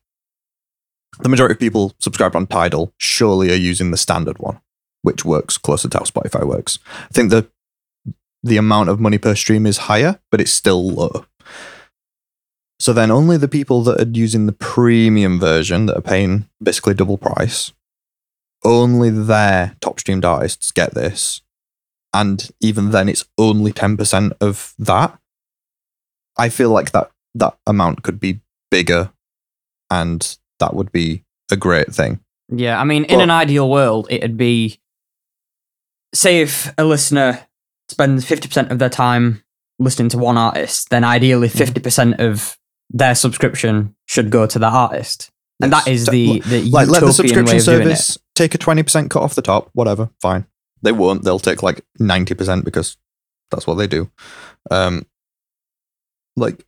the 1.21 1.29
majority 1.29 1.55
of 1.55 1.59
people 1.59 1.95
subscribed 1.99 2.37
on 2.37 2.47
Tidal 2.47 2.93
surely 2.99 3.51
are 3.51 3.57
using 3.57 3.91
the 3.91 3.97
standard 3.97 4.39
one, 4.39 4.61
which 5.03 5.25
works 5.25 5.57
closer 5.57 5.89
to 5.89 5.99
how 5.99 6.05
Spotify 6.05 6.47
works. 6.47 6.79
I 7.05 7.13
think 7.13 7.31
the 7.31 7.49
the 8.43 8.57
amount 8.57 8.89
of 8.89 9.01
money 9.01 9.19
per 9.19 9.35
stream 9.35 9.67
is 9.67 9.79
higher, 9.79 10.21
but 10.31 10.41
it's 10.41 10.53
still 10.53 10.89
low. 10.89 11.27
So 12.81 12.93
then 12.93 13.11
only 13.11 13.37
the 13.37 13.49
people 13.49 13.83
that 13.83 14.01
are 14.01 14.11
using 14.11 14.47
the 14.47 14.53
premium 14.53 15.41
version 15.41 15.87
that 15.87 15.97
are 15.97 16.03
paying 16.03 16.49
basically 16.63 16.95
double 16.95 17.19
price, 17.19 17.73
only 18.65 19.11
their 19.11 19.77
top 19.81 19.99
streamed 19.99 20.25
artists 20.25 20.71
get 20.71 20.95
this. 20.95 21.43
And 22.15 22.49
even 22.61 22.91
then 22.91 23.09
it's 23.09 23.25
only 23.37 23.73
10% 23.73 24.33
of 24.41 24.75
that. 24.79 25.19
I 26.39 26.49
feel 26.49 26.71
like 26.71 26.93
that 26.93 27.11
that 27.35 27.57
amount 27.67 28.03
could 28.03 28.19
be 28.21 28.41
bigger 28.71 29.13
and 29.91 30.37
that 30.61 30.75
would 30.75 30.93
be 30.93 31.25
a 31.51 31.57
great 31.57 31.93
thing. 31.95 32.21
Yeah, 32.51 32.81
I 32.81 32.85
mean, 32.85 33.05
in 33.05 33.21
an 33.21 33.31
ideal 33.31 33.69
world, 33.69 34.07
it'd 34.11 34.37
be 34.37 34.81
say 36.15 36.41
if 36.41 36.73
a 36.79 36.85
listener 36.85 37.47
spends 37.89 38.25
50% 38.25 38.71
of 38.71 38.79
their 38.79 38.89
time 38.89 39.43
listening 39.79 40.09
to 40.11 40.19
one 40.19 40.37
artist, 40.39 40.91
then 40.91 41.05
ideally 41.05 41.49
Mm-hmm. 41.49 41.79
50% 41.79 42.19
of 42.21 42.59
their 42.91 43.15
subscription 43.15 43.95
should 44.07 44.31
go 44.31 44.47
to 44.47 44.59
that 44.59 44.73
artist. 44.73 45.31
And 45.61 45.73
Yes. 45.73 45.85
that 45.85 45.91
is 45.91 46.07
the, 46.07 46.41
the 46.41 46.63
like 46.71 46.89
let 46.89 47.01
the 47.01 47.13
subscription 47.13 47.57
of 47.59 47.65
doing 47.65 47.81
it. 47.83 47.97
service 47.97 48.19
take 48.35 48.55
a 48.55 48.59
20% 48.59 49.11
cut 49.11 49.23
off 49.23 49.35
the 49.35 49.43
top 49.43 49.69
whatever 49.73 50.09
fine 50.23 50.47
they 50.83 50.93
won't 50.93 51.25
they'll 51.25 51.41
take 51.41 51.65
like 51.65 51.85
90% 52.01 52.65
because 52.65 52.97
that's 53.51 53.67
what 53.67 53.75
they 53.75 53.89
do 53.89 54.09
um 54.71 55.05
like 56.39 56.65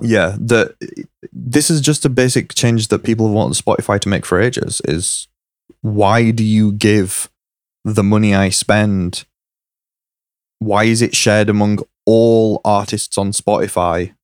yeah 0.00 0.36
the 0.38 0.74
this 1.32 1.70
is 1.70 1.80
just 1.80 2.04
a 2.04 2.08
basic 2.08 2.54
change 2.54 2.88
that 2.88 3.04
people 3.04 3.26
have 3.26 3.34
wanted 3.34 3.56
spotify 3.62 3.98
to 4.00 4.08
make 4.08 4.24
for 4.26 4.40
ages 4.40 4.80
is 4.84 5.28
why 5.80 6.30
do 6.30 6.44
you 6.44 6.72
give 6.72 7.30
the 7.84 8.02
money 8.02 8.34
i 8.34 8.48
spend? 8.48 9.24
Why 10.58 10.84
is 10.84 11.02
it 11.02 11.16
shared 11.16 11.48
among 11.48 11.80
all 12.06 12.60
artists 12.64 13.18
on 13.18 13.32
spotify? 13.32 14.14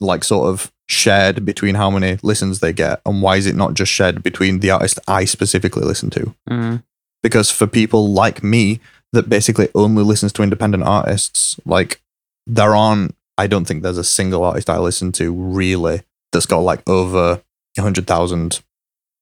Like 0.00 0.24
sort 0.24 0.48
of 0.48 0.70
shared 0.86 1.46
between 1.46 1.76
how 1.76 1.90
many 1.90 2.18
listens 2.22 2.60
they 2.60 2.72
get 2.72 3.00
and 3.06 3.22
why 3.22 3.36
is 3.36 3.46
it 3.46 3.56
not 3.56 3.72
just 3.72 3.90
shared 3.90 4.22
between 4.22 4.60
the 4.60 4.70
artist 4.70 4.98
i 5.08 5.24
specifically 5.24 5.82
listen 5.82 6.10
to? 6.10 6.34
Mm. 6.50 6.82
because 7.22 7.50
for 7.50 7.66
people 7.66 8.12
like 8.12 8.42
me 8.42 8.80
that 9.14 9.30
basically 9.30 9.68
only 9.74 10.02
listens 10.02 10.30
to 10.34 10.42
independent 10.42 10.82
artists 10.82 11.58
like 11.64 12.02
there 12.46 12.74
aren't 12.74 13.14
i 13.38 13.46
don't 13.46 13.64
think 13.64 13.82
there's 13.82 13.98
a 13.98 14.04
single 14.04 14.44
artist 14.44 14.70
i 14.70 14.78
listen 14.78 15.12
to 15.12 15.32
really 15.32 16.02
that's 16.34 16.46
got 16.46 16.58
like 16.58 16.86
over 16.88 17.42
100,000 17.76 18.60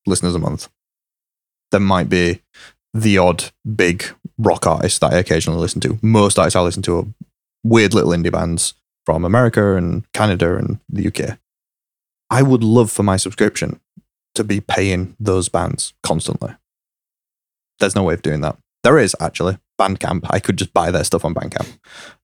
listeners 0.07 0.35
a 0.35 0.39
month. 0.39 0.69
There 1.71 1.81
might 1.81 2.09
be 2.09 2.43
the 2.93 3.19
odd 3.19 3.45
big 3.77 4.05
rock 4.39 4.67
artist 4.67 5.01
that 5.01 5.13
I 5.13 5.19
occasionally 5.19 5.61
listen 5.61 5.81
to. 5.83 5.99
Most 6.03 6.39
artists 6.39 6.57
I 6.57 6.61
listen 6.61 6.83
to 6.83 6.99
are 6.99 7.07
weird 7.63 7.95
little 7.95 8.11
indie 8.11 8.33
bands 8.33 8.75
from 9.07 9.25
America 9.25 9.77
and 9.77 10.11
Canada 10.13 10.57
and 10.57 10.81
the 10.89 11.07
UK. 11.07 11.39
I 12.31 12.43
would 12.43 12.65
love 12.65 12.91
for 12.91 13.03
my 13.03 13.17
subscription 13.17 13.81
to 14.35 14.45
be 14.45 14.61
paying 14.61 15.17
those 15.21 15.49
bands 15.49 15.93
constantly. 16.03 16.55
There's 17.79 17.95
no 17.95 18.03
way 18.03 18.15
of 18.15 18.23
doing 18.23 18.41
that. 18.41 18.57
There 18.83 18.99
is 18.99 19.15
actually 19.21 19.59
Bandcamp. 19.83 20.27
I 20.31 20.39
could 20.39 20.57
just 20.57 20.73
buy 20.73 20.91
their 20.91 21.05
stuff 21.05 21.25
on 21.25 21.35
Bandcamp, 21.35 21.79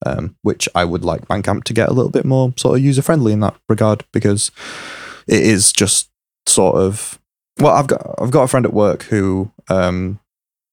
um, 0.07 0.37
which 0.43 0.69
I 0.75 0.85
would 0.85 1.05
like 1.05 1.27
Bandcamp 1.27 1.65
to 1.65 1.73
get 1.73 1.89
a 1.89 1.93
little 1.93 2.11
bit 2.11 2.25
more 2.25 2.55
sort 2.57 2.79
of 2.79 2.85
user 2.85 3.03
friendly 3.03 3.33
in 3.33 3.41
that 3.41 3.57
regard 3.69 4.05
because 4.13 4.51
it 5.27 5.43
is 5.43 5.73
just 5.73 6.11
sort 6.47 6.77
of 6.77 7.19
well, 7.61 7.75
I've 7.75 7.89
got 7.89 8.15
I've 8.19 8.31
got 8.31 8.45
a 8.45 8.49
friend 8.49 8.65
at 8.65 8.73
work 8.73 9.05
who 9.05 9.51
um, 9.69 10.21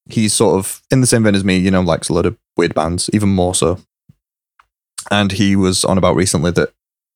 he's 0.07 0.33
sort 0.33 0.57
of 0.57 0.81
in 0.91 1.01
the 1.01 1.07
same 1.07 1.23
vein 1.23 1.35
as 1.35 1.43
me, 1.43 1.57
you 1.57 1.71
know, 1.71 1.81
likes 1.81 2.09
a 2.09 2.13
lot 2.13 2.25
of 2.25 2.37
weird 2.57 2.75
bands, 2.75 3.09
even 3.13 3.29
more 3.29 3.55
so. 3.55 3.79
And 5.11 5.31
he 5.31 5.55
was 5.55 5.85
on 5.85 5.97
about 5.97 6.15
recently 6.15 6.51
that 6.51 6.73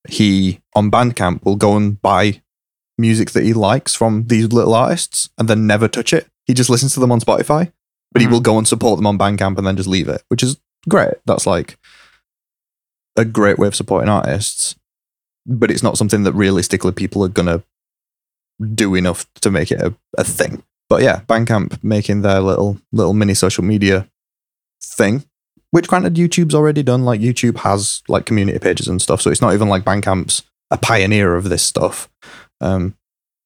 he 0.07 0.61
on 0.75 0.91
Bandcamp 0.91 1.43
will 1.43 1.55
go 1.55 1.75
and 1.75 2.01
buy 2.01 2.41
music 2.97 3.31
that 3.31 3.43
he 3.43 3.53
likes 3.53 3.95
from 3.95 4.27
these 4.27 4.51
little 4.51 4.73
artists 4.73 5.29
and 5.37 5.47
then 5.47 5.67
never 5.67 5.87
touch 5.87 6.13
it. 6.13 6.27
He 6.45 6.53
just 6.53 6.69
listens 6.69 6.93
to 6.93 6.99
them 6.99 7.11
on 7.11 7.21
Spotify, 7.21 7.71
but 8.11 8.21
he 8.21 8.27
Mhm. 8.27 8.31
will 8.31 8.39
go 8.41 8.57
and 8.57 8.67
support 8.67 8.97
them 8.97 9.07
on 9.07 9.17
Bandcamp 9.17 9.57
and 9.57 9.65
then 9.67 9.77
just 9.77 9.89
leave 9.89 10.07
it, 10.09 10.23
which 10.29 10.43
is 10.43 10.57
great. 10.87 11.13
That's 11.25 11.45
like 11.45 11.77
a 13.15 13.25
great 13.25 13.59
way 13.59 13.67
of 13.67 13.75
supporting 13.75 14.09
artists, 14.09 14.75
but 15.45 15.69
it's 15.71 15.83
not 15.83 15.97
something 15.97 16.23
that 16.23 16.33
realistically 16.33 16.91
people 16.91 17.23
are 17.23 17.27
gonna 17.29 17.63
do 18.73 18.95
enough 18.95 19.25
to 19.41 19.51
make 19.51 19.71
it 19.71 19.79
a, 19.81 19.93
a 20.17 20.23
thing. 20.23 20.63
But 20.89 21.01
yeah, 21.03 21.21
Bandcamp 21.27 21.83
making 21.83 22.21
their 22.21 22.39
little 22.41 22.79
little 22.91 23.13
mini 23.13 23.33
social 23.33 23.63
media 23.63 24.09
thing, 24.83 25.23
which 25.71 25.87
granted 25.87 26.15
YouTube's 26.15 26.55
already 26.55 26.81
done. 26.83 27.05
Like 27.05 27.21
YouTube 27.21 27.57
has 27.57 28.01
like 28.07 28.25
community 28.25 28.59
pages 28.59 28.87
and 28.87 29.01
stuff, 29.01 29.21
so 29.21 29.29
it's 29.29 29.41
not 29.41 29.53
even 29.53 29.69
like 29.69 29.83
Bandcamp's 29.83 30.43
a 30.71 30.77
pioneer 30.77 31.35
of 31.35 31.49
this 31.49 31.63
stuff. 31.63 32.09
Um, 32.61 32.95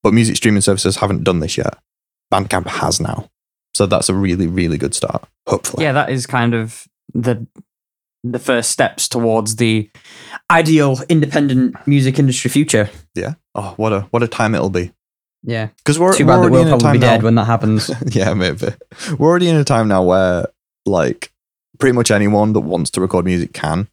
but 0.03 0.13
music 0.13 0.35
streaming 0.35 0.61
services 0.61 0.97
haven't 0.97 1.23
done 1.23 1.39
this 1.39 1.57
yet. 1.57 1.77
Bandcamp 2.33 2.67
has 2.67 2.99
now, 2.99 3.29
so 3.73 3.85
that's 3.85 4.09
a 4.09 4.13
really 4.13 4.47
really 4.47 4.77
good 4.77 4.93
start. 4.93 5.23
Hopefully, 5.47 5.83
Yeah, 5.83 5.91
that 5.93 6.09
is 6.09 6.25
kind 6.25 6.53
of 6.53 6.87
the 7.13 7.45
the 8.23 8.39
first 8.39 8.71
steps 8.71 9.07
towards 9.09 9.57
the 9.57 9.89
ideal 10.49 10.97
independent 11.09 11.75
music 11.85 12.17
industry 12.19 12.49
future. 12.49 12.89
yeah. 13.15 13.33
Oh, 13.55 13.73
what 13.77 13.91
a 13.93 14.01
what 14.11 14.23
a 14.23 14.27
time 14.27 14.55
it'll 14.55 14.69
be. 14.69 14.91
Yeah. 15.45 15.67
Because 15.77 15.99
we're, 15.99 16.15
Too 16.15 16.25
we're 16.25 16.31
bad 16.31 16.35
that 16.35 16.39
already 16.39 16.53
we'll 16.53 16.61
in 16.61 16.67
a 16.73 16.77
probably 16.77 16.91
be 16.93 16.99
dead 17.01 17.17
now- 17.19 17.23
when 17.25 17.35
that 17.35 17.45
happens. 17.45 17.91
yeah, 18.15 18.33
maybe. 18.33 18.67
We're 19.19 19.27
already 19.29 19.49
in 19.49 19.57
a 19.57 19.63
time 19.65 19.89
now 19.89 20.01
where 20.03 20.45
like 20.85 21.31
pretty 21.79 21.93
much 21.95 22.11
anyone 22.11 22.53
that 22.53 22.61
wants 22.61 22.89
to 22.91 23.01
record 23.01 23.25
music 23.25 23.51
can. 23.53 23.89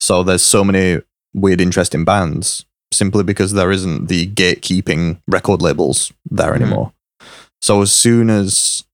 So 0.00 0.22
there's 0.22 0.42
so 0.42 0.62
many 0.62 1.00
weird, 1.34 1.60
interesting 1.60 2.04
bands 2.04 2.64
simply 2.92 3.24
because 3.24 3.54
there 3.54 3.72
isn't 3.72 4.06
the 4.08 4.28
gatekeeping 4.28 5.20
record 5.26 5.60
labels 5.60 6.12
there 6.30 6.52
Mhm. 6.52 6.60
anymore. 6.62 6.92
So 7.60 7.82
as 7.82 7.90
soon 7.90 8.30
as 8.30 8.84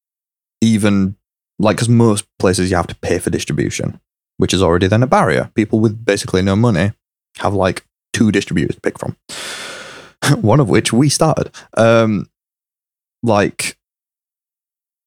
even 0.60 1.16
like, 1.58 1.76
because 1.76 1.88
most 1.88 2.26
places 2.38 2.70
you 2.70 2.76
have 2.76 2.86
to 2.88 2.94
pay 2.96 3.18
for 3.18 3.30
distribution, 3.30 4.00
which 4.38 4.54
is 4.54 4.62
already 4.62 4.86
then 4.86 5.02
a 5.02 5.06
barrier. 5.06 5.50
People 5.54 5.80
with 5.80 6.04
basically 6.04 6.42
no 6.42 6.56
money 6.56 6.92
have 7.38 7.54
like 7.54 7.84
two 8.12 8.32
distributors 8.32 8.76
to 8.76 8.80
pick 8.80 8.98
from, 8.98 9.16
one 10.40 10.60
of 10.60 10.68
which 10.68 10.92
we 10.92 11.08
started. 11.08 11.50
Um, 11.76 12.28
like 13.22 13.76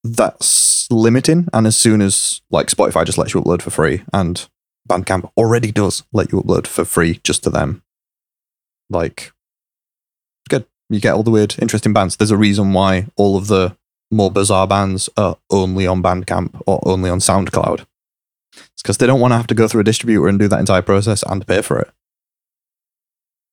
that's 0.04 0.86
limiting. 0.90 1.48
And 1.52 1.66
as 1.66 1.76
soon 1.76 2.00
as 2.02 2.42
like 2.50 2.68
Spotify 2.68 3.04
just 3.04 3.18
lets 3.18 3.34
you 3.34 3.40
upload 3.40 3.62
for 3.62 3.70
free 3.70 4.04
and 4.12 4.46
Bandcamp 4.88 5.30
already 5.36 5.72
does 5.72 6.04
let 6.12 6.30
you 6.30 6.40
upload 6.40 6.66
for 6.66 6.84
free 6.84 7.20
just 7.24 7.42
to 7.44 7.50
them, 7.50 7.82
like 8.90 9.32
good. 10.48 10.66
You 10.90 11.00
get 11.00 11.14
all 11.14 11.22
the 11.22 11.30
weird, 11.30 11.56
interesting 11.58 11.94
bands. 11.94 12.16
There's 12.16 12.30
a 12.30 12.36
reason 12.36 12.74
why 12.74 13.06
all 13.16 13.36
of 13.36 13.46
the 13.46 13.76
more 14.10 14.30
bizarre 14.30 14.66
bands 14.66 15.08
are 15.16 15.36
only 15.50 15.86
on 15.86 16.02
Bandcamp 16.02 16.60
or 16.66 16.80
only 16.86 17.10
on 17.10 17.18
SoundCloud. 17.18 17.86
It's 18.52 18.82
because 18.82 18.98
they 18.98 19.06
don't 19.06 19.20
want 19.20 19.32
to 19.32 19.36
have 19.36 19.46
to 19.48 19.54
go 19.54 19.66
through 19.66 19.80
a 19.80 19.84
distributor 19.84 20.28
and 20.28 20.38
do 20.38 20.48
that 20.48 20.60
entire 20.60 20.82
process 20.82 21.22
and 21.24 21.46
pay 21.46 21.62
for 21.62 21.80
it. 21.80 21.90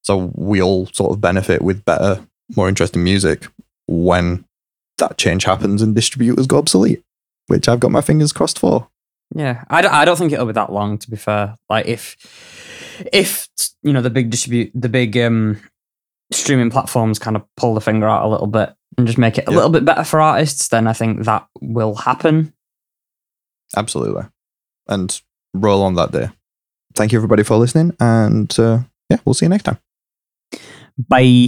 So 0.04 0.32
we 0.36 0.62
all 0.62 0.88
sort 0.88 1.12
of 1.12 1.22
benefit 1.22 1.62
with 1.62 1.86
better, 1.86 2.26
more 2.56 2.68
interesting 2.68 3.04
music 3.04 3.47
when 3.88 4.45
that 4.97 5.18
change 5.18 5.43
happens 5.45 5.82
and 5.82 5.95
distributors 5.95 6.47
go 6.47 6.58
obsolete, 6.58 7.04
which 7.47 7.68
I've 7.68 7.80
got 7.80 7.91
my 7.91 8.02
fingers 8.02 8.32
crossed 8.32 8.60
for. 8.60 8.88
Yeah, 9.34 9.64
I 9.70 9.82
don't, 9.82 9.93
I 9.93 10.06
don't 10.06 10.18
think 10.18 10.34
it'll 10.34 10.45
be 10.45 10.54
that 10.54 10.72
long. 10.72 10.97
To 10.97 11.10
be 11.10 11.18
fair, 11.18 11.58
like 11.70 11.86
if 11.86 12.18
if 13.14 13.47
you 13.82 13.93
know 13.93 14.02
the 14.02 14.10
big 14.10 14.30
distribute 14.30 14.72
the 14.76 14.89
big 14.89 15.18
um 15.18 15.58
streaming 16.32 16.70
platforms 16.70 17.20
kind 17.20 17.36
of 17.36 17.43
pull 17.58 17.74
the 17.74 17.82
finger 17.82 18.08
out 18.08 18.26
a 18.26 18.30
little 18.30 18.47
bit 18.47 18.74
and 18.97 19.07
just 19.07 19.17
make 19.17 19.37
it 19.37 19.47
a 19.47 19.51
Yeah. 19.51 19.55
little 19.57 19.71
bit 19.71 19.85
better 19.85 20.03
for 20.03 20.19
artists, 20.21 20.67
then 20.67 20.87
I 20.87 20.93
think 20.93 21.23
that 21.25 21.47
will 21.61 21.95
happen. 21.95 22.53
Absolutely. 23.75 24.23
And 24.87 25.21
roll 25.53 25.83
on 25.83 25.95
that 25.95 26.11
day. 26.11 26.29
Thank 26.95 27.11
you, 27.13 27.19
everybody, 27.19 27.43
for 27.43 27.57
listening. 27.57 27.95
And 27.99 28.53
uh, 28.59 28.79
yeah, 29.09 29.17
we'll 29.25 29.33
see 29.33 29.45
you 29.45 29.49
next 29.49 29.63
time. 29.63 29.77
Bye. 31.07 31.47